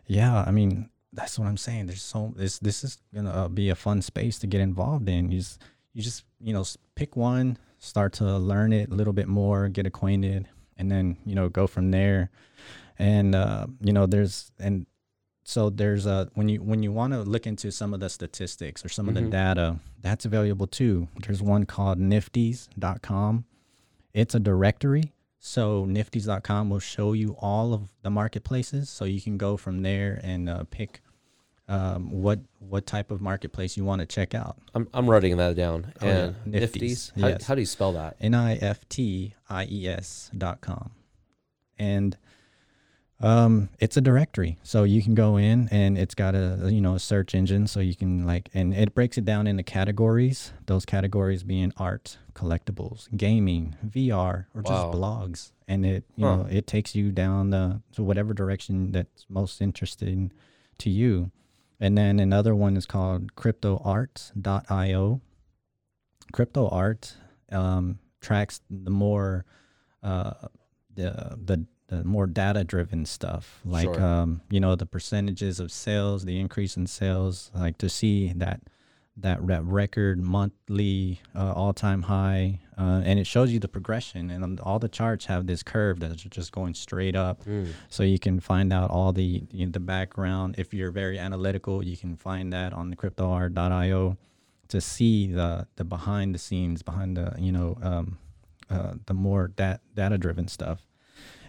yeah, 0.07 0.45
I 0.47 0.53
mean, 0.53 0.91
that's 1.13 1.39
what 1.41 1.47
I'm 1.49 1.57
saying. 1.57 1.87
There's 1.87 2.03
so 2.03 2.33
this 2.37 2.61
this 2.61 2.85
is 2.85 2.99
gonna 3.13 3.31
uh, 3.31 3.49
be 3.49 3.69
a 3.69 3.75
fun 3.75 4.01
space 4.01 4.39
to 4.41 4.47
get 4.47 4.61
involved 4.61 5.09
in. 5.09 5.31
You 5.33 5.39
just 5.39 5.61
you 5.93 6.03
just 6.03 6.25
you 6.41 6.53
know 6.53 6.65
pick 6.95 7.17
one, 7.17 7.59
start 7.79 8.13
to 8.15 8.37
learn 8.39 8.73
it 8.73 8.91
a 8.91 8.95
little 8.95 9.13
bit 9.13 9.29
more, 9.29 9.69
get 9.69 9.87
acquainted, 9.87 10.49
and 10.77 10.91
then 10.91 11.17
you 11.25 11.35
know 11.35 11.49
go 11.49 11.67
from 11.67 11.91
there. 11.91 12.31
And 12.99 13.35
uh, 13.35 13.67
you 13.81 13.93
know, 13.93 14.07
there's 14.07 14.53
and 14.59 14.87
so 15.45 15.71
there's 15.71 16.07
a 16.07 16.29
when 16.35 16.49
you 16.49 16.63
when 16.63 16.83
you 16.83 16.93
want 16.93 17.13
to 17.13 17.23
look 17.23 17.47
into 17.47 17.73
some 17.73 17.95
of 17.95 18.01
the 18.01 18.11
statistics 18.11 18.85
or 18.85 18.89
some 18.89 19.09
of 19.09 19.15
the 19.15 19.23
data, 19.23 19.79
that's 20.01 20.25
available 20.25 20.67
too. 20.67 21.09
There's 21.25 21.43
one 21.43 21.65
called 21.65 21.99
nifties.com. 21.99 23.45
It's 24.13 24.35
a 24.35 24.41
directory. 24.41 25.13
So 25.39 25.87
nifties.com 25.87 26.69
will 26.69 26.81
show 26.81 27.15
you 27.15 27.35
all 27.41 27.73
of 27.73 27.89
the 28.03 28.11
marketplaces. 28.11 28.91
So 28.91 29.07
you 29.07 29.23
can 29.23 29.39
go 29.39 29.57
from 29.57 29.81
there 29.81 30.21
and 30.23 30.51
uh, 30.51 30.65
pick 30.71 31.01
um, 31.71 32.11
what 32.11 32.41
what 32.59 32.85
type 32.87 33.11
of 33.11 33.21
marketplace 33.21 33.77
you 33.77 33.85
want 33.85 34.01
to 34.01 34.07
check 34.07 34.35
out. 34.35 34.57
I'm, 34.75 34.89
I'm 34.93 35.09
writing 35.09 35.37
that 35.39 35.55
down. 35.57 35.93
Oh, 36.03 36.07
yeah. 36.07 36.19
and 36.45 36.55
Nifties, 36.55 37.13
Nifties. 37.13 37.21
How, 37.21 37.29
yes. 37.29 37.47
how 37.47 37.55
do 37.55 37.61
you 37.63 37.67
spell 37.67 37.93
that? 37.93 38.17
N 38.21 38.35
I 38.35 38.57
F 38.57 38.89
T 38.89 39.35
I 39.49 39.65
E 39.71 39.89
S 39.89 40.31
dot 40.37 40.61
com. 40.61 40.91
And 41.79 42.17
um, 43.21 43.69
it's 43.79 43.97
a 43.97 44.01
directory. 44.01 44.59
So 44.63 44.85
you 44.85 45.03
can 45.03 45.15
go 45.15 45.37
in 45.37 45.69
and 45.71 45.99
it's 45.99 46.15
got 46.15 46.35
a, 46.35 46.69
you 46.71 46.81
know, 46.81 46.95
a 46.95 46.99
search 46.99 47.35
engine. 47.35 47.67
So 47.67 47.81
you 47.81 47.95
can 47.95 48.27
like, 48.27 48.49
and 48.55 48.73
it 48.75 48.95
breaks 48.95 49.19
it 49.19 49.25
down 49.25 49.47
into 49.47 49.63
categories. 49.63 50.53
Those 50.67 50.85
categories 50.87 51.43
being 51.43 51.73
art, 51.77 52.19
collectibles, 52.35 53.15
gaming, 53.17 53.77
VR, 53.87 54.47
or 54.55 54.63
just 54.63 54.87
Wow. 54.87 54.93
blogs. 54.95 55.53
And 55.69 55.85
it, 55.85 56.05
you 56.17 56.27
Huh. 56.27 56.37
know, 56.37 56.47
it 56.51 56.67
takes 56.67 56.95
you 56.95 57.13
down 57.13 57.51
the, 57.51 57.83
to 57.95 58.03
whatever 58.03 58.33
direction 58.35 58.91
that's 58.93 59.27
most 59.29 59.61
interesting 59.61 60.33
to 60.79 60.89
you. 60.91 61.31
And 61.81 61.97
then 61.97 62.21
another 62.21 62.55
one 62.55 62.77
is 62.77 62.85
called 62.87 63.35
cryptoart.io. 63.37 65.21
Crypto 66.33 66.69
art 66.69 67.15
um, 67.51 67.99
tracks 68.21 68.61
the 68.71 68.91
more 68.91 69.45
uh, 70.03 70.35
the 70.95 71.37
the 71.43 71.67
the 71.89 72.05
more 72.05 72.29
data 72.29 72.63
driven 72.63 73.05
stuff 73.05 73.61
like 73.65 73.83
Sure. 73.85 74.01
um, 74.01 74.41
you 74.49 74.61
know 74.61 74.77
the 74.77 74.87
percentages 74.87 75.59
of 75.59 75.73
sales 75.73 76.25
the 76.25 76.39
increase 76.39 76.77
in 76.77 76.87
sales 76.87 77.51
like 77.53 77.79
to 77.79 77.89
see 77.89 78.33
that 78.37 78.61
that, 79.17 79.47
that 79.47 79.63
record 79.65 80.21
monthly 80.21 81.21
uh, 81.35 81.53
all 81.53 81.73
time 81.73 82.03
high 82.03 82.61
uh, 82.79 83.03
and 83.05 83.19
it 83.19 83.27
shows 83.27 83.51
you 83.53 83.59
the 83.59 83.69
progression 83.69 84.31
and 84.31 84.43
um, 84.43 84.59
all 84.63 84.79
the 84.79 84.89
charts 84.89 85.27
have 85.27 85.47
this 85.47 85.63
curve 85.63 86.01
that's 86.01 86.23
just 86.23 86.53
going 86.53 86.73
straight 86.75 87.15
up. 87.17 87.43
So 87.89 88.03
you 88.03 88.19
can 88.19 88.41
find 88.41 88.73
out 88.73 88.91
all 88.91 89.13
the 89.13 89.45
you 89.53 89.67
know, 89.67 89.73
the 89.73 89.81
background. 89.81 90.55
If 90.59 90.73
you're 90.73 90.91
very 90.91 91.19
analytical 91.19 91.85
you 91.85 91.97
can 91.97 92.17
find 92.17 92.53
that 92.53 92.73
on 92.73 92.91
the 92.91 92.97
cryptoart.io 92.97 94.17
to 94.69 94.81
see 94.81 95.27
the 95.27 95.67
the 95.77 95.85
behind 95.85 96.35
the 96.35 96.39
scenes 96.39 96.83
behind 96.83 97.17
the 97.17 97.35
you 97.39 97.53
know 97.53 97.77
um, 97.83 98.19
uh, 98.71 98.95
the 99.07 99.15
more 99.15 99.49
dat- 99.49 99.81
data 99.95 100.17
driven 100.17 100.49
stuff. 100.49 100.87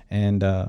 And 0.10 0.44
uh, 0.44 0.68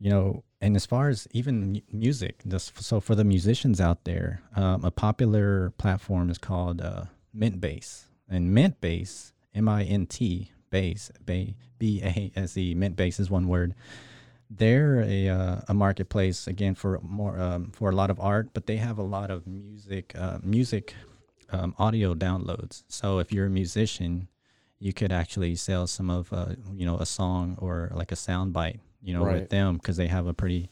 you 0.00 0.10
know 0.10 0.44
and 0.64 0.76
as 0.76 0.86
far 0.86 1.10
as 1.10 1.28
even 1.32 1.82
music 1.92 2.42
just 2.48 2.82
so 2.82 2.98
for 2.98 3.14
the 3.14 3.24
musicians 3.24 3.80
out 3.80 4.04
there 4.04 4.40
um, 4.56 4.82
a 4.84 4.90
popular 4.90 5.70
platform 5.76 6.30
is 6.30 6.38
called 6.38 6.80
uh, 6.80 7.04
Mintbase 7.36 8.04
and 8.28 8.56
Mintbase 8.56 9.32
m-i-n-t 9.54 10.50
base 10.70 11.10
ba- 11.24 11.54
b-a-s-e 11.78 12.74
Mintbase 12.74 13.20
is 13.20 13.30
one 13.30 13.46
word. 13.46 13.74
They're 14.50 15.02
a, 15.02 15.28
uh, 15.28 15.60
a 15.68 15.74
marketplace 15.74 16.46
again 16.46 16.74
for 16.74 16.98
more 17.02 17.38
um, 17.38 17.70
for 17.70 17.90
a 17.90 17.94
lot 17.94 18.10
of 18.10 18.18
art 18.18 18.48
but 18.54 18.66
they 18.66 18.76
have 18.76 18.98
a 18.98 19.02
lot 19.02 19.30
of 19.30 19.46
music 19.46 20.12
uh, 20.18 20.38
music 20.42 20.94
um, 21.50 21.74
audio 21.78 22.14
downloads. 22.14 22.84
So 22.88 23.18
if 23.18 23.30
you're 23.32 23.46
a 23.46 23.50
musician 23.62 24.28
you 24.84 24.92
could 24.92 25.10
actually 25.12 25.56
sell 25.56 25.86
some 25.86 26.10
of 26.10 26.30
uh, 26.30 26.50
you 26.74 26.84
know 26.84 26.98
a 26.98 27.06
song 27.06 27.56
or 27.58 27.90
like 27.94 28.12
a 28.12 28.16
sound 28.16 28.52
bite 28.52 28.80
you 29.02 29.14
know 29.14 29.24
Right. 29.24 29.40
with 29.40 29.48
them 29.48 29.76
because 29.76 29.96
they 29.96 30.08
have 30.08 30.26
a 30.26 30.34
pretty 30.34 30.68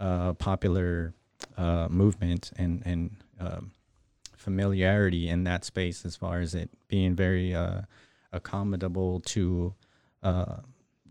uh, 0.00 0.32
popular 0.32 1.12
uh, 1.58 1.86
movement 1.90 2.50
and 2.56 2.82
and 2.86 3.10
um, 3.38 3.72
familiarity 4.36 5.28
in 5.28 5.44
that 5.44 5.64
space 5.66 6.06
as 6.06 6.16
far 6.16 6.40
as 6.40 6.54
it 6.54 6.70
being 6.88 7.14
very 7.14 7.54
uh, 7.54 7.82
accommodable 8.32 9.22
to 9.26 9.74
uh, 10.22 10.56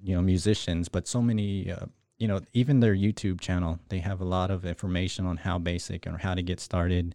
you 0.04 0.16
know 0.16 0.22
musicians 0.22 0.90
but 0.90 1.08
so 1.08 1.22
many 1.22 1.72
uh, 1.72 1.86
you 2.18 2.28
know 2.28 2.42
even 2.54 2.80
their 2.80 2.96
youtube 2.96 3.40
channel 3.40 3.78
they 3.90 4.00
have 4.00 4.20
a 4.20 4.26
lot 4.26 4.50
of 4.50 4.66
information 4.66 5.28
on 5.28 5.38
how 5.38 5.60
basic 5.60 6.08
or 6.08 6.18
how 6.18 6.34
to 6.34 6.42
get 6.42 6.60
started 6.60 7.14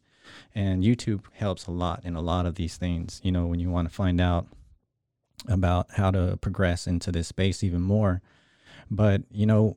and 0.55 0.85
youtube 0.85 1.23
helps 1.33 1.67
a 1.67 1.71
lot 1.73 2.05
in 2.05 2.15
a 2.15 2.21
lot 2.21 2.47
of 2.47 2.55
these 2.55 2.77
things 2.77 3.21
you 3.25 3.33
know 3.33 3.47
when 3.47 3.59
you 3.59 3.71
want 3.71 3.89
to 3.89 3.95
find 3.95 4.21
out 4.21 4.47
about 5.49 5.87
how 5.93 6.11
to 6.11 6.37
progress 6.41 6.87
into 6.87 7.13
this 7.13 7.29
space 7.29 7.63
even 7.63 7.81
more 7.81 8.23
but 8.91 9.23
you 9.31 9.47
know 9.47 9.77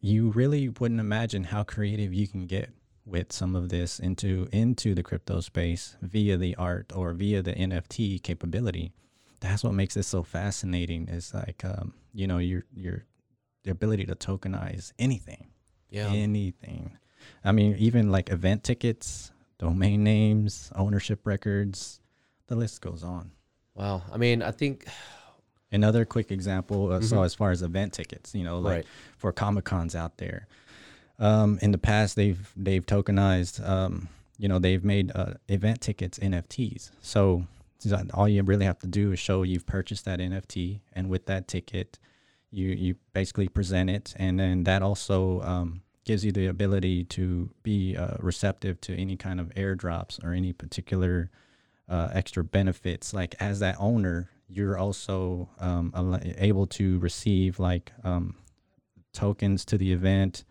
you 0.00 0.30
really 0.30 0.68
wouldn't 0.68 1.00
imagine 1.00 1.44
how 1.44 1.62
creative 1.62 2.12
you 2.12 2.28
can 2.28 2.46
get 2.46 2.70
with 3.06 3.32
some 3.32 3.56
of 3.56 3.70
this 3.70 3.98
into 3.98 4.46
into 4.52 4.94
the 4.94 5.02
crypto 5.02 5.40
space 5.40 5.96
via 6.02 6.36
the 6.36 6.54
art 6.56 6.92
or 6.94 7.12
via 7.12 7.42
the 7.42 7.54
NFT 7.54 8.22
capability. 8.22 8.92
That's 9.40 9.64
what 9.64 9.72
makes 9.72 9.96
it 9.96 10.02
so 10.04 10.22
fascinating. 10.22 11.08
Is 11.08 11.32
like 11.32 11.64
um, 11.64 11.94
you 12.12 12.26
know 12.26 12.38
your 12.38 12.64
your 12.74 13.06
the 13.64 13.70
ability 13.70 14.04
to 14.04 14.14
tokenize 14.14 14.92
anything, 14.98 15.48
Yeah. 15.88 16.08
anything. 16.12 16.98
I 17.42 17.52
mean, 17.52 17.74
even 17.78 18.12
like 18.12 18.30
event 18.30 18.64
tickets, 18.64 19.32
domain 19.58 20.04
names, 20.04 20.70
ownership 20.76 21.26
records. 21.26 22.00
The 22.48 22.54
list 22.56 22.80
goes 22.82 23.02
on. 23.02 23.30
Wow. 23.74 24.02
I 24.12 24.16
mean, 24.16 24.42
I 24.42 24.50
think 24.50 24.86
Another 25.72 26.04
quick 26.04 26.32
example. 26.32 26.90
Uh, 26.92 27.00
So 27.00 27.22
as 27.22 27.32
far 27.34 27.52
as 27.52 27.62
event 27.62 27.92
tickets, 27.92 28.34
you 28.34 28.42
know, 28.42 28.58
like 28.58 28.74
Right. 28.74 28.86
for 29.18 29.32
comic 29.32 29.64
cons 29.64 29.94
out 29.94 30.16
there, 30.18 30.48
um, 31.20 31.58
in 31.62 31.70
the 31.70 31.78
past 31.78 32.16
they've 32.16 32.52
they've 32.56 32.84
tokenized. 32.84 33.64
Um, 33.66 34.08
you 34.36 34.48
know, 34.48 34.58
they've 34.58 34.82
made 34.82 35.12
uh, 35.14 35.34
event 35.48 35.80
tickets 35.80 36.18
NFTs. 36.18 36.90
So 37.02 37.44
so 37.78 38.02
all 38.14 38.28
you 38.28 38.42
really 38.42 38.64
have 38.64 38.78
to 38.80 38.86
do 38.86 39.12
is 39.12 39.18
show 39.20 39.42
you've 39.44 39.66
purchased 39.66 40.04
that 40.06 40.18
NFT, 40.18 40.80
and 40.92 41.08
with 41.08 41.26
that 41.26 41.46
ticket, 41.46 41.98
you 42.50 42.68
you 42.68 42.96
basically 43.12 43.48
present 43.48 43.90
it, 43.90 44.12
and 44.16 44.40
then 44.40 44.64
that 44.64 44.82
also 44.82 45.40
um, 45.42 45.82
gives 46.04 46.24
you 46.24 46.32
the 46.32 46.46
ability 46.46 47.04
to 47.04 47.50
be 47.62 47.96
uh, 47.96 48.16
receptive 48.18 48.80
to 48.80 48.94
any 48.96 49.16
kind 49.16 49.38
of 49.38 49.50
airdrops 49.54 50.22
or 50.24 50.32
any 50.32 50.52
particular 50.52 51.30
uh, 51.90 52.08
extra 52.12 52.42
benefits. 52.44 53.12
Like 53.12 53.34
as 53.40 53.58
that 53.60 53.76
owner, 53.78 54.30
you're 54.48 54.78
also 54.78 55.48
um, 55.58 55.92
able 56.38 56.66
to 56.68 56.98
receive 57.00 57.58
like 57.58 57.92
um, 58.04 58.36
tokens 59.12 59.64
to 59.66 59.76
the 59.76 59.92
event 59.92 60.44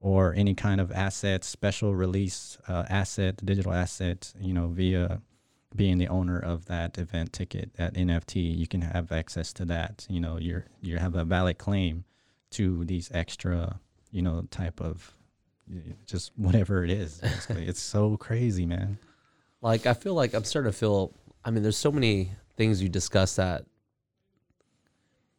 or 0.00 0.34
any 0.34 0.54
kind 0.54 0.80
of 0.80 0.90
assets, 0.92 1.46
special 1.46 1.94
release 1.94 2.56
uh, 2.68 2.84
asset, 2.88 3.44
digital 3.44 3.72
asset, 3.72 4.32
you 4.40 4.54
know, 4.54 4.68
via 4.68 5.20
being 5.74 5.98
the 5.98 6.08
owner 6.08 6.38
of 6.38 6.66
that 6.66 6.96
event 6.98 7.32
ticket, 7.32 7.74
that 7.74 7.94
NFT, 7.94 8.56
you 8.56 8.66
can 8.66 8.80
have 8.80 9.12
access 9.12 9.52
to 9.54 9.64
that. 9.66 10.06
You 10.08 10.20
know, 10.20 10.38
you're 10.38 10.66
you 10.80 10.98
have 10.98 11.14
a 11.14 11.24
valid 11.24 11.58
claim 11.58 12.04
to 12.52 12.84
these 12.84 13.10
extra, 13.12 13.80
you 14.10 14.22
know, 14.22 14.46
type 14.50 14.80
of 14.80 15.14
just 16.06 16.32
whatever 16.36 16.84
it 16.84 16.90
is. 16.90 17.18
Basically, 17.18 17.66
it's 17.66 17.80
so 17.80 18.16
crazy, 18.16 18.64
man. 18.64 18.98
Like 19.60 19.86
I 19.86 19.94
feel 19.94 20.14
like 20.14 20.34
I'm 20.34 20.44
starting 20.44 20.70
to 20.72 20.76
feel. 20.78 21.12
I 21.44 21.50
mean, 21.50 21.62
there's 21.62 21.76
so 21.76 21.92
many 21.92 22.32
things 22.56 22.82
you 22.82 22.88
discuss 22.88 23.36
that 23.36 23.64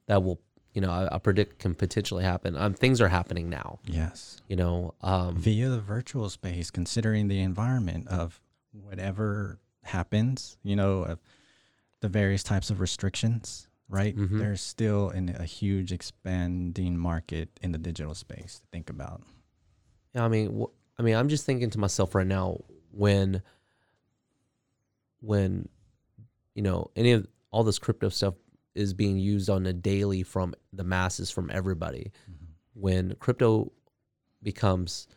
that 0.08 0.24
will, 0.24 0.40
you 0.74 0.82
know, 0.82 0.90
I, 0.92 1.16
I 1.16 1.18
predict 1.20 1.60
can 1.60 1.76
potentially 1.76 2.24
happen. 2.24 2.56
Um, 2.56 2.74
things 2.74 3.02
are 3.02 3.08
happening 3.08 3.50
now. 3.50 3.80
Yes. 3.86 4.42
You 4.48 4.56
know, 4.56 4.94
um, 5.02 5.36
via 5.38 5.70
the 5.70 5.80
virtual 5.82 6.30
space, 6.30 6.72
considering 6.72 7.28
the 7.28 7.40
environment 7.42 8.08
of 8.08 8.40
whatever 8.72 9.60
happens, 9.84 10.58
you 10.64 10.76
know, 10.76 11.04
of 11.04 11.20
the 12.02 12.10
various 12.10 12.44
types 12.44 12.70
of 12.70 12.80
restrictions, 12.80 13.68
right? 13.90 14.16
Mhm. 14.16 14.40
There's 14.40 14.62
still 14.62 15.10
in 15.10 15.30
a 15.30 15.44
huge 15.44 15.92
expanding 15.92 16.98
market 16.98 17.50
in 17.62 17.72
the 17.72 17.78
digital 17.78 18.16
space 18.16 18.60
to 18.60 18.68
think 18.72 18.90
about. 18.90 19.22
Yeah, 20.16 20.24
I 20.26 20.28
mean, 20.28 20.60
wh- 20.62 21.00
I 21.00 21.04
mean, 21.04 21.16
I'm 21.16 21.30
just 21.30 21.46
thinking 21.46 21.70
to 21.72 21.78
myself 21.78 22.16
right 22.16 22.26
now 22.28 22.62
when, 22.92 23.42
when, 25.22 25.68
you 26.56 26.62
know, 26.62 26.92
any 26.96 27.12
of 27.14 27.28
all 27.52 27.64
this 27.64 27.80
crypto 27.80 28.10
stuff 28.10 28.36
is 28.76 28.94
being 28.94 29.18
used 29.18 29.50
on 29.50 29.66
a 29.66 29.74
daily 29.74 30.24
from 30.24 30.54
the 30.72 30.84
masses, 30.84 31.30
from 31.32 31.50
everybody. 31.52 32.12
Mm-hmm. 32.30 32.46
When 32.74 33.16
crypto 33.20 33.72
becomes 34.42 35.08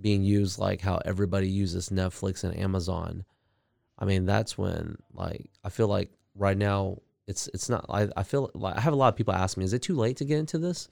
being 0.00 0.24
used 0.24 0.58
like 0.58 0.80
how 0.80 1.00
everybody 1.04 1.48
uses 1.48 1.90
Netflix 1.90 2.44
and 2.44 2.56
Amazon, 2.56 3.24
I 3.98 4.04
mean, 4.04 4.24
that's 4.24 4.56
when 4.56 4.96
like 5.12 5.50
I 5.62 5.68
feel 5.68 5.88
like 5.88 6.10
right 6.34 6.56
now 6.56 6.98
it's 7.26 7.48
it's 7.54 7.68
not. 7.68 7.86
I 7.88 8.08
I 8.16 8.22
feel 8.22 8.50
like 8.54 8.76
I 8.76 8.80
have 8.80 8.92
a 8.92 8.96
lot 8.96 9.08
of 9.08 9.16
people 9.16 9.34
ask 9.34 9.56
me, 9.56 9.64
is 9.64 9.72
it 9.72 9.82
too 9.82 9.96
late 9.96 10.16
to 10.18 10.24
get 10.24 10.38
into 10.38 10.58
this? 10.58 10.88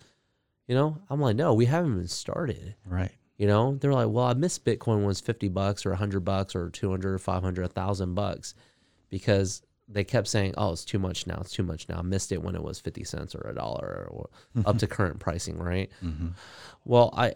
You 0.68 0.74
know, 0.74 0.98
I'm 1.09 1.20
like, 1.20 1.37
no, 1.37 1.54
we 1.54 1.64
haven't 1.64 1.92
even 1.92 2.09
started. 2.09 2.76
Right. 2.87 3.12
You 3.40 3.46
know, 3.46 3.79
they're 3.81 3.94
like, 3.94 4.11
well, 4.11 4.26
I 4.26 4.35
missed 4.35 4.66
Bitcoin 4.66 4.96
when 4.96 5.05
it 5.05 5.07
was 5.07 5.20
50 5.22 5.48
bucks 5.48 5.87
or 5.87 5.90
100 5.92 6.20
bucks 6.20 6.55
or 6.55 6.68
200 6.68 7.14
or 7.14 7.18
500, 7.18 7.62
1,000 7.62 8.14
bucks 8.14 8.55
because 9.09 9.62
they 9.88 10.05
kept 10.05 10.29
saying, 10.29 10.53
oh, 10.59 10.72
it's 10.72 10.85
too 10.85 10.98
much 10.98 11.26
now. 11.26 11.38
It's 11.40 11.53
too 11.53 11.62
much 11.62 11.88
now. 11.88 12.00
I 12.00 12.03
missed 12.03 12.33
it 12.33 12.42
when 12.42 12.55
it 12.55 12.62
was 12.62 12.81
50 12.81 13.03
cents 13.05 13.35
or 13.35 13.48
a 13.48 13.55
dollar 13.55 14.07
or 14.11 14.29
up 14.66 14.76
to 14.76 14.87
current 14.87 15.20
pricing, 15.20 15.57
right? 15.57 15.90
Mm-hmm. 16.05 16.29
Well, 16.85 17.14
I, 17.16 17.33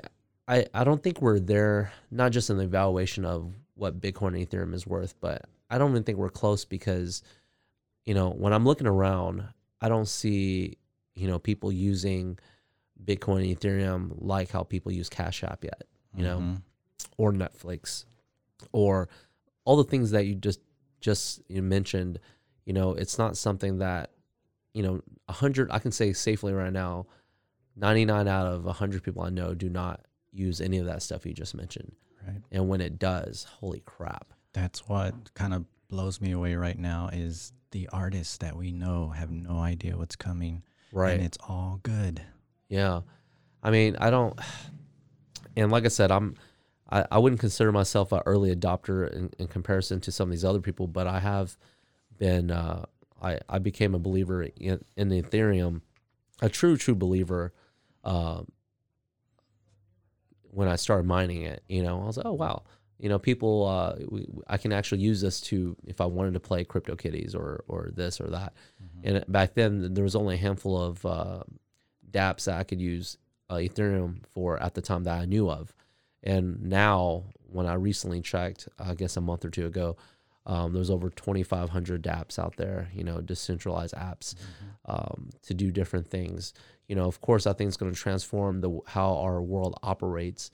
I, 0.46 0.66
I 0.74 0.84
don't 0.84 1.02
think 1.02 1.22
we're 1.22 1.40
there, 1.40 1.90
not 2.10 2.32
just 2.32 2.50
in 2.50 2.58
the 2.58 2.64
evaluation 2.64 3.24
of 3.24 3.54
what 3.74 3.98
Bitcoin 3.98 4.38
and 4.38 4.46
Ethereum 4.46 4.74
is 4.74 4.86
worth, 4.86 5.14
but 5.22 5.46
I 5.70 5.78
don't 5.78 5.92
even 5.92 6.04
think 6.04 6.18
we're 6.18 6.28
close 6.28 6.66
because, 6.66 7.22
you 8.04 8.12
know, 8.12 8.28
when 8.28 8.52
I'm 8.52 8.66
looking 8.66 8.86
around, 8.86 9.42
I 9.80 9.88
don't 9.88 10.06
see, 10.06 10.76
you 11.14 11.28
know, 11.28 11.38
people 11.38 11.72
using 11.72 12.38
Bitcoin 13.02 13.48
and 13.48 13.58
Ethereum 13.58 14.12
like 14.18 14.50
how 14.50 14.64
people 14.64 14.92
use 14.92 15.08
Cash 15.08 15.42
App 15.42 15.64
yet, 15.64 15.84
you 16.16 16.24
know, 16.24 16.38
Mhm. 16.38 16.62
or 17.16 17.32
Netflix, 17.32 18.04
or 18.72 19.08
all 19.64 19.76
the 19.76 19.84
things 19.84 20.10
that 20.12 20.26
you 20.26 20.34
just 20.34 20.60
just 21.00 21.42
you 21.48 21.62
mentioned. 21.62 22.18
You 22.64 22.72
know, 22.72 22.92
it's 22.94 23.18
not 23.18 23.36
something 23.36 23.78
that, 23.78 24.10
you 24.72 24.82
know, 24.82 25.02
a 25.28 25.32
hundred. 25.32 25.70
I 25.70 25.78
can 25.78 25.92
say 25.92 26.12
safely 26.14 26.52
right 26.52 26.72
now, 26.72 27.06
ninety 27.76 28.04
nine 28.04 28.26
out 28.28 28.46
of 28.46 28.64
a 28.66 28.72
hundred 28.72 29.02
people 29.02 29.22
I 29.22 29.30
know 29.30 29.54
do 29.54 29.68
not 29.68 30.06
use 30.32 30.60
any 30.60 30.78
of 30.78 30.86
that 30.86 31.02
stuff 31.02 31.26
you 31.26 31.32
just 31.34 31.54
mentioned. 31.54 31.92
Right. 32.26 32.40
And 32.50 32.68
when 32.68 32.80
it 32.80 32.98
does, 32.98 33.44
holy 33.44 33.80
crap! 33.80 34.32
That's 34.54 34.88
what 34.88 35.34
kind 35.34 35.52
of 35.52 35.66
blows 35.88 36.20
me 36.20 36.32
away 36.32 36.54
right 36.54 36.78
now 36.78 37.08
is 37.12 37.52
the 37.70 37.88
artists 37.92 38.38
that 38.38 38.56
we 38.56 38.72
know 38.72 39.10
have 39.10 39.30
no 39.30 39.58
idea 39.58 39.96
what's 39.98 40.16
coming. 40.16 40.62
Right. 40.90 41.14
And 41.14 41.22
it's 41.22 41.38
all 41.48 41.80
good. 41.82 42.22
Yeah. 42.68 43.02
I 43.62 43.70
mean, 43.70 43.96
I 43.96 44.10
don't, 44.10 44.38
and 45.56 45.70
like 45.70 45.84
I 45.84 45.88
said, 45.88 46.10
I'm, 46.10 46.36
I, 46.90 47.04
I 47.10 47.18
wouldn't 47.18 47.40
consider 47.40 47.72
myself 47.72 48.12
an 48.12 48.20
early 48.26 48.54
adopter 48.54 49.10
in, 49.12 49.30
in 49.38 49.46
comparison 49.48 50.00
to 50.00 50.12
some 50.12 50.28
of 50.28 50.32
these 50.32 50.44
other 50.44 50.60
people, 50.60 50.86
but 50.86 51.06
I 51.06 51.20
have 51.20 51.56
been, 52.18 52.50
uh, 52.50 52.84
I 53.22 53.38
I 53.48 53.58
became 53.58 53.94
a 53.94 53.98
believer 53.98 54.42
in, 54.42 54.84
in 54.96 55.08
Ethereum, 55.10 55.80
a 56.42 56.48
true 56.48 56.76
true 56.76 56.94
believer. 56.94 57.52
Um, 58.04 58.50
when 60.50 60.68
I 60.68 60.76
started 60.76 61.06
mining 61.06 61.42
it, 61.42 61.62
you 61.68 61.82
know, 61.82 62.02
I 62.02 62.06
was 62.06 62.16
like, 62.16 62.26
oh 62.26 62.34
wow, 62.34 62.64
you 62.98 63.08
know, 63.08 63.18
people, 63.18 63.66
uh, 63.66 63.96
we, 64.08 64.26
I 64.46 64.56
can 64.56 64.72
actually 64.72 65.00
use 65.00 65.20
this 65.20 65.40
to 65.42 65.76
if 65.86 66.00
I 66.00 66.06
wanted 66.06 66.34
to 66.34 66.40
play 66.40 66.64
CryptoKitties 66.64 67.34
or 67.34 67.64
or 67.66 67.90
this 67.94 68.20
or 68.20 68.28
that. 68.28 68.52
And 69.02 69.24
back 69.28 69.54
then, 69.54 69.94
there 69.94 70.04
was 70.04 70.14
only 70.16 70.34
a 70.34 70.38
handful 70.38 70.80
of 70.80 71.04
uh, 71.04 71.42
DApps 72.10 72.44
that 72.44 72.58
I 72.58 72.64
could 72.64 72.80
use 72.80 73.18
uh, 73.54 73.58
Ethereum 73.58 74.18
for 74.32 74.62
at 74.62 74.74
the 74.74 74.82
time 74.82 75.04
that 75.04 75.18
I 75.18 75.24
knew 75.24 75.48
of. 75.50 75.72
And 76.22 76.62
now, 76.62 77.24
when 77.50 77.66
I 77.66 77.74
recently 77.74 78.20
checked, 78.20 78.68
I 78.78 78.94
guess 78.94 79.16
a 79.16 79.20
month 79.20 79.44
or 79.44 79.50
two 79.50 79.66
ago, 79.66 79.96
um, 80.46 80.72
there's 80.72 80.90
over 80.90 81.08
2,500 81.10 82.02
DApps 82.02 82.38
out 82.38 82.56
there, 82.56 82.90
you 82.94 83.04
know, 83.04 83.20
decentralized 83.20 83.94
apps 83.94 84.34
um, 84.86 85.30
to 85.42 85.54
do 85.54 85.70
different 85.70 86.08
things. 86.08 86.52
You 86.88 86.96
know, 86.96 87.06
of 87.06 87.20
course, 87.20 87.46
I 87.46 87.52
think 87.52 87.68
it's 87.68 87.76
going 87.76 87.92
to 87.92 87.98
transform 87.98 88.60
the 88.60 88.80
how 88.86 89.16
our 89.16 89.40
world 89.40 89.78
operates 89.82 90.50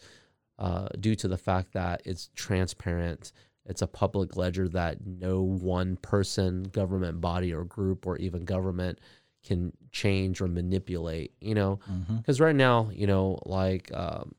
uh, 0.59 0.89
due 1.01 1.17
to 1.17 1.29
the 1.29 1.39
fact 1.39 1.73
that 1.73 2.03
it's 2.05 2.31
transparent. 2.37 3.33
It's 3.67 3.83
a 3.83 3.87
public 3.87 4.37
ledger 4.37 4.69
that 4.69 5.05
no 5.05 5.43
one 5.43 5.97
person, 5.97 6.65
government 6.65 7.21
body, 7.21 7.53
or 7.53 7.65
group, 7.65 8.07
or 8.07 8.17
even 8.19 8.45
government 8.45 9.01
can 9.45 9.73
change 9.93 10.41
or 10.41 10.49
manipulate. 10.49 11.33
You 11.41 11.55
know, 11.55 11.81
because 12.19 12.41
right 12.41 12.55
now, 12.57 12.91
you 12.93 13.07
know, 13.07 13.39
like 13.47 13.91
um, 13.95 14.35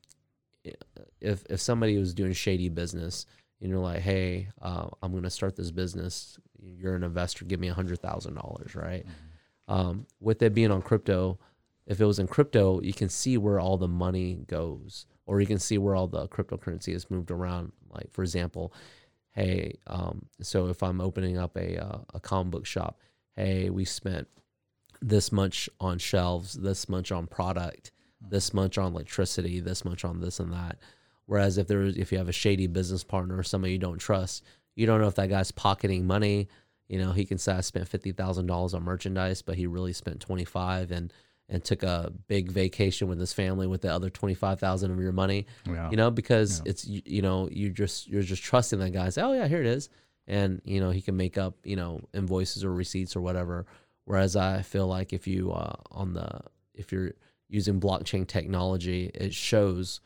if 1.20 1.44
if 1.48 1.60
somebody 1.60 1.98
was 1.98 2.14
doing 2.14 2.32
shady 2.32 2.68
business, 2.68 3.26
and 3.60 3.70
you're 3.70 3.80
like, 3.80 4.00
hey, 4.00 4.48
uh, 4.60 4.88
I'm 5.02 5.12
going 5.12 5.22
to 5.24 5.30
start 5.30 5.56
this 5.56 5.70
business. 5.70 6.38
You're 6.60 6.94
an 6.96 7.04
investor. 7.04 7.44
Give 7.44 7.60
me 7.60 7.68
a 7.68 7.74
hundred 7.74 8.00
thousand 8.00 8.34
dollars, 8.34 8.74
right? 8.74 9.04
Um, 9.68 10.06
with 10.20 10.42
it 10.42 10.54
being 10.54 10.70
on 10.70 10.82
crypto, 10.82 11.38
if 11.86 12.00
it 12.00 12.04
was 12.04 12.18
in 12.18 12.26
crypto, 12.26 12.80
you 12.80 12.92
can 12.92 13.08
see 13.08 13.38
where 13.38 13.60
all 13.60 13.76
the 13.78 13.88
money 13.88 14.44
goes, 14.46 15.06
or 15.26 15.40
you 15.40 15.46
can 15.46 15.58
see 15.58 15.78
where 15.78 15.94
all 15.94 16.06
the 16.08 16.28
cryptocurrency 16.28 16.94
is 16.94 17.10
moved 17.10 17.30
around. 17.30 17.72
Like 17.90 18.12
for 18.12 18.22
example, 18.22 18.72
hey, 19.32 19.78
um, 19.86 20.26
so 20.40 20.68
if 20.68 20.82
I'm 20.82 21.00
opening 21.00 21.38
up 21.38 21.56
a 21.56 21.78
uh, 21.82 21.98
a 22.14 22.20
comic 22.20 22.50
book 22.52 22.66
shop, 22.66 22.98
hey, 23.36 23.70
we 23.70 23.84
spent 23.84 24.28
this 25.02 25.32
much 25.32 25.68
on 25.80 25.98
shelves, 25.98 26.54
this 26.54 26.88
much 26.88 27.10
on 27.12 27.26
product, 27.26 27.90
this 28.20 28.54
much 28.54 28.78
on 28.78 28.92
electricity, 28.92 29.60
this 29.60 29.84
much 29.84 30.04
on 30.04 30.20
this 30.20 30.38
and 30.40 30.52
that. 30.52 30.78
Whereas 31.26 31.58
if 31.58 31.66
there's 31.68 31.96
if 31.96 32.12
you 32.12 32.18
have 32.18 32.28
a 32.28 32.32
shady 32.32 32.66
business 32.66 33.04
partner 33.04 33.36
or 33.36 33.42
somebody 33.42 33.72
you 33.72 33.78
don't 33.78 33.98
trust, 33.98 34.44
you 34.74 34.86
don't 34.86 35.00
know 35.00 35.08
if 35.08 35.14
that 35.16 35.28
guy's 35.28 35.50
pocketing 35.50 36.06
money. 36.06 36.48
You 36.88 36.98
know, 36.98 37.12
he 37.12 37.24
can 37.24 37.38
say 37.38 37.52
I 37.52 37.60
spent 37.62 37.88
fifty 37.88 38.12
thousand 38.12 38.46
dollars 38.46 38.74
on 38.74 38.82
merchandise, 38.82 39.42
but 39.42 39.56
he 39.56 39.66
really 39.66 39.92
spent 39.92 40.20
twenty 40.20 40.44
five 40.44 40.90
and 40.90 41.12
and 41.48 41.62
took 41.62 41.82
a 41.82 42.12
big 42.28 42.50
vacation 42.50 43.08
with 43.08 43.18
his 43.20 43.32
family 43.32 43.66
with 43.66 43.82
the 43.82 43.92
other 43.92 44.10
twenty 44.10 44.34
five 44.34 44.58
thousand 44.60 44.90
of 44.90 45.00
your 45.00 45.12
money. 45.12 45.46
Yeah. 45.66 45.90
You 45.90 45.96
know, 45.96 46.10
because 46.10 46.60
Yeah. 46.64 46.70
it's 46.70 46.86
you, 46.86 47.02
you 47.04 47.22
know 47.22 47.48
you 47.50 47.70
just 47.70 48.08
you're 48.08 48.22
just 48.22 48.42
trusting 48.42 48.78
that 48.80 48.90
guy. 48.92 49.08
Say, 49.10 49.22
oh 49.22 49.32
yeah, 49.32 49.48
here 49.48 49.60
it 49.60 49.66
is, 49.66 49.88
and 50.26 50.60
you 50.64 50.80
know 50.80 50.90
he 50.90 51.00
can 51.00 51.16
make 51.16 51.38
up 51.38 51.54
you 51.64 51.76
know 51.76 52.00
invoices 52.12 52.64
or 52.64 52.72
receipts 52.72 53.16
or 53.16 53.20
whatever. 53.20 53.66
Whereas 54.04 54.36
I 54.36 54.62
feel 54.62 54.86
like 54.86 55.12
if 55.12 55.26
you 55.26 55.52
uh, 55.52 55.76
on 55.90 56.14
the 56.14 56.40
if 56.74 56.92
you're 56.92 57.12
using 57.48 57.80
blockchain 57.80 58.26
technology, 58.26 59.10
it 59.14 59.34
shows 59.34 60.00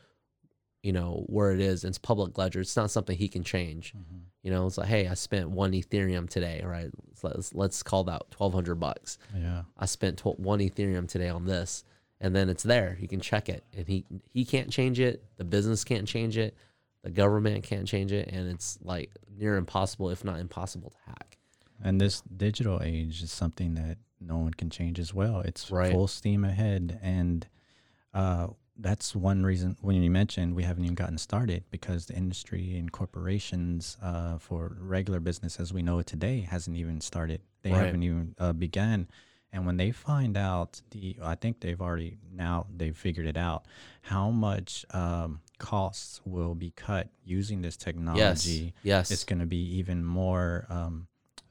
you 0.82 0.92
know 0.92 1.24
where 1.26 1.50
it 1.50 1.60
is. 1.60 1.82
It's 1.84 1.98
public 1.98 2.38
ledger. 2.38 2.60
It's 2.60 2.76
not 2.76 2.90
something 2.90 3.16
he 3.16 3.28
can 3.28 3.42
change. 3.42 3.94
You 4.42 4.52
know, 4.52 4.66
it's 4.66 4.78
like, 4.78 4.86
hey, 4.86 5.08
I 5.08 5.14
spent 5.14 5.50
one 5.50 5.72
Ethereum 5.72 6.28
today, 6.28 6.62
right? 6.64 6.90
Let's 7.22 7.52
let's 7.54 7.82
call 7.82 8.04
that 8.04 8.30
twelve 8.30 8.54
hundred 8.54 8.76
bucks. 8.76 9.18
Yeah. 9.34 9.62
I 9.76 9.86
spent 9.86 10.18
tw- 10.18 10.38
one 10.38 10.60
Ethereum 10.60 11.08
today 11.08 11.28
on 11.28 11.46
this, 11.46 11.82
and 12.20 12.36
then 12.36 12.48
it's 12.48 12.62
there. 12.62 12.96
You 13.00 13.08
can 13.08 13.20
check 13.20 13.48
it, 13.48 13.64
and 13.76 13.88
he 13.88 14.04
he 14.32 14.44
can't 14.44 14.70
change 14.70 15.00
it. 15.00 15.24
The 15.38 15.44
business 15.44 15.82
can't 15.82 16.06
change 16.06 16.38
it. 16.38 16.54
The 17.02 17.10
government 17.10 17.64
can't 17.64 17.88
change 17.88 18.12
it, 18.12 18.28
and 18.28 18.48
it's 18.48 18.78
like 18.82 19.10
near 19.36 19.56
impossible, 19.56 20.10
if 20.10 20.24
not 20.24 20.38
impossible, 20.38 20.90
to 20.90 20.96
hack. 21.06 21.35
And 21.82 22.00
this 22.00 22.22
digital 22.22 22.80
age 22.82 23.22
is 23.22 23.30
something 23.30 23.74
that 23.74 23.98
no 24.20 24.38
one 24.38 24.54
can 24.54 24.70
change 24.70 24.98
as 24.98 25.12
well. 25.12 25.40
It's 25.40 25.70
Right. 25.70 25.92
full 25.92 26.08
steam 26.08 26.44
ahead. 26.44 26.98
And 27.02 27.46
uh, 28.14 28.48
that's 28.78 29.14
one 29.14 29.44
reason 29.44 29.76
when 29.80 30.02
you 30.02 30.10
mentioned 30.10 30.54
we 30.54 30.62
haven't 30.62 30.84
even 30.84 30.94
gotten 30.94 31.18
started 31.18 31.64
because 31.70 32.06
the 32.06 32.14
industry 32.14 32.76
and 32.78 32.90
corporations 32.92 33.96
uh, 34.02 34.38
for 34.38 34.76
regular 34.80 35.20
business 35.20 35.58
as 35.60 35.72
we 35.72 35.82
know 35.82 35.98
it 35.98 36.06
today 36.06 36.40
hasn't 36.40 36.76
even 36.76 37.00
started. 37.00 37.40
They 37.62 37.72
Right. 37.72 37.84
haven't 37.86 38.02
even 38.02 38.34
uh, 38.38 38.52
begun. 38.52 39.08
And 39.52 39.64
when 39.64 39.76
they 39.76 39.90
find 39.90 40.36
out 40.36 40.82
the, 40.90 41.16
I 41.22 41.34
think 41.34 41.60
they've 41.60 41.80
already 41.80 42.18
now 42.32 42.66
they've 42.74 42.96
figured 42.96 43.26
it 43.26 43.36
out 43.36 43.64
how 44.02 44.30
much 44.30 44.84
um, 44.90 45.40
costs 45.58 46.20
will 46.26 46.54
be 46.54 46.70
cut 46.70 47.08
using 47.24 47.62
this 47.62 47.76
technology 47.76 48.74
yes. 48.82 49.08
yes. 49.08 49.10
it's 49.10 49.24
going 49.24 49.38
to 49.38 49.46
be 49.46 49.78
even 49.78 50.04
more 50.04 50.66
um, 50.68 51.06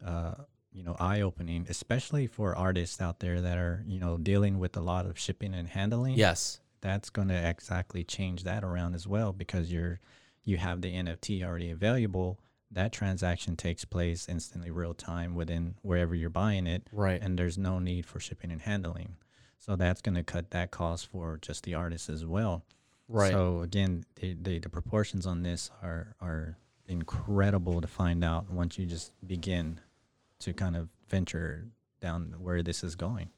uh, 0.06 0.36
you 0.72 0.84
know 0.84 0.96
eye-opening 1.00 1.66
especially 1.70 2.28
for 2.28 2.56
artists 2.56 3.02
out 3.02 3.20
there 3.20 3.42
that 3.42 3.58
are 3.58 3.84
you 3.88 4.00
know 4.00 4.18
dealing 4.18 4.60
with 4.60 4.76
a 4.78 4.82
lot 4.82 5.06
of 5.06 5.18
shipping 5.18 5.54
and 5.54 5.68
handling 5.70 6.16
Yes. 6.16 6.60
that's 6.82 7.10
going 7.10 7.30
to 7.30 7.50
exactly 7.50 8.04
change 8.04 8.44
that 8.44 8.64
around 8.64 8.94
as 8.96 9.08
well 9.08 9.32
because 9.34 9.72
you're 9.72 10.00
you 10.44 10.58
have 10.58 10.82
the 10.82 10.94
nft 10.94 11.44
already 11.44 11.72
available 11.72 12.40
that 12.72 12.92
transaction 12.92 13.56
takes 13.56 13.86
place 13.86 14.28
instantly 14.28 14.70
real 14.72 14.94
time 14.94 15.34
within 15.34 15.76
wherever 15.82 16.14
you're 16.14 16.30
buying 16.30 16.68
it 16.68 16.88
Right. 16.92 17.22
and 17.22 17.40
there's 17.40 17.58
no 17.58 17.80
need 17.80 18.06
for 18.06 18.20
shipping 18.20 18.52
and 18.52 18.62
handling 18.62 19.16
so 19.60 19.76
that's 19.78 20.02
going 20.02 20.16
to 20.16 20.24
cut 20.24 20.52
that 20.52 20.72
cost 20.72 21.08
for 21.08 21.40
just 21.42 21.64
the 21.64 21.74
artist 21.74 22.10
as 22.10 22.26
well 22.26 22.64
Right. 23.08 23.32
so 23.32 23.62
again, 23.62 24.04
the, 24.16 24.36
the 24.42 24.60
the 24.60 24.70
proportions 24.70 25.26
on 25.28 25.44
this 25.44 25.70
are 25.84 26.16
are 26.20 26.58
incredible 26.88 27.80
to 27.82 27.88
find 27.88 28.24
out 28.24 28.50
once 28.52 28.80
you 28.80 28.86
just 28.88 29.12
begin 29.28 29.80
to 30.40 30.54
kind 30.54 30.76
of 30.76 30.90
venture 31.10 31.68
down 32.02 32.36
where 32.40 32.62
this 32.62 32.84
is 32.84 32.96
going. 32.96 33.30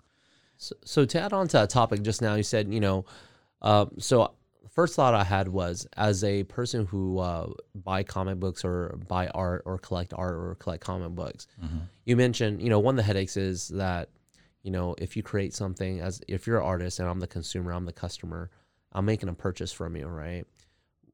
So, 0.57 0.75
so 0.83 1.05
to 1.05 1.21
add 1.21 1.33
on 1.33 1.47
to 1.49 1.57
that 1.57 1.69
topic 1.69 2.01
just 2.01 2.21
now, 2.21 2.35
you 2.35 2.43
said, 2.43 2.73
you 2.73 2.79
know, 2.79 3.05
uh, 3.61 3.85
so 3.99 4.33
first 4.69 4.95
thought 4.95 5.13
I 5.13 5.23
had 5.23 5.47
was 5.47 5.87
as 5.97 6.23
a 6.23 6.43
person 6.43 6.85
who 6.85 7.19
uh, 7.19 7.51
buy 7.75 8.03
comic 8.03 8.39
books 8.39 8.63
or 8.63 8.99
buy 9.07 9.27
art 9.29 9.63
or 9.65 9.77
collect 9.77 10.13
art 10.15 10.35
or 10.35 10.55
collect 10.59 10.83
comic 10.83 11.11
books, 11.11 11.47
you 12.05 12.15
mentioned, 12.15 12.61
you 12.61 12.69
know, 12.69 12.79
one 12.79 12.93
of 12.93 12.97
the 12.97 13.03
headaches 13.03 13.37
is 13.37 13.69
that, 13.69 14.09
you 14.63 14.71
know, 14.71 14.95
if 14.97 15.15
you 15.15 15.23
create 15.23 15.53
something 15.53 15.99
as 15.99 16.21
if 16.27 16.45
you're 16.45 16.59
an 16.59 16.65
artist 16.65 16.99
and 16.99 17.07
I'm 17.07 17.19
the 17.19 17.27
consumer, 17.27 17.71
I'm 17.71 17.85
the 17.85 17.93
customer, 17.93 18.49
I'm 18.91 19.05
making 19.05 19.29
a 19.29 19.33
purchase 19.33 19.71
from 19.71 19.95
you, 19.95 20.07
right? 20.07 20.45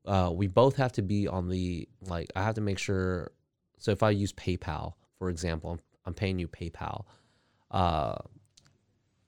Uh, 0.05 0.31
we 0.33 0.47
both 0.47 0.75
have 0.75 0.91
to 0.93 1.01
be 1.01 1.27
on 1.27 1.47
the 1.49 1.87
like. 2.01 2.29
I 2.35 2.43
have 2.43 2.55
to 2.55 2.61
make 2.61 2.77
sure. 2.77 3.31
So 3.77 3.91
if 3.91 4.03
I 4.03 4.09
use 4.09 4.33
PayPal, 4.33 4.93
for 5.23 5.29
example, 5.29 5.71
I'm, 5.71 5.79
I'm 6.05 6.13
paying 6.13 6.37
you 6.37 6.49
PayPal. 6.49 7.05
Uh, 7.71 8.15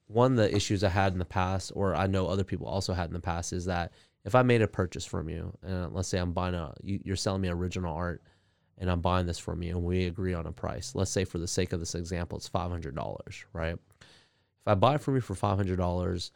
one 0.08 0.34
of 0.34 0.38
the 0.38 0.54
issues 0.54 0.84
I 0.84 0.90
had 0.90 1.14
in 1.14 1.20
the 1.20 1.24
past, 1.24 1.72
or 1.74 1.96
I 1.96 2.06
know 2.06 2.28
other 2.28 2.44
people 2.44 2.68
also 2.68 2.92
had 2.92 3.08
in 3.08 3.14
the 3.14 3.22
past, 3.22 3.54
is 3.54 3.64
that 3.64 3.94
if 4.26 4.36
I 4.36 4.42
made 4.42 4.62
a 4.62 4.68
purchase 4.68 5.06
from 5.06 5.30
you, 5.30 5.58
and 5.64 5.94
let's 5.94 6.10
say 6.10 6.18
I'm 6.18 6.34
buying 6.34 6.54
a, 6.54 6.74
you, 6.84 7.00
you're 7.06 7.16
selling 7.16 7.40
me 7.40 7.48
original 7.48 7.96
art, 7.96 8.22
and 8.78 8.92
I'm 8.92 9.00
buying 9.00 9.26
this 9.26 9.40
from 9.40 9.64
you, 9.64 9.70
and 9.70 9.86
we 9.86 10.04
agree 10.04 10.34
on 10.34 10.48
a 10.48 10.52
price. 10.52 10.96
Let's 10.96 11.12
say 11.12 11.24
for 11.24 11.38
the 11.38 11.48
sake 11.48 11.72
of 11.72 11.80
this 11.80 11.96
example, 11.96 12.38
it's 12.38 12.50
five 12.50 12.70
hundred 12.70 12.94
dollars, 12.94 13.46
right? 13.54 13.78
If 14.02 14.68
I 14.68 14.76
buy 14.76 14.98
from 14.98 15.16
you 15.16 15.22
for 15.22 15.34
five 15.34 15.56
hundred 15.56 15.78
dollars, 15.78 16.32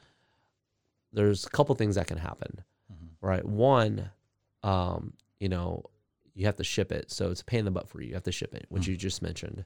there's 1.11 1.45
a 1.45 1.49
couple 1.49 1.75
things 1.75 1.95
that 1.95 2.07
can 2.07 2.17
happen, 2.17 2.63
right? 3.19 3.43
One, 3.43 4.09
um, 4.63 5.15
you 5.41 5.49
know, 5.49 5.83
you 6.39 6.45
have 6.45 6.55
to 6.55 6.63
ship 6.63 6.91
it, 6.91 7.11
so 7.11 7.29
it's 7.31 7.41
a 7.41 7.45
pain 7.45 7.59
in 7.59 7.65
the 7.65 7.71
butt 7.71 7.89
for 7.89 8.01
you. 8.01 8.07
You 8.09 8.13
have 8.15 8.23
to 8.23 8.31
ship 8.31 8.53
it, 8.55 8.65
which 8.69 8.87
you 8.87 8.95
just 8.97 9.21
mentioned, 9.21 9.65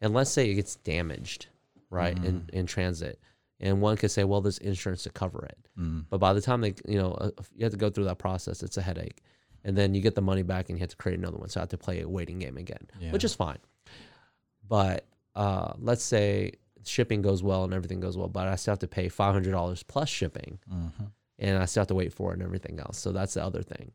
and 0.00 0.12
let's 0.14 0.30
say 0.30 0.50
it 0.50 0.54
gets 0.54 0.76
damaged, 0.76 1.46
right, 1.90 2.16
in 2.24 2.48
in 2.52 2.66
transit, 2.66 3.20
and 3.60 3.80
one 3.80 3.96
could 3.96 4.10
say, 4.10 4.24
well, 4.24 4.40
there's 4.40 4.58
insurance 4.58 5.02
to 5.04 5.10
cover 5.10 5.44
it, 5.46 5.58
Mm. 5.78 6.06
but 6.10 6.18
by 6.18 6.32
the 6.32 6.40
time 6.40 6.60
they, 6.60 6.74
you 6.86 6.98
know, 6.98 7.12
uh, 7.12 7.30
you 7.56 7.64
have 7.64 7.72
to 7.72 7.78
go 7.78 7.88
through 7.90 8.04
that 8.04 8.18
process, 8.18 8.62
it's 8.62 8.76
a 8.76 8.82
headache, 8.82 9.22
and 9.64 9.76
then 9.78 9.94
you 9.94 10.00
get 10.00 10.14
the 10.14 10.20
money 10.22 10.42
back, 10.42 10.68
and 10.68 10.78
you 10.78 10.82
have 10.82 10.90
to 10.90 10.96
create 10.96 11.18
another 11.18 11.38
one, 11.38 11.48
so 11.48 11.60
I 11.60 11.62
have 11.62 11.68
to 11.70 11.78
play 11.78 12.00
a 12.00 12.08
waiting 12.08 12.38
game 12.40 12.56
again, 12.56 12.86
which 13.12 13.24
is 13.24 13.34
fine. 13.34 13.58
But 14.68 15.06
uh, 15.34 15.72
let's 15.78 16.02
say 16.02 16.52
shipping 16.84 17.22
goes 17.22 17.42
well 17.42 17.64
and 17.64 17.72
everything 17.74 18.00
goes 18.00 18.16
well, 18.16 18.28
but 18.28 18.48
I 18.48 18.56
still 18.56 18.72
have 18.72 18.78
to 18.80 18.88
pay 18.88 19.08
five 19.08 19.32
hundred 19.34 19.52
dollars 19.52 19.82
plus 19.82 20.08
shipping, 20.08 20.58
Mhm. 20.70 21.10
and 21.38 21.58
I 21.58 21.64
still 21.66 21.82
have 21.82 21.88
to 21.88 21.94
wait 21.94 22.12
for 22.12 22.30
it 22.32 22.34
and 22.34 22.42
everything 22.42 22.80
else. 22.80 22.98
So 22.98 23.12
that's 23.12 23.34
the 23.34 23.42
other 23.44 23.62
thing. 23.62 23.92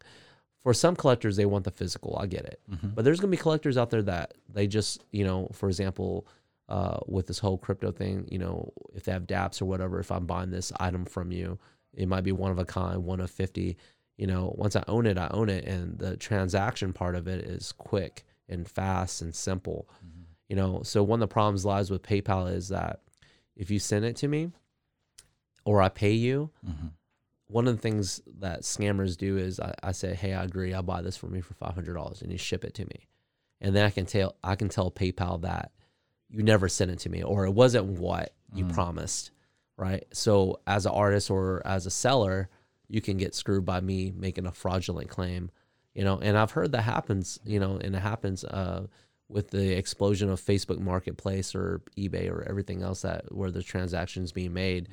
For 0.63 0.73
some 0.73 0.95
collectors, 0.95 1.35
they 1.35 1.45
want 1.45 1.65
the 1.65 1.71
physical. 1.71 2.17
I 2.17 2.25
get 2.25 2.45
it, 2.45 2.59
Mhm. 2.71 2.95
but 2.95 3.03
there's 3.05 3.19
gonna 3.19 3.31
be 3.31 3.37
collectors 3.37 3.77
out 3.77 3.89
there 3.89 4.01
that 4.03 4.33
they 4.47 4.65
just, 4.65 5.03
you 5.11 5.23
know, 5.25 5.49
for 5.51 5.67
example, 5.67 6.25
uh, 6.69 6.99
with 7.05 7.27
this 7.27 7.39
whole 7.39 7.57
crypto 7.57 7.91
thing, 7.91 8.25
you 8.31 8.39
know, 8.39 8.71
if 8.93 9.03
they 9.03 9.11
have 9.11 9.27
DApps 9.27 9.61
or 9.61 9.65
whatever, 9.65 9.99
if 9.99 10.09
I'm 10.11 10.25
buying 10.25 10.49
this 10.49 10.71
item 10.79 11.03
from 11.05 11.31
you, 11.33 11.59
it 11.93 12.07
might 12.07 12.23
be 12.23 12.31
one 12.31 12.51
of 12.51 12.57
a 12.59 12.65
kind, 12.65 13.03
one 13.03 13.19
of 13.19 13.29
fifty. 13.29 13.77
You 14.17 14.27
know, 14.27 14.53
once 14.57 14.75
I 14.75 14.83
own 14.87 15.05
it, 15.05 15.17
I 15.17 15.27
own 15.31 15.49
it, 15.49 15.65
and 15.65 15.97
the 15.99 16.15
transaction 16.15 16.93
part 16.93 17.15
of 17.15 17.27
it 17.27 17.43
is 17.43 17.71
quick 17.73 18.23
and 18.47 18.67
fast 18.67 19.21
and 19.21 19.35
simple. 19.35 19.89
You 20.47 20.55
know, 20.55 20.83
so 20.83 21.03
one 21.03 21.21
of 21.21 21.27
the 21.29 21.33
problems 21.33 21.65
lies 21.65 21.89
with 21.91 22.03
PayPal 22.03 22.51
is 22.51 22.69
that 22.69 23.01
if 23.55 23.69
you 23.69 23.79
send 23.79 24.05
it 24.05 24.15
to 24.17 24.27
me 24.27 24.51
or 25.65 25.81
I 25.81 25.89
pay 25.89 26.13
you, 26.13 26.51
Mhm. 26.65 26.91
One 27.53 27.67
of 27.67 27.75
the 27.75 27.81
things 27.81 28.19
that 28.39 28.61
scammers 28.61 29.15
do 29.15 29.37
is 29.37 29.59
I, 29.59 29.75
I 29.83 29.91
say, 29.91 30.15
"Hey, 30.15 30.33
I 30.33 30.43
agree. 30.43 30.73
I'll 30.73 30.81
buy 30.81 31.03
this 31.03 31.15
for 31.15 31.27
me 31.27 31.39
for 31.39 31.53
five 31.53 31.75
hundred 31.75 31.93
dollars," 31.93 32.23
and 32.23 32.31
you 32.31 32.37
ship 32.37 32.65
it 32.65 32.73
to 32.75 32.85
me, 32.85 33.07
and 33.61 33.75
then 33.75 33.85
I 33.85 33.91
can 33.91 34.07
tell 34.07 34.35
I 34.43 34.55
can 34.55 34.69
tell 34.69 34.89
PayPal 34.89 35.41
that 35.41 35.71
you 36.29 36.41
never 36.41 36.67
sent 36.67 36.89
it 36.89 36.97
to 36.99 37.09
me 37.09 37.21
or 37.21 37.45
it 37.45 37.51
wasn't 37.51 37.85
what 37.85 38.33
you 38.55 38.65
promised, 38.65 39.29
right? 39.77 40.03
So 40.13 40.61
as 40.65 40.87
an 40.87 40.93
artist 40.93 41.29
or 41.29 41.61
as 41.63 41.85
a 41.85 41.91
seller, 41.91 42.49
you 42.87 43.01
can 43.01 43.17
get 43.17 43.35
screwed 43.35 43.65
by 43.65 43.81
me 43.81 44.11
making 44.15 44.47
a 44.47 44.51
fraudulent 44.51 45.09
claim, 45.09 45.51
you 45.93 46.03
know. 46.03 46.17
And 46.19 46.35
I've 46.35 46.51
heard 46.51 46.71
that 46.71 46.81
happens, 46.81 47.39
you 47.45 47.59
know, 47.59 47.75
and 47.75 47.95
it 47.95 47.99
happens 47.99 48.43
uh, 48.43 48.87
with 49.27 49.51
the 49.51 49.77
explosion 49.77 50.31
of 50.31 50.41
Facebook 50.41 50.79
Marketplace 50.79 51.53
or 51.53 51.83
eBay 51.95 52.31
or 52.31 52.43
everything 52.49 52.81
else 52.81 53.03
that 53.03 53.31
where 53.31 53.51
the 53.51 53.61
transactions 53.61 54.31
being 54.31 54.53
made 54.53 54.89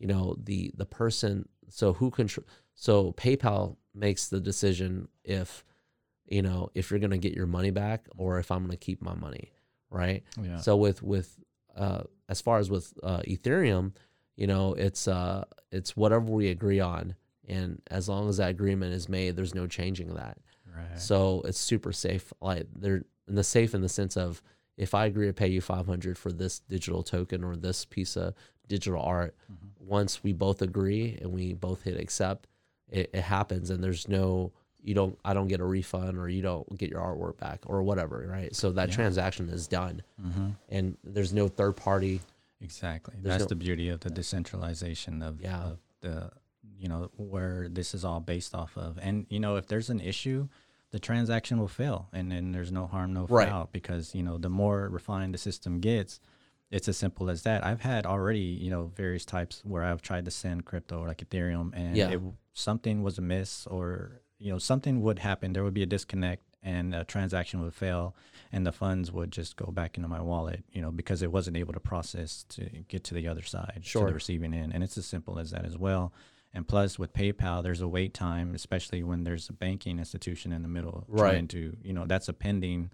you 0.00 0.06
know 0.08 0.34
the 0.42 0.72
the 0.76 0.86
person 0.86 1.48
so 1.70 1.92
who 1.94 2.10
control 2.10 2.46
so 2.74 3.12
paypal 3.12 3.76
makes 3.94 4.28
the 4.28 4.40
decision 4.40 5.08
if 5.24 5.64
you 6.26 6.42
know 6.42 6.70
if 6.74 6.90
you're 6.90 7.00
going 7.00 7.10
to 7.10 7.18
get 7.18 7.34
your 7.34 7.46
money 7.46 7.70
back 7.70 8.06
or 8.16 8.38
if 8.38 8.50
i'm 8.50 8.60
going 8.60 8.70
to 8.70 8.76
keep 8.76 9.00
my 9.02 9.14
money 9.14 9.50
right 9.90 10.22
Yeah. 10.40 10.58
so 10.58 10.76
with 10.76 11.02
with 11.02 11.36
uh 11.76 12.02
as 12.28 12.40
far 12.40 12.58
as 12.58 12.70
with 12.70 12.92
uh 13.02 13.20
ethereum 13.26 13.92
you 14.36 14.46
know 14.46 14.74
it's 14.74 15.08
uh 15.08 15.44
it's 15.72 15.96
whatever 15.96 16.26
we 16.30 16.48
agree 16.48 16.80
on 16.80 17.14
and 17.48 17.80
as 17.90 18.08
long 18.08 18.28
as 18.28 18.36
that 18.36 18.50
agreement 18.50 18.92
is 18.92 19.08
made 19.08 19.34
there's 19.36 19.54
no 19.54 19.66
changing 19.66 20.14
that 20.14 20.38
right. 20.76 21.00
so 21.00 21.42
it's 21.44 21.58
super 21.58 21.92
safe. 21.92 22.32
Like 22.40 22.66
they're 22.76 23.02
in 23.28 23.34
the 23.34 23.42
safe 23.44 23.74
in 23.74 23.80
the 23.80 23.88
sense 23.88 24.16
of 24.16 24.40
if 24.76 24.94
I 24.94 25.06
agree 25.06 25.26
to 25.26 25.32
pay 25.32 25.48
you 25.48 25.60
500 25.60 26.16
for 26.16 26.30
this 26.32 26.60
digital 26.60 27.02
token 27.02 27.42
or 27.44 27.56
this 27.56 27.84
piece 27.84 28.16
of 28.16 28.34
digital 28.70 29.02
art, 29.02 29.34
once 29.78 30.22
we 30.24 30.32
both 30.32 30.62
agree 30.62 31.18
and 31.20 31.32
we 31.32 31.52
both 31.52 31.82
hit 31.82 32.00
accept, 32.00 32.46
it, 32.88 33.10
it 33.12 33.20
happens 33.22 33.68
and 33.70 33.84
there's 33.84 34.08
no 34.08 34.52
you 34.82 34.94
don't 34.94 35.18
I 35.26 35.34
don't 35.34 35.48
get 35.48 35.60
a 35.60 35.64
refund 35.64 36.16
or 36.16 36.26
you 36.30 36.40
don't 36.40 36.66
get 36.78 36.88
your 36.88 37.00
artwork 37.00 37.36
back 37.38 37.60
or 37.66 37.82
whatever, 37.82 38.26
right? 38.26 38.54
So 38.56 38.70
that 38.72 38.90
transaction 38.90 39.50
is 39.50 39.66
done 39.68 40.02
Mm-hmm. 40.22 40.48
and 40.70 40.96
there's 41.04 41.32
no 41.34 41.48
third 41.48 41.76
party. 41.76 42.20
Exactly. 42.62 43.14
There's 43.20 43.34
That's 43.34 43.44
no- 43.44 43.48
the 43.48 43.56
beauty 43.56 43.88
of 43.90 44.00
the 44.00 44.10
decentralization 44.10 45.22
of, 45.22 45.40
Yeah. 45.40 45.60
of 45.62 45.78
the, 46.00 46.30
you 46.78 46.88
know, 46.88 47.10
where 47.16 47.68
this 47.68 47.94
is 47.94 48.04
all 48.04 48.20
based 48.20 48.54
off 48.54 48.76
of. 48.76 48.98
And, 49.02 49.26
you 49.28 49.40
know, 49.40 49.56
if 49.56 49.66
there's 49.66 49.90
an 49.90 50.00
issue, 50.00 50.48
the 50.92 50.98
transaction 50.98 51.58
will 51.58 51.68
fail 51.68 52.08
and 52.12 52.30
then 52.32 52.52
there's 52.52 52.72
no 52.72 52.86
harm, 52.86 53.12
no 53.12 53.26
Right. 53.26 53.48
foul 53.48 53.68
because, 53.72 54.14
you 54.14 54.22
know, 54.22 54.38
the 54.38 54.48
more 54.50 54.88
refined 54.88 55.34
the 55.34 55.38
system 55.38 55.80
gets, 55.80 56.20
it's 56.70 56.88
as 56.88 56.96
simple 56.96 57.28
as 57.30 57.42
that. 57.42 57.64
I've 57.64 57.80
had 57.80 58.06
already, 58.06 58.38
you 58.40 58.70
know, 58.70 58.92
various 58.94 59.24
types 59.24 59.60
where 59.64 59.82
I've 59.82 60.02
tried 60.02 60.24
to 60.26 60.30
send 60.30 60.64
crypto 60.64 61.04
like 61.04 61.18
Ethereum 61.18 61.72
and 61.74 61.96
Yeah. 61.96 62.10
it, 62.10 62.20
something 62.52 63.02
was 63.02 63.18
amiss 63.18 63.66
or, 63.66 64.20
you 64.38 64.50
know, 64.52 64.58
something 64.58 65.00
would 65.02 65.18
happen. 65.18 65.52
There 65.52 65.64
would 65.64 65.74
be 65.74 65.82
a 65.82 65.86
disconnect 65.86 66.44
and 66.62 66.94
a 66.94 67.04
transaction 67.04 67.60
would 67.62 67.74
fail 67.74 68.14
and 68.52 68.66
the 68.66 68.72
funds 68.72 69.10
would 69.10 69.30
just 69.32 69.56
go 69.56 69.66
back 69.72 69.96
into 69.96 70.08
my 70.08 70.20
wallet, 70.20 70.62
you 70.70 70.80
know, 70.82 70.90
because 70.92 71.22
it 71.22 71.32
wasn't 71.32 71.56
able 71.56 71.72
to 71.72 71.80
process 71.80 72.44
to 72.50 72.64
get 72.88 73.02
to 73.04 73.14
the 73.14 73.26
other 73.26 73.42
side, 73.42 73.82
to 73.84 73.98
the 74.06 74.14
receiving 74.14 74.54
end. 74.54 74.72
And 74.74 74.84
it's 74.84 74.96
as 74.98 75.06
simple 75.06 75.38
as 75.38 75.50
that 75.50 75.64
as 75.64 75.76
well. 75.76 76.12
And 76.52 76.66
plus, 76.66 76.98
with 76.98 77.12
PayPal, 77.12 77.62
there's 77.62 77.80
a 77.80 77.86
wait 77.88 78.12
time, 78.12 78.54
especially 78.56 79.04
when 79.04 79.22
there's 79.22 79.48
a 79.48 79.52
banking 79.52 79.98
institution 80.00 80.52
in 80.52 80.62
the 80.62 80.68
middle 80.68 81.04
Right. 81.08 81.30
trying 81.32 81.48
to, 81.48 81.76
you 81.82 81.92
know, 81.92 82.06
that's 82.06 82.28
a 82.28 82.32
pending 82.32 82.90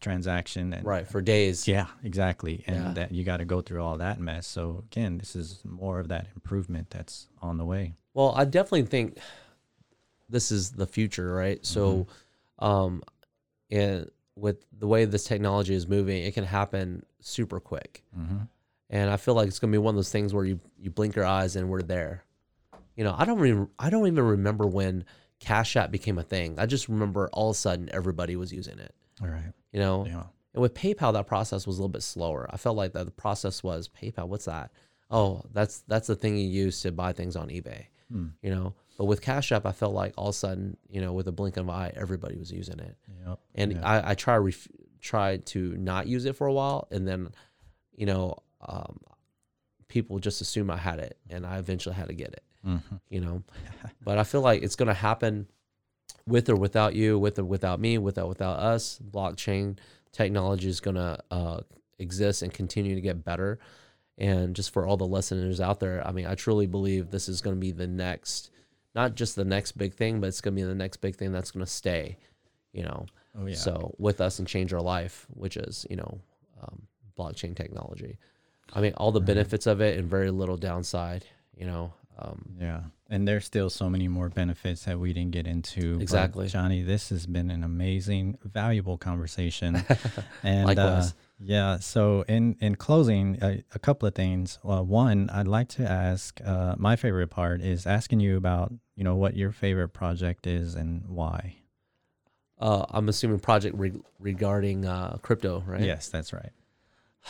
transaction. 0.00 0.72
And 0.72 0.84
Right, 0.84 1.06
for 1.06 1.20
days. 1.20 1.66
Yeah, 1.68 1.86
exactly. 2.02 2.64
And 2.66 2.76
Yeah. 2.76 2.92
that 2.94 3.12
you 3.12 3.24
got 3.24 3.38
to 3.38 3.44
go 3.44 3.60
through 3.60 3.82
all 3.82 3.98
that 3.98 4.20
mess. 4.20 4.46
So 4.46 4.84
again, 4.90 5.18
this 5.18 5.34
is 5.36 5.60
more 5.64 6.00
of 6.00 6.08
that 6.08 6.28
improvement 6.34 6.90
that's 6.90 7.28
on 7.40 7.58
the 7.58 7.64
way. 7.64 7.94
Well, 8.12 8.32
I 8.36 8.44
definitely 8.44 8.82
think 8.84 9.18
this 10.28 10.50
is 10.52 10.70
the 10.72 10.86
future, 10.86 11.32
right? 11.34 11.64
So, 11.64 12.06
um, 12.58 13.02
and 13.70 14.10
with 14.36 14.64
the 14.76 14.86
way 14.86 15.04
this 15.04 15.24
technology 15.24 15.74
is 15.74 15.86
moving, 15.86 16.22
it 16.24 16.34
can 16.34 16.44
happen 16.44 17.04
super 17.20 17.60
quick. 17.60 18.02
Mm-hmm. 18.18 18.38
And 18.90 19.10
I 19.10 19.16
feel 19.16 19.34
like 19.34 19.48
it's 19.48 19.58
gonna 19.58 19.72
be 19.72 19.78
one 19.78 19.94
of 19.94 19.96
those 19.96 20.10
things 20.12 20.32
where 20.34 20.44
you 20.44 20.60
you 20.78 20.90
blink 20.90 21.16
your 21.16 21.24
eyes 21.24 21.56
and 21.56 21.68
we're 21.68 21.82
there. 21.82 22.24
You 22.96 23.04
know, 23.04 23.14
I 23.16 23.24
don't 23.24 23.44
even 23.44 23.68
I 23.78 23.90
don't 23.90 24.06
even 24.06 24.24
remember 24.24 24.66
when 24.66 25.04
Cash 25.40 25.76
App 25.76 25.90
became 25.90 26.18
a 26.18 26.22
thing. 26.22 26.58
I 26.58 26.66
just 26.66 26.88
remember 26.88 27.28
all 27.32 27.50
of 27.50 27.54
a 27.56 27.58
sudden 27.58 27.88
everybody 27.92 28.36
was 28.36 28.52
using 28.52 28.78
it. 28.78 28.94
All 29.20 29.28
right. 29.28 29.52
You 29.74 29.80
know, 29.80 30.06
Yeah. 30.06 30.22
and 30.54 30.62
with 30.62 30.72
PayPal, 30.74 31.12
that 31.14 31.26
process 31.26 31.66
was 31.66 31.76
a 31.76 31.80
little 31.80 31.88
bit 31.92 32.02
slower. 32.04 32.46
I 32.50 32.56
felt 32.56 32.76
like 32.76 32.92
that 32.92 33.04
the 33.06 33.10
process 33.12 33.62
was 33.62 33.88
PayPal. 33.88 34.28
What's 34.28 34.44
that? 34.46 34.70
Oh, 35.10 35.42
that's 35.52 35.80
that's 35.88 36.06
the 36.06 36.14
thing 36.16 36.36
you 36.38 36.46
use 36.48 36.80
to 36.82 36.92
buy 36.92 37.12
things 37.12 37.34
on 37.36 37.48
eBay. 37.48 37.86
Hmm. 38.10 38.28
You 38.40 38.50
know, 38.54 38.74
but 38.96 39.06
with 39.06 39.20
Cash 39.20 39.50
App, 39.52 39.66
I 39.66 39.72
felt 39.72 39.92
like 39.92 40.14
all 40.16 40.28
of 40.28 40.34
a 40.34 40.38
sudden, 40.38 40.76
you 40.88 41.00
know, 41.00 41.12
with 41.12 41.26
a 41.28 41.32
blink 41.32 41.56
of 41.56 41.64
an 41.68 41.74
eye, 41.74 41.92
everybody 41.96 42.36
was 42.38 42.52
using 42.52 42.78
it. 42.78 42.96
Yep. 43.26 43.38
And. 43.56 43.80
I 43.84 44.10
I 44.10 44.14
try 44.14 44.36
ref- 44.36 44.68
tried 45.00 45.44
to 45.46 45.76
not 45.76 46.06
use 46.06 46.24
it 46.24 46.36
for 46.36 46.46
a 46.46 46.52
while, 46.52 46.86
and 46.92 47.06
then, 47.08 47.30
you 47.96 48.06
know, 48.06 48.36
um, 48.62 49.00
people 49.88 50.18
just 50.20 50.40
assume 50.40 50.70
I 50.70 50.76
had 50.76 50.98
it, 51.00 51.18
and 51.28 51.44
I 51.44 51.58
eventually 51.58 51.94
had 51.96 52.08
to 52.08 52.14
get 52.14 52.28
it. 52.32 52.44
Mhm. 52.66 53.00
You 53.10 53.20
know, 53.20 53.42
but 54.04 54.18
I 54.18 54.24
feel 54.24 54.40
like 54.40 54.62
it's 54.62 54.76
gonna 54.76 54.94
happen 54.94 55.48
with 56.26 56.48
or 56.48 56.56
without 56.56 56.94
you, 56.94 57.18
with 57.18 57.38
or 57.38 57.44
without 57.44 57.80
me, 57.80 57.98
with 57.98 58.18
or 58.18 58.26
without 58.26 58.58
us. 58.58 58.98
Blockchain 59.10 59.78
technology 60.12 60.68
is 60.68 60.80
gonna 60.80 61.18
uh, 61.30 61.60
exist 61.98 62.42
and 62.42 62.52
continue 62.52 62.94
to 62.94 63.00
get 63.00 63.24
better. 63.24 63.58
And 64.16 64.54
just 64.54 64.72
for 64.72 64.86
all 64.86 64.96
the 64.96 65.06
listeners 65.06 65.60
out 65.60 65.80
there, 65.80 66.06
I 66.06 66.12
mean, 66.12 66.26
I 66.26 66.34
truly 66.34 66.66
believe 66.66 67.10
this 67.10 67.28
is 67.28 67.40
going 67.40 67.56
to 67.56 67.60
be 67.60 67.72
the 67.72 67.88
next, 67.88 68.50
not 68.94 69.16
just 69.16 69.34
the 69.34 69.44
next 69.44 69.72
big 69.72 69.92
thing, 69.94 70.20
but 70.20 70.28
it's 70.28 70.40
going 70.40 70.54
to 70.54 70.62
be 70.62 70.66
the 70.66 70.74
next 70.74 70.98
big 70.98 71.16
thing 71.16 71.32
that's 71.32 71.50
going 71.50 71.66
to 71.66 71.70
stay, 71.70 72.16
you 72.72 72.84
know. 72.84 73.06
Oh, 73.36 73.46
yeah. 73.46 73.56
So 73.56 73.92
with 73.98 74.20
us 74.20 74.38
and 74.38 74.46
change 74.46 74.72
our 74.72 74.80
life, 74.80 75.26
which 75.30 75.56
is 75.56 75.84
you 75.90 75.96
know, 75.96 76.20
um, 76.62 76.82
blockchain 77.18 77.56
technology. 77.56 78.18
I 78.72 78.80
mean, 78.80 78.94
all 78.96 79.10
the 79.10 79.20
benefits 79.20 79.66
of 79.66 79.80
it 79.80 79.98
and 79.98 80.08
very 80.08 80.30
little 80.30 80.56
downside. 80.56 81.24
You 81.56 81.66
know, 81.66 81.92
um, 82.18 82.44
Yeah. 82.60 82.82
And 83.14 83.28
there's 83.28 83.44
still 83.44 83.70
so 83.70 83.88
many 83.88 84.08
more 84.08 84.28
benefits 84.28 84.86
that 84.86 84.98
we 84.98 85.12
didn't 85.12 85.30
get 85.30 85.46
into. 85.46 86.00
Exactly. 86.00 86.48
Johnny, 86.48 86.82
this 86.82 87.10
has 87.10 87.26
been 87.26 87.48
an 87.48 87.62
amazing, 87.62 88.38
valuable 88.42 88.98
conversation. 88.98 89.84
and 90.42 90.64
uh, 90.76 90.82
Likewise. 90.82 91.14
yeah, 91.38 91.78
so 91.78 92.24
in, 92.26 92.56
in 92.60 92.74
closing, 92.74 93.38
a, 93.40 93.62
a 93.72 93.78
couple 93.78 94.08
of 94.08 94.16
things. 94.16 94.58
Uh, 94.68 94.82
one, 94.82 95.30
I'd 95.30 95.46
like 95.46 95.68
to 95.68 95.88
ask 95.88 96.40
uh, 96.44 96.74
my 96.76 96.96
favorite 96.96 97.28
part 97.28 97.60
is 97.60 97.86
asking 97.86 98.18
you 98.18 98.36
about, 98.36 98.72
you 98.96 99.04
know, 99.04 99.14
what 99.14 99.36
your 99.36 99.52
favorite 99.52 99.90
project 99.90 100.48
is 100.48 100.74
and 100.74 101.06
why. 101.06 101.58
uh, 102.58 102.84
I'm 102.90 103.08
assuming 103.08 103.38
project 103.38 103.76
re- 103.78 104.02
regarding 104.18 104.86
uh, 104.86 105.18
crypto, 105.22 105.62
right? 105.68 105.82
Yes, 105.82 106.08
that's 106.08 106.32
right. 106.32 106.50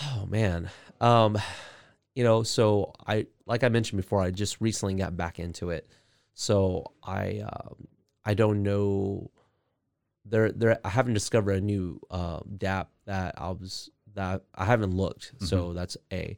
Oh 0.03 0.25
man. 0.31 0.71
Um 1.03 1.37
you 2.15 2.25
know, 2.25 2.43
so 2.43 2.95
I 3.07 3.27
like 3.47 3.63
I 3.65 3.69
mentioned 3.69 4.01
before, 4.01 4.23
I 4.23 4.31
just 4.31 4.61
recently 4.61 4.95
got 4.95 5.17
back 5.17 5.39
into 5.39 5.71
it. 5.71 5.89
So 6.35 6.93
I 7.03 7.41
um 7.41 7.87
I 8.25 8.35
don't 8.35 8.63
know 8.63 9.31
there 10.25 10.51
there 10.53 10.79
I 10.85 10.89
haven't 10.89 11.15
discovered 11.15 11.53
a 11.57 11.61
new 11.61 12.01
uh 12.11 12.41
DApp 12.41 12.87
that 13.07 13.35
I 13.39 13.51
was 13.51 13.91
that 14.15 14.43
I 14.55 14.65
haven't 14.65 14.95
looked. 14.97 15.33
So 15.41 15.73
that's 15.73 15.97
A. 16.13 16.37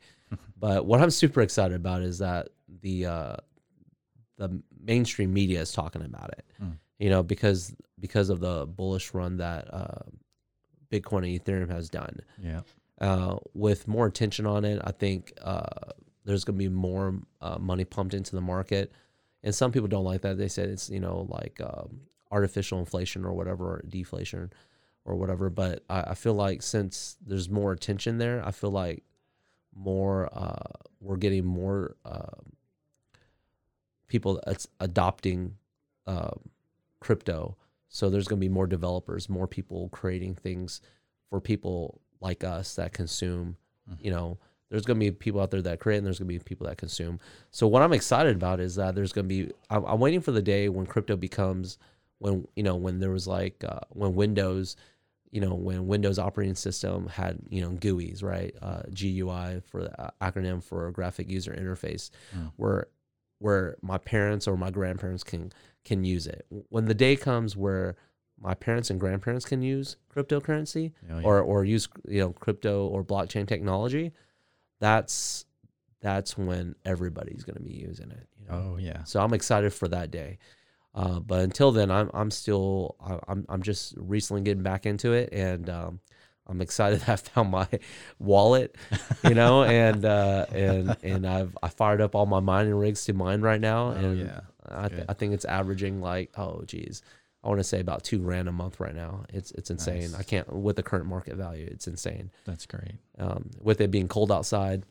But 0.59 0.87
what 0.87 1.01
I'm 1.01 1.11
super 1.11 1.41
excited 1.43 1.77
about 1.77 2.03
is 2.03 2.19
that 2.19 2.49
the 2.83 3.07
uh 3.07 3.37
the 4.39 4.61
mainstream 4.83 5.33
media 5.33 5.61
is 5.61 5.73
talking 5.73 6.03
about 6.03 6.31
it. 6.31 6.45
Mm. 6.63 6.77
You 6.99 7.11
know, 7.11 7.23
because 7.23 7.75
because 8.01 8.29
of 8.31 8.41
the 8.41 8.67
bullish 8.67 9.15
run 9.15 9.37
that 9.39 9.73
uh 9.73 10.01
Bitcoin 10.91 11.25
and 11.35 11.45
Ethereum 11.45 11.71
has 11.71 11.89
done 11.89 12.21
Yeah. 12.43 12.61
uh, 13.01 13.39
with 13.55 13.89
more 13.89 14.07
attention 14.07 14.47
on 14.47 14.65
it, 14.65 14.81
I 14.85 14.93
think 14.93 15.33
uh, 15.43 15.93
there's 16.27 16.45
going 16.45 16.59
to 16.59 16.65
be 16.65 16.69
more 16.69 17.15
uh, 17.41 17.57
money 17.59 17.85
pumped 17.85 18.13
into 18.13 18.35
the 18.35 18.41
market. 18.43 18.93
And 19.43 19.55
some 19.55 19.71
people 19.71 19.89
don't 19.89 20.05
like 20.05 20.23
that. 20.23 20.37
They 20.37 20.49
said 20.49 20.69
it's 20.69 20.91
you 20.91 21.01
know 21.01 21.27
like 21.31 21.61
um, 21.63 22.01
artificial 22.31 22.81
inflation 22.81 23.25
or 23.25 23.33
whatever, 23.33 23.65
or 23.65 23.85
deflation 23.89 24.53
or 25.05 25.15
whatever. 25.15 25.49
But 25.49 25.85
I, 25.89 26.01
I 26.01 26.15
feel 26.15 26.35
like 26.35 26.63
since 26.63 27.17
there's 27.25 27.49
more 27.49 27.73
attention 27.73 28.19
there, 28.19 28.45
I 28.45 28.51
feel 28.51 28.71
like 28.73 29.05
more 29.75 30.29
uh, 30.33 30.85
we're 31.01 31.17
getting 31.17 31.45
more 31.47 31.95
uh, 32.05 32.43
people 34.09 34.41
that's 34.45 34.69
adopting 34.81 35.55
um 36.07 36.41
crypto. 37.01 37.57
So 37.89 38.11
there's 38.11 38.27
going 38.27 38.41
to 38.41 38.45
be 38.45 38.53
more 38.53 38.67
developers, 38.67 39.29
more 39.29 39.47
people 39.47 39.89
creating 39.91 40.35
things 40.35 40.81
for 41.31 41.41
people 41.41 42.01
like 42.21 42.43
us 42.43 42.75
that 42.75 42.93
consume. 42.93 43.57
You 44.01 44.11
know, 44.11 44.39
there's 44.71 44.85
going 44.85 44.99
to 44.99 45.05
be 45.07 45.11
people 45.13 45.41
out 45.41 45.51
there 45.51 45.63
that 45.63 45.79
create, 45.81 45.99
and 45.99 46.07
there's 46.07 46.19
going 46.19 46.29
to 46.29 46.35
be 46.35 46.39
people 46.41 46.67
that 46.67 46.77
consume. 46.79 47.21
So 47.51 47.67
what 47.67 47.83
I'm 47.83 47.93
excited 47.93 48.35
about 48.37 48.59
is 48.61 48.75
that 48.77 48.95
there's 48.95 49.13
going 49.13 49.29
to 49.29 49.29
be. 49.29 49.53
I'm, 49.71 49.85
I'm 49.85 50.01
waiting 50.01 50.21
for 50.21 50.33
the 50.33 50.43
day 50.43 50.69
when 50.69 50.87
crypto 50.87 51.17
becomes 51.17 51.79
when 52.19 52.47
you 52.57 52.63
know 52.63 52.77
when 52.77 52.99
there 52.99 53.11
was 53.11 53.27
like 53.27 53.63
uh, 53.63 53.81
when 53.91 54.15
Windows, 54.15 54.75
you 55.31 55.41
know, 55.41 55.55
when 55.55 55.87
Windows 55.87 56.19
operating 56.19 56.55
system 56.55 57.07
had, 57.09 57.39
you 57.51 57.61
know, 57.61 57.71
GUIs, 57.71 58.23
right? 58.23 58.55
Uh, 58.61 58.83
GUI 58.95 59.61
for 59.71 59.83
the 59.85 60.01
uh, 60.01 60.11
acronym 60.21 60.63
for 60.63 60.91
graphic 60.91 61.29
user 61.31 61.53
interface, 61.53 62.11
Mm. 62.37 62.53
where 62.57 62.87
where 63.39 63.77
my 63.83 63.99
parents 63.99 64.49
or 64.49 64.57
my 64.57 64.71
grandparents 64.71 65.23
can 65.23 65.53
can 65.85 66.05
use 66.05 66.27
it. 66.27 66.47
When 66.71 66.87
the 66.87 66.95
day 66.95 67.17
comes 67.17 67.55
where 67.57 67.95
my 68.41 68.55
parents 68.55 68.91
and 68.91 68.99
grandparents 68.99 69.45
can 69.45 69.63
use 69.63 69.97
cryptocurrency 70.15 70.93
Oh, 71.11 71.19
yeah. 71.19 71.25
or 71.25 71.41
or 71.41 71.65
use 71.65 71.89
you 72.09 72.21
know 72.21 72.33
crypto 72.33 72.87
or 72.87 73.05
blockchain 73.05 73.47
technology, 73.47 74.13
that's 74.81 75.45
that's 76.01 76.37
when 76.39 76.75
everybody's 76.85 77.43
going 77.45 77.57
to 77.57 77.63
be 77.63 77.73
using 77.75 78.11
it. 78.11 78.29
You 78.41 78.49
know? 78.49 78.73
oh 78.75 78.77
yeah. 78.79 79.05
So 79.05 79.21
I'm 79.21 79.33
excited 79.35 79.73
for 79.73 79.89
that 79.89 80.11
day. 80.11 80.39
Uh, 80.95 81.21
but 81.21 81.41
until 81.41 81.73
then, 81.73 81.91
I'm 81.91 82.11
I'm 82.15 82.31
still 82.31 82.97
I'm 83.29 83.45
I'm 83.49 83.63
just 83.63 83.95
recently 83.99 84.43
getting 84.43 84.63
back 84.63 84.87
into 84.87 85.13
it, 85.13 85.31
and 85.33 85.69
um, 85.69 86.01
I'm 86.47 86.61
excited 86.63 87.01
that 87.01 87.09
I 87.11 87.17
found 87.17 87.51
my 87.51 87.69
wallet, 88.19 88.77
you 89.25 89.35
know, 89.35 89.63
and 89.65 90.05
uh, 90.07 90.47
and 90.53 90.97
and 91.03 91.27
I've 91.27 91.57
I 91.63 91.69
fired 91.69 92.01
up 92.01 92.15
all 92.15 92.25
my 92.27 92.41
mining 92.41 92.75
rigs 92.75 93.05
to 93.07 93.13
mine 93.13 93.43
right 93.43 93.61
now, 93.61 93.89
Oh, 93.89 93.93
and 93.93 94.19
yeah. 94.21 94.41
I, 94.69 94.89
th- 94.89 95.05
I 95.09 95.13
think 95.13 95.35
it's 95.35 95.45
averaging 95.45 96.01
like 96.01 96.31
oh 96.39 96.63
geez, 96.67 97.03
I 97.47 97.49
want 97.49 97.61
to 97.61 97.65
say 97.65 97.79
about 97.79 98.03
two 98.03 98.19
grand 98.19 98.49
a 98.49 98.53
month 98.53 98.81
right 98.81 98.95
now. 98.95 99.25
It's 99.33 99.53
it's 99.53 99.71
insane. 99.71 100.11
Nice. 100.11 100.17
I 100.17 100.23
can't 100.25 100.53
with 100.53 100.75
the 100.75 100.83
current 100.83 101.07
market 101.07 101.37
value, 101.37 101.69
it's 101.71 101.87
insane. 101.87 102.33
That's 102.45 102.67
great. 102.67 102.97
Um, 103.19 103.51
with 103.63 103.81
it 103.81 103.93
being 103.93 104.09
cold 104.09 104.33
outside 104.33 104.83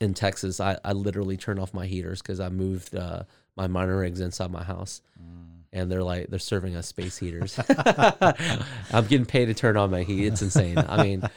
in 0.00 0.14
Texas, 0.14 0.58
I, 0.58 0.78
I 0.82 0.92
literally 0.92 1.36
turned 1.36 1.60
off 1.60 1.74
my 1.74 1.86
heaters 1.86 2.22
because 2.22 2.40
I 2.40 2.48
moved 2.48 2.96
uh, 2.96 3.24
my 3.56 3.66
miner 3.66 3.98
rigs 3.98 4.20
inside 4.20 4.50
my 4.50 4.64
house, 4.64 5.02
and 5.70 5.92
they're 5.92 6.02
like 6.02 6.28
they're 6.28 6.38
serving 6.38 6.76
us 6.76 6.86
space 6.86 7.18
heaters. 7.18 7.60
I'm 7.68 9.06
getting 9.06 9.26
paid 9.26 9.46
to 9.46 9.54
turn 9.54 9.76
on 9.76 9.90
my 9.90 10.02
heat. 10.02 10.26
It's 10.26 10.40
insane. 10.40 10.78
I 10.78 11.02
mean, 11.02 11.28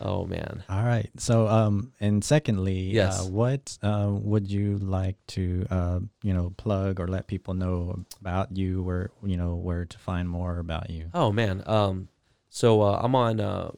oh 0.00 0.24
man. 0.26 0.62
All 0.68 0.82
right. 0.84 1.08
So, 1.18 1.46
um, 1.48 1.92
and 2.00 2.22
secondly, 2.24 2.90
Yes. 2.92 3.20
uh, 3.26 3.30
what 3.30 3.78
uh, 3.82 4.08
would 4.10 4.50
you 4.50 4.78
like 4.78 5.16
to, 5.28 5.66
uh, 5.70 6.00
you 6.22 6.34
know, 6.34 6.52
plug 6.56 7.00
or 7.00 7.08
let 7.08 7.26
people 7.26 7.54
know 7.54 8.04
about 8.20 8.56
you, 8.56 8.82
where 8.82 9.10
you 9.24 9.36
know 9.36 9.54
where 9.54 9.84
to 9.84 9.98
find 9.98 10.28
more 10.28 10.58
about 10.58 10.90
you? 10.90 11.06
Oh 11.14 11.32
man. 11.32 11.62
Um, 11.66 12.08
so 12.50 12.82
uh, 12.82 13.00
I'm 13.02 13.14
on 13.14 13.40
uh, 13.40 13.70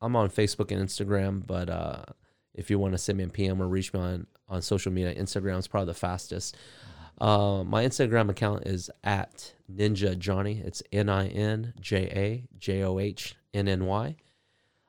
I'm 0.00 0.16
on 0.16 0.28
Facebook 0.30 0.70
and 0.70 0.86
Instagram, 0.86 1.46
but 1.46 1.68
uh, 1.70 2.04
if 2.54 2.70
you 2.70 2.78
want 2.78 2.92
to 2.94 2.98
send 2.98 3.18
me 3.18 3.24
a 3.24 3.28
PM 3.28 3.60
or 3.62 3.66
reach 3.68 3.92
me 3.92 4.00
on 4.00 4.26
on 4.48 4.60
social 4.62 4.92
media, 4.92 5.14
Instagram 5.14 5.58
is 5.58 5.66
probably 5.66 5.86
the 5.92 5.98
fastest. 5.98 6.56
Uh, 7.20 7.62
my 7.64 7.84
Instagram 7.84 8.28
account 8.28 8.66
is 8.66 8.90
at 9.04 9.54
Ninja 9.72 10.18
Johnny. 10.18 10.60
It's 10.64 10.82
N 10.92 11.08
I 11.08 11.28
N 11.28 11.72
J 11.80 11.96
A 12.06 12.44
J 12.58 12.82
O 12.82 12.98
H 12.98 13.36
N 13.54 13.68
N 13.68 13.86
Y. 13.86 14.16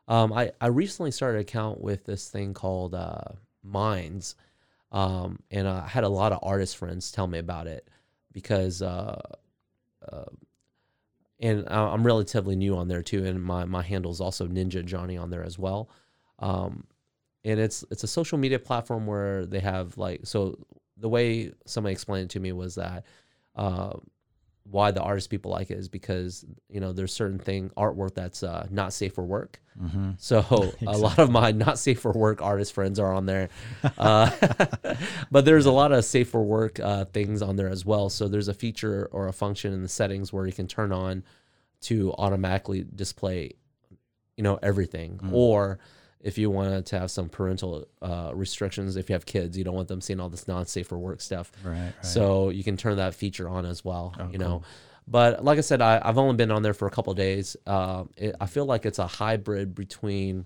Um, 0.08 0.34
I, 0.34 0.51
I 0.62 0.68
recently 0.68 1.12
started 1.12 1.38
an 1.38 1.41
account 1.41 1.82
with 1.82 2.06
this 2.06 2.30
thing 2.30 2.53
called 2.53 2.93
uh, 2.93 3.24
Minds, 3.64 4.36
um, 4.91 5.39
and 5.49 5.68
I 5.68 5.88
had 5.88 6.03
a 6.03 6.10
lot 6.10 6.32
of 6.32 6.39
artist 6.43 6.78
friends 6.78 7.12
tell 7.12 7.28
me 7.28 7.39
about 7.39 7.68
it 7.68 7.88
because 8.32 8.82
uh, 8.82 9.20
uh, 10.12 10.26
and 11.39 11.68
I'm 11.70 12.06
relatively 12.06 12.56
new 12.56 12.78
on 12.78 12.88
there 12.88 13.01
too, 13.01 13.26
and 13.26 13.43
my 13.43 13.66
my 13.66 13.82
handle 13.82 14.12
is 14.12 14.22
also 14.22 14.47
Ninja 14.47 14.86
Johnny 14.86 15.18
on 15.18 15.30
there 15.30 15.43
as 15.43 15.60
well. 15.60 15.89
Um, 16.39 16.86
and 17.43 17.60
it's 17.60 17.84
it's 17.91 18.03
a 18.03 18.08
social 18.08 18.38
media 18.38 18.60
platform 18.60 19.06
where 19.06 19.45
they 19.45 19.60
have 19.60 19.97
like 19.97 20.22
so 20.24 20.58
the 20.97 21.10
way 21.10 21.51
somebody 21.66 21.93
explained 21.93 22.26
it 22.26 22.30
to 22.32 22.39
me 22.39 22.51
was 22.51 22.76
that 22.76 23.06
uh, 23.56 23.93
why 24.64 24.91
the 24.91 25.01
artist 25.01 25.30
people 25.30 25.51
like 25.51 25.70
it 25.72 25.78
is 25.78 25.89
because 25.89 26.45
you 26.70 26.80
know 26.80 26.93
there's 26.93 27.14
certain 27.14 27.39
thing 27.39 27.70
artwork 27.78 28.16
that's 28.16 28.43
uh, 28.43 28.68
not 28.72 28.93
safe 28.93 29.14
for 29.14 29.24
work. 29.26 29.62
Mm-hmm. 29.82 30.11
So 30.17 30.73
a 30.88 30.97
lot 30.97 31.19
of 31.19 31.30
my 31.30 31.51
not 31.51 31.80
safe 31.80 31.99
for 31.99 32.11
work 32.11 32.41
artist 32.41 32.73
friends 32.73 32.99
are 32.99 33.13
on 33.13 33.26
there, 33.26 33.49
uh, 33.97 34.30
but 35.32 35.45
there's 35.45 35.65
a 35.65 35.71
lot 35.71 35.91
of 35.91 36.05
safe 36.05 36.30
for 36.30 36.43
work 36.43 36.80
uh, 36.80 37.05
things 37.05 37.41
on 37.41 37.55
there 37.55 37.69
as 37.69 37.86
well. 37.86 38.09
So 38.09 38.28
there's 38.28 38.47
a 38.47 38.53
feature 38.53 39.09
or 39.11 39.28
a 39.28 39.34
function 39.34 39.73
in 39.73 39.82
the 39.82 39.89
settings 39.89 40.32
where 40.32 40.45
you 40.45 40.53
can 40.53 40.67
turn 40.67 40.91
on 40.91 41.23
to 41.82 42.13
automatically 42.13 42.86
display, 42.95 43.51
you 44.38 44.43
know, 44.43 44.57
everything. 44.61 45.19
Or 45.32 45.80
if 46.21 46.39
you 46.39 46.49
wanted 46.49 46.88
to 46.88 46.99
have 46.99 47.11
some 47.11 47.30
parental 47.30 47.88
uh, 48.01 48.32
restrictions, 48.34 48.95
if 48.95 49.09
you 49.09 49.13
have 49.13 49.28
kids, 49.28 49.55
you 49.55 49.63
don't 49.63 49.76
want 49.76 49.88
them 49.88 50.01
seeing 50.01 50.19
all 50.19 50.30
this 50.30 50.47
non-safe 50.47 50.88
for 50.88 50.97
work 50.97 51.21
stuff. 51.21 51.51
Right. 51.63 51.73
right. 51.73 51.93
So 52.01 52.49
you 52.49 52.63
can 52.63 52.78
turn 52.78 52.97
that 52.97 53.13
feature 53.13 53.47
on 53.47 53.65
as 53.65 53.86
well. 53.86 54.15
Oh, 54.19 54.30
you 54.32 54.39
know, 54.39 54.63
but 55.08 55.43
like 55.43 55.58
I 55.58 55.62
said, 55.62 55.82
I, 55.82 56.01
I've 56.03 56.18
only 56.18 56.36
been 56.36 56.51
on 56.51 56.64
there 56.64 56.74
for 56.74 56.88
a 56.88 56.91
couple 56.91 57.12
of 57.12 57.18
days. 57.18 57.56
Um, 57.68 58.10
it, 58.18 58.36
I 58.39 58.45
feel 58.47 58.66
like 58.66 58.86
it's 58.86 58.99
a 58.99 59.08
hybrid 59.08 59.76
between 59.76 60.45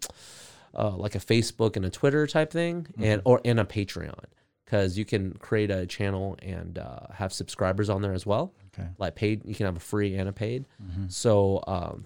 uh, 0.77 0.91
like 0.91 1.15
a 1.15 1.19
Facebook 1.19 1.75
and 1.75 1.85
a 1.85 1.89
Twitter 1.89 2.27
type 2.27 2.51
thing, 2.51 2.87
and 2.99 3.21
or 3.25 3.41
and 3.45 3.59
a 3.59 3.65
Patreon 3.65 4.25
because 4.65 4.97
you 4.97 5.05
can 5.05 5.33
create 5.33 5.71
a 5.71 5.87
channel 5.87 6.37
and 6.43 6.77
uh, 6.77 7.07
have 7.13 7.33
subscribers 7.33 7.89
on 7.89 8.01
there 8.01 8.13
as 8.13 8.25
well. 8.25 8.53
okay. 8.77 8.87
Like 8.99 9.15
paid, 9.15 9.43
you 9.45 9.55
can 9.55 9.65
have 9.65 9.77
a 9.77 9.79
free 9.79 10.15
and 10.15 10.29
a 10.29 10.33
paid. 10.33 10.65
So 11.07 11.63
um, 11.65 12.05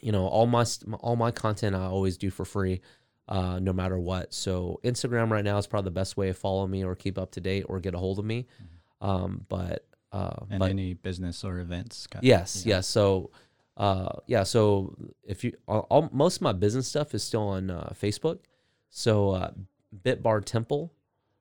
you 0.00 0.12
know, 0.12 0.26
all 0.26 0.46
my 0.46 0.64
all 1.00 1.16
my 1.16 1.30
content 1.30 1.74
I 1.74 1.86
always 1.86 2.16
do 2.16 2.30
for 2.30 2.44
free. 2.44 2.80
Uh, 3.28 3.58
no 3.58 3.72
matter 3.72 3.98
what. 3.98 4.32
So 4.32 4.78
Instagram 4.84 5.30
right 5.30 5.42
now 5.44 5.58
is 5.58 5.66
probably 5.66 5.88
the 5.88 5.94
best 5.94 6.16
way 6.16 6.28
to 6.28 6.32
follow 6.34 6.64
me 6.64 6.84
or 6.84 6.94
keep 6.94 7.18
up 7.18 7.32
to 7.32 7.40
date 7.40 7.64
or 7.68 7.80
get 7.80 7.92
a 7.92 7.98
hold 7.98 8.20
of 8.20 8.24
me. 8.24 8.46
Um, 9.00 9.44
but 9.48 9.84
uh, 10.16 10.44
And 10.50 10.58
but 10.60 10.70
any 10.70 10.94
business 10.94 11.44
or 11.44 11.58
events? 11.60 12.06
kind 12.06 12.22
of- 12.22 12.26
yes, 12.26 12.64
yeah. 12.66 12.76
yes. 12.76 12.86
So 12.86 13.30
uh, 13.76 14.12
yeah. 14.26 14.44
So 14.44 14.96
if 15.22 15.44
you 15.44 15.52
all, 15.68 15.86
all 15.90 16.08
most 16.12 16.36
of 16.36 16.42
my 16.42 16.52
business 16.52 16.86
stuff 16.88 17.14
is 17.14 17.22
still 17.22 17.48
on 17.56 17.70
uh, 17.70 17.92
Facebook. 18.02 18.38
So 18.90 19.30
uh, 19.30 19.50
Bitbar 20.04 20.44
Temple, 20.44 20.92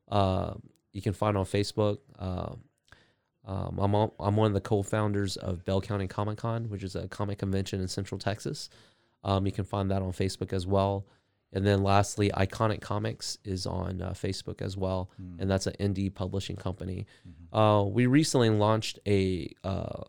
uh, 0.09 0.53
you 0.91 1.01
can 1.01 1.13
find 1.13 1.37
on 1.37 1.45
Facebook. 1.45 1.99
Uh, 2.19 2.53
um, 3.47 3.77
I'm 3.79 3.93
on, 3.93 4.11
I'm 4.19 4.35
one 4.35 4.47
of 4.47 4.53
the 4.53 4.61
co-founders 4.61 5.37
of 5.37 5.63
Bell 5.65 5.79
County 5.79 6.07
Comic 6.07 6.37
Con, 6.39 6.67
which 6.69 6.83
is 6.83 6.95
a 6.95 7.07
comic 7.07 7.37
convention 7.37 7.79
in 7.79 7.87
Central 7.87 8.17
Texas. 8.17 8.69
Um, 9.23 9.45
you 9.45 9.51
can 9.51 9.65
find 9.65 9.91
that 9.91 10.01
on 10.01 10.11
Facebook 10.13 10.51
as 10.51 10.65
well. 10.65 11.05
And 11.55 11.65
then 11.65 11.83
lastly, 11.83 12.29
Iconic 12.35 12.81
Comics 12.81 13.37
is 13.45 13.65
on 13.65 14.01
uh, 14.01 14.11
Facebook 14.11 14.61
as 14.61 14.75
well, 14.77 15.09
and 15.39 15.49
that's 15.49 15.65
an 15.65 15.73
indie 15.79 16.13
publishing 16.13 16.57
company. 16.57 17.07
Uh, 17.53 17.85
we 17.87 18.05
recently 18.05 18.49
launched 18.49 18.99
a, 19.07 19.49
uh, 19.63 20.03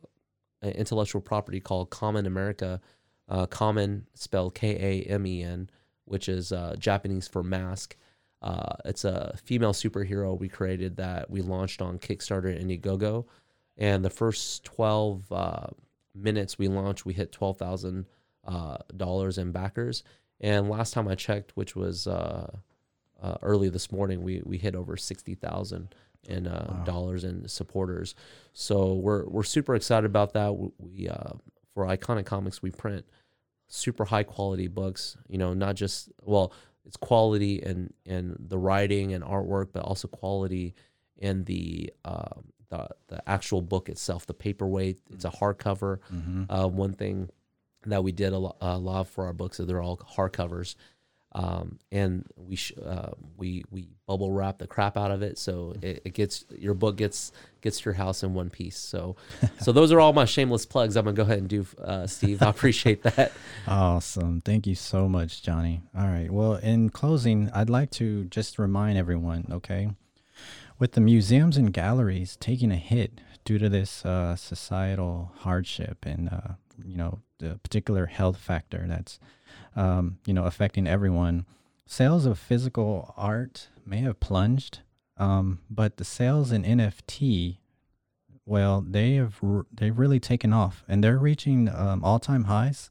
an 0.60 0.72
intellectual 0.72 1.20
property 1.22 1.60
called 1.60 1.90
Kamen 1.90 2.26
America, 2.26 2.80
uh, 3.28 3.46
Kamen 3.46 4.02
spelled 4.14 4.54
K 4.54 5.04
A 5.08 5.10
M 5.10 5.26
E 5.26 5.42
N, 5.42 5.70
which 6.04 6.28
is 6.28 6.52
uh, 6.52 6.74
Japanese 6.78 7.28
for 7.28 7.42
mask. 7.42 7.96
Uh, 8.42 8.74
it's 8.84 9.04
a 9.04 9.36
female 9.42 9.72
superhero 9.72 10.38
we 10.38 10.48
created 10.48 10.96
that 10.96 11.30
we 11.30 11.42
launched 11.42 11.80
on 11.80 11.98
Kickstarter 11.98 12.54
and 12.54 12.70
Indiegogo. 12.70 13.24
And 13.76 14.04
the 14.04 14.10
first 14.10 14.64
12 14.64 15.32
uh, 15.32 15.66
minutes 16.14 16.58
we 16.58 16.68
launched, 16.68 17.04
we 17.04 17.12
hit 17.12 17.32
12,000 17.32 18.06
uh, 18.46 18.78
dollars 18.96 19.38
in 19.38 19.52
backers. 19.52 20.02
And 20.40 20.68
last 20.68 20.92
time 20.94 21.08
I 21.08 21.14
checked, 21.14 21.52
which 21.56 21.74
was 21.74 22.06
uh, 22.06 22.50
uh, 23.22 23.36
early 23.42 23.68
this 23.68 23.90
morning, 23.90 24.22
we, 24.22 24.42
we 24.44 24.58
hit 24.58 24.74
over 24.74 24.96
60,000 24.96 25.94
in 26.28 26.46
uh, 26.46 26.66
Wow. 26.78 26.84
dollars 26.84 27.24
in 27.24 27.48
supporters. 27.48 28.14
So 28.52 28.94
we're, 28.94 29.24
we're 29.26 29.44
super 29.44 29.74
excited 29.74 30.06
about 30.06 30.32
that. 30.34 30.54
We, 30.78 31.08
uh, 31.08 31.34
for 31.72 31.86
Iconic 31.86 32.26
Comics, 32.26 32.62
we 32.62 32.70
print 32.70 33.06
super 33.68 34.04
high 34.04 34.22
quality 34.24 34.68
books, 34.68 35.16
you 35.28 35.38
know, 35.38 35.54
not 35.54 35.74
just, 35.76 36.10
well, 36.22 36.52
it's 36.84 36.96
quality 36.96 37.62
and 37.62 37.92
in 38.04 38.36
the 38.38 38.58
writing 38.58 39.12
and 39.12 39.24
artwork, 39.24 39.68
but 39.72 39.82
also 39.82 40.06
quality 40.08 40.74
in 41.16 41.44
the, 41.44 41.92
uh, 42.04 42.28
the, 42.68 42.88
the 43.08 43.28
actual 43.28 43.62
book 43.62 43.88
itself, 43.88 44.26
the 44.26 44.34
paperweight. 44.34 44.98
It's 45.12 45.24
a 45.24 45.30
hardcover. 45.30 45.98
Mm-hmm. 46.12 46.44
Uh, 46.50 46.66
one 46.68 46.92
thing 46.92 47.28
that 47.92 48.02
we 48.04 48.12
did 48.12 48.32
a, 48.32 48.38
lo- 48.38 48.56
a 48.60 48.78
lot 48.78 49.08
for 49.08 49.26
our 49.26 49.32
books 49.32 49.60
is 49.60 49.66
they're 49.66 49.82
all 49.82 49.96
hardcovers, 49.98 50.74
um, 51.32 51.78
and 51.92 52.24
we 52.36 52.56
sh- 52.56 52.72
uh, 52.84 53.10
we 53.36 53.64
we 53.70 53.88
bubble 54.06 54.32
wrap 54.32 54.58
the 54.58 54.66
crap 54.66 54.96
out 54.96 55.10
of 55.10 55.22
it, 55.22 55.36
so 55.38 55.74
it, 55.82 56.02
it 56.04 56.14
gets 56.14 56.44
your 56.56 56.74
book 56.74 56.96
gets 56.96 57.32
gets 57.60 57.78
to 57.80 57.84
your 57.86 57.94
house 57.94 58.22
in 58.22 58.32
one 58.32 58.48
piece. 58.48 58.76
So, 58.78 59.16
so 59.60 59.72
those 59.72 59.92
are 59.92 60.00
all 60.00 60.12
my 60.12 60.24
shameless 60.24 60.64
plugs. 60.64 60.96
I'm 60.96 61.04
gonna 61.04 61.14
go 61.16 61.22
ahead 61.24 61.38
and 61.38 61.48
do, 61.48 61.66
uh, 61.82 62.06
Steve. 62.06 62.42
I 62.42 62.48
appreciate 62.50 63.02
that. 63.02 63.32
Awesome. 63.68 64.40
Thank 64.42 64.66
you 64.66 64.74
so 64.76 65.08
much, 65.08 65.42
Johnny. 65.42 65.82
All 65.96 66.06
right. 66.06 66.30
Well, 66.30 66.54
in 66.54 66.88
closing, 66.90 67.50
I'd 67.52 67.68
like 67.68 67.90
to 67.92 68.24
just 68.26 68.58
remind 68.60 68.96
everyone, 68.96 69.46
okay, 69.50 69.90
with 70.78 70.92
the 70.92 71.00
museums 71.00 71.56
and 71.56 71.72
galleries 71.72 72.36
taking 72.36 72.70
a 72.70 72.76
hit 72.76 73.20
due 73.44 73.58
to 73.58 73.68
this 73.68 74.04
uh, 74.06 74.36
societal 74.36 75.32
hardship 75.40 76.04
and, 76.06 76.28
uh, 76.28 76.54
you 76.84 76.96
know, 76.96 77.20
the 77.38 77.58
particular 77.62 78.06
health 78.06 78.38
factor 78.38 78.84
that's, 78.88 79.18
um, 79.74 80.18
you 80.26 80.34
know, 80.34 80.44
affecting 80.44 80.86
everyone, 80.86 81.46
sales 81.86 82.26
of 82.26 82.38
physical 82.38 83.14
art 83.16 83.68
may 83.84 83.98
have 83.98 84.20
plunged, 84.20 84.80
um, 85.16 85.60
but 85.70 85.96
the 85.96 86.04
sales 86.04 86.52
in 86.52 86.62
NFT 86.62 87.58
well, 88.46 88.80
they 88.88 89.14
have 89.14 89.40
they've 89.72 89.98
really 89.98 90.20
taken 90.20 90.52
off, 90.52 90.84
and 90.88 91.02
they're 91.02 91.18
reaching 91.18 91.68
um, 91.68 92.02
all 92.04 92.20
time 92.20 92.44
highs. 92.44 92.90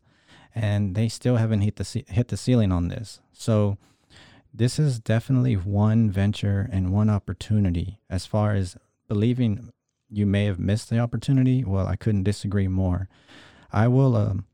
and 0.53 0.95
they 0.95 1.09
still 1.09 1.35
haven't 1.37 1.61
hit 1.61 1.77
the 1.77 2.03
hit 2.07 2.27
the 2.27 2.37
ceiling 2.37 2.71
on 2.71 2.89
this. 2.89 3.19
So 3.33 3.77
this 4.53 4.79
is 4.79 4.99
definitely 4.99 5.55
one 5.55 6.09
venture 6.09 6.69
and 6.71 6.93
one 6.93 7.09
opportunity 7.09 7.99
as 8.09 8.25
far 8.25 8.53
as 8.53 8.77
believing 9.07 9.71
you 10.09 10.25
may 10.25 10.45
have 10.45 10.59
missed 10.59 10.89
the 10.89 10.99
opportunity. 10.99 11.63
Well, 11.63 11.87
I 11.87 11.95
couldn't 11.95 12.23
disagree 12.23 12.67
more. 12.67 13.09
I 13.75 13.89
will 13.89 14.15
um, 14.15 14.45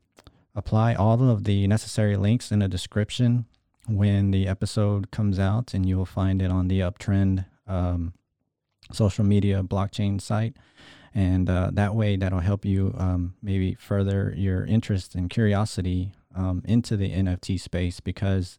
apply 0.52 0.94
all 0.94 1.30
of 1.30 1.44
the 1.44 1.68
necessary 1.68 2.16
links 2.16 2.50
in 2.50 2.58
the 2.58 2.66
description 2.66 3.46
when 3.86 4.32
the 4.32 4.48
episode 4.48 5.12
comes 5.12 5.38
out, 5.38 5.74
and 5.74 5.88
you 5.88 5.96
will 5.96 6.04
find 6.04 6.42
it 6.42 6.50
on 6.50 6.66
the 6.66 6.80
Uptrend 6.80 7.46
um, 7.68 8.14
social 8.90 9.24
media 9.24 9.62
blockchain 9.62 10.20
site. 10.20 10.56
And 11.14 11.48
uh, 11.48 11.70
that 11.74 11.94
way, 11.94 12.16
that'll 12.16 12.40
help 12.40 12.64
you 12.64 12.96
um, 12.98 13.34
maybe 13.40 13.74
further 13.74 14.34
your 14.36 14.64
interest 14.64 15.14
and 15.14 15.30
curiosity 15.30 16.10
um, 16.34 16.62
into 16.64 16.96
the 16.96 17.12
NFT 17.12 17.60
space 17.60 18.00
because, 18.00 18.58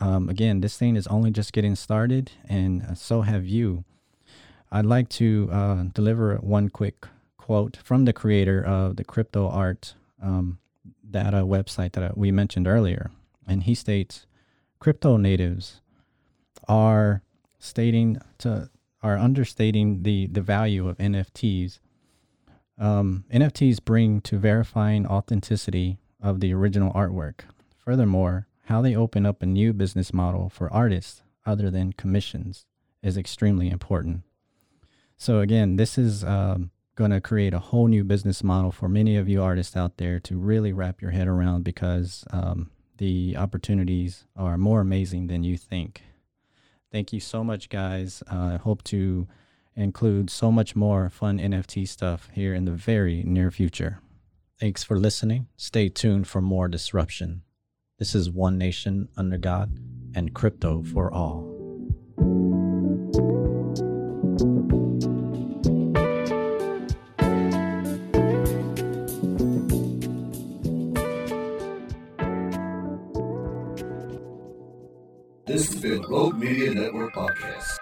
um, 0.00 0.28
again, 0.28 0.62
this 0.62 0.76
thing 0.76 0.96
is 0.96 1.06
only 1.06 1.30
just 1.30 1.52
getting 1.52 1.76
started, 1.76 2.32
and 2.48 2.82
uh, 2.82 2.94
so 2.94 3.20
have 3.20 3.46
you. 3.46 3.84
I'd 4.72 4.86
like 4.86 5.10
to 5.10 5.48
uh, 5.52 5.82
deliver 5.94 6.36
one 6.38 6.70
quick 6.70 7.06
quote 7.52 7.76
from 7.84 8.06
the 8.06 8.14
creator 8.14 8.64
of 8.64 8.96
the 8.96 9.04
crypto 9.04 9.46
art 9.46 9.92
um, 10.22 10.58
data 11.10 11.42
website 11.44 11.92
that 11.92 12.16
we 12.16 12.32
mentioned 12.32 12.66
earlier. 12.66 13.10
And 13.46 13.64
he 13.64 13.74
states 13.74 14.26
crypto 14.78 15.18
natives 15.18 15.82
are 16.66 17.20
stating 17.58 18.16
to 18.38 18.70
are 19.02 19.18
understating 19.18 20.02
the, 20.02 20.28
the 20.28 20.40
value 20.40 20.88
of 20.88 20.96
NFTs. 20.96 21.78
Um, 22.78 23.24
NFTs 23.30 23.84
bring 23.84 24.22
to 24.22 24.38
verifying 24.38 25.06
authenticity 25.06 25.98
of 26.22 26.40
the 26.40 26.54
original 26.54 26.90
artwork. 26.94 27.40
Furthermore, 27.76 28.46
how 28.64 28.80
they 28.80 28.96
open 28.96 29.26
up 29.26 29.42
a 29.42 29.46
new 29.46 29.74
business 29.74 30.14
model 30.14 30.48
for 30.48 30.72
artists 30.72 31.20
other 31.44 31.70
than 31.70 31.92
commissions 31.92 32.64
is 33.02 33.18
extremely 33.18 33.68
important. 33.68 34.22
So, 35.18 35.40
again, 35.40 35.76
this 35.76 35.98
is 35.98 36.24
um, 36.24 36.70
going 36.94 37.10
to 37.10 37.20
create 37.20 37.54
a 37.54 37.58
whole 37.58 37.88
new 37.88 38.04
business 38.04 38.44
model 38.44 38.70
for 38.70 38.88
many 38.88 39.16
of 39.16 39.28
you 39.28 39.42
artists 39.42 39.76
out 39.76 39.96
there 39.96 40.20
to 40.20 40.38
really 40.38 40.72
wrap 40.72 41.00
your 41.00 41.10
head 41.10 41.26
around 41.26 41.64
because 41.64 42.24
um, 42.30 42.70
the 42.98 43.36
opportunities 43.36 44.26
are 44.36 44.58
more 44.58 44.80
amazing 44.80 45.26
than 45.26 45.42
you 45.42 45.56
think. 45.56 46.02
Thank 46.90 47.12
you 47.12 47.20
so 47.20 47.42
much, 47.42 47.70
guys. 47.70 48.22
Uh, 48.30 48.54
I 48.54 48.56
hope 48.56 48.82
to 48.84 49.26
include 49.74 50.28
so 50.28 50.52
much 50.52 50.76
more 50.76 51.08
fun 51.08 51.38
NFT 51.38 51.88
stuff 51.88 52.28
here 52.34 52.54
in 52.54 52.66
the 52.66 52.72
very 52.72 53.22
near 53.22 53.50
future. 53.50 54.00
Thanks 54.60 54.84
for 54.84 54.98
listening. 54.98 55.48
Stay 55.56 55.88
tuned 55.88 56.28
for 56.28 56.40
more 56.42 56.68
disruption. 56.68 57.42
This 57.98 58.14
is 58.14 58.30
One 58.30 58.58
Nation 58.58 59.08
Under 59.16 59.38
God 59.38 59.78
and 60.14 60.34
Crypto 60.34 60.82
for 60.82 61.12
All. 61.12 61.51
Been 75.82 76.00
Rogue 76.02 76.38
Media 76.38 76.72
Network 76.72 77.12
Podcast. 77.12 77.81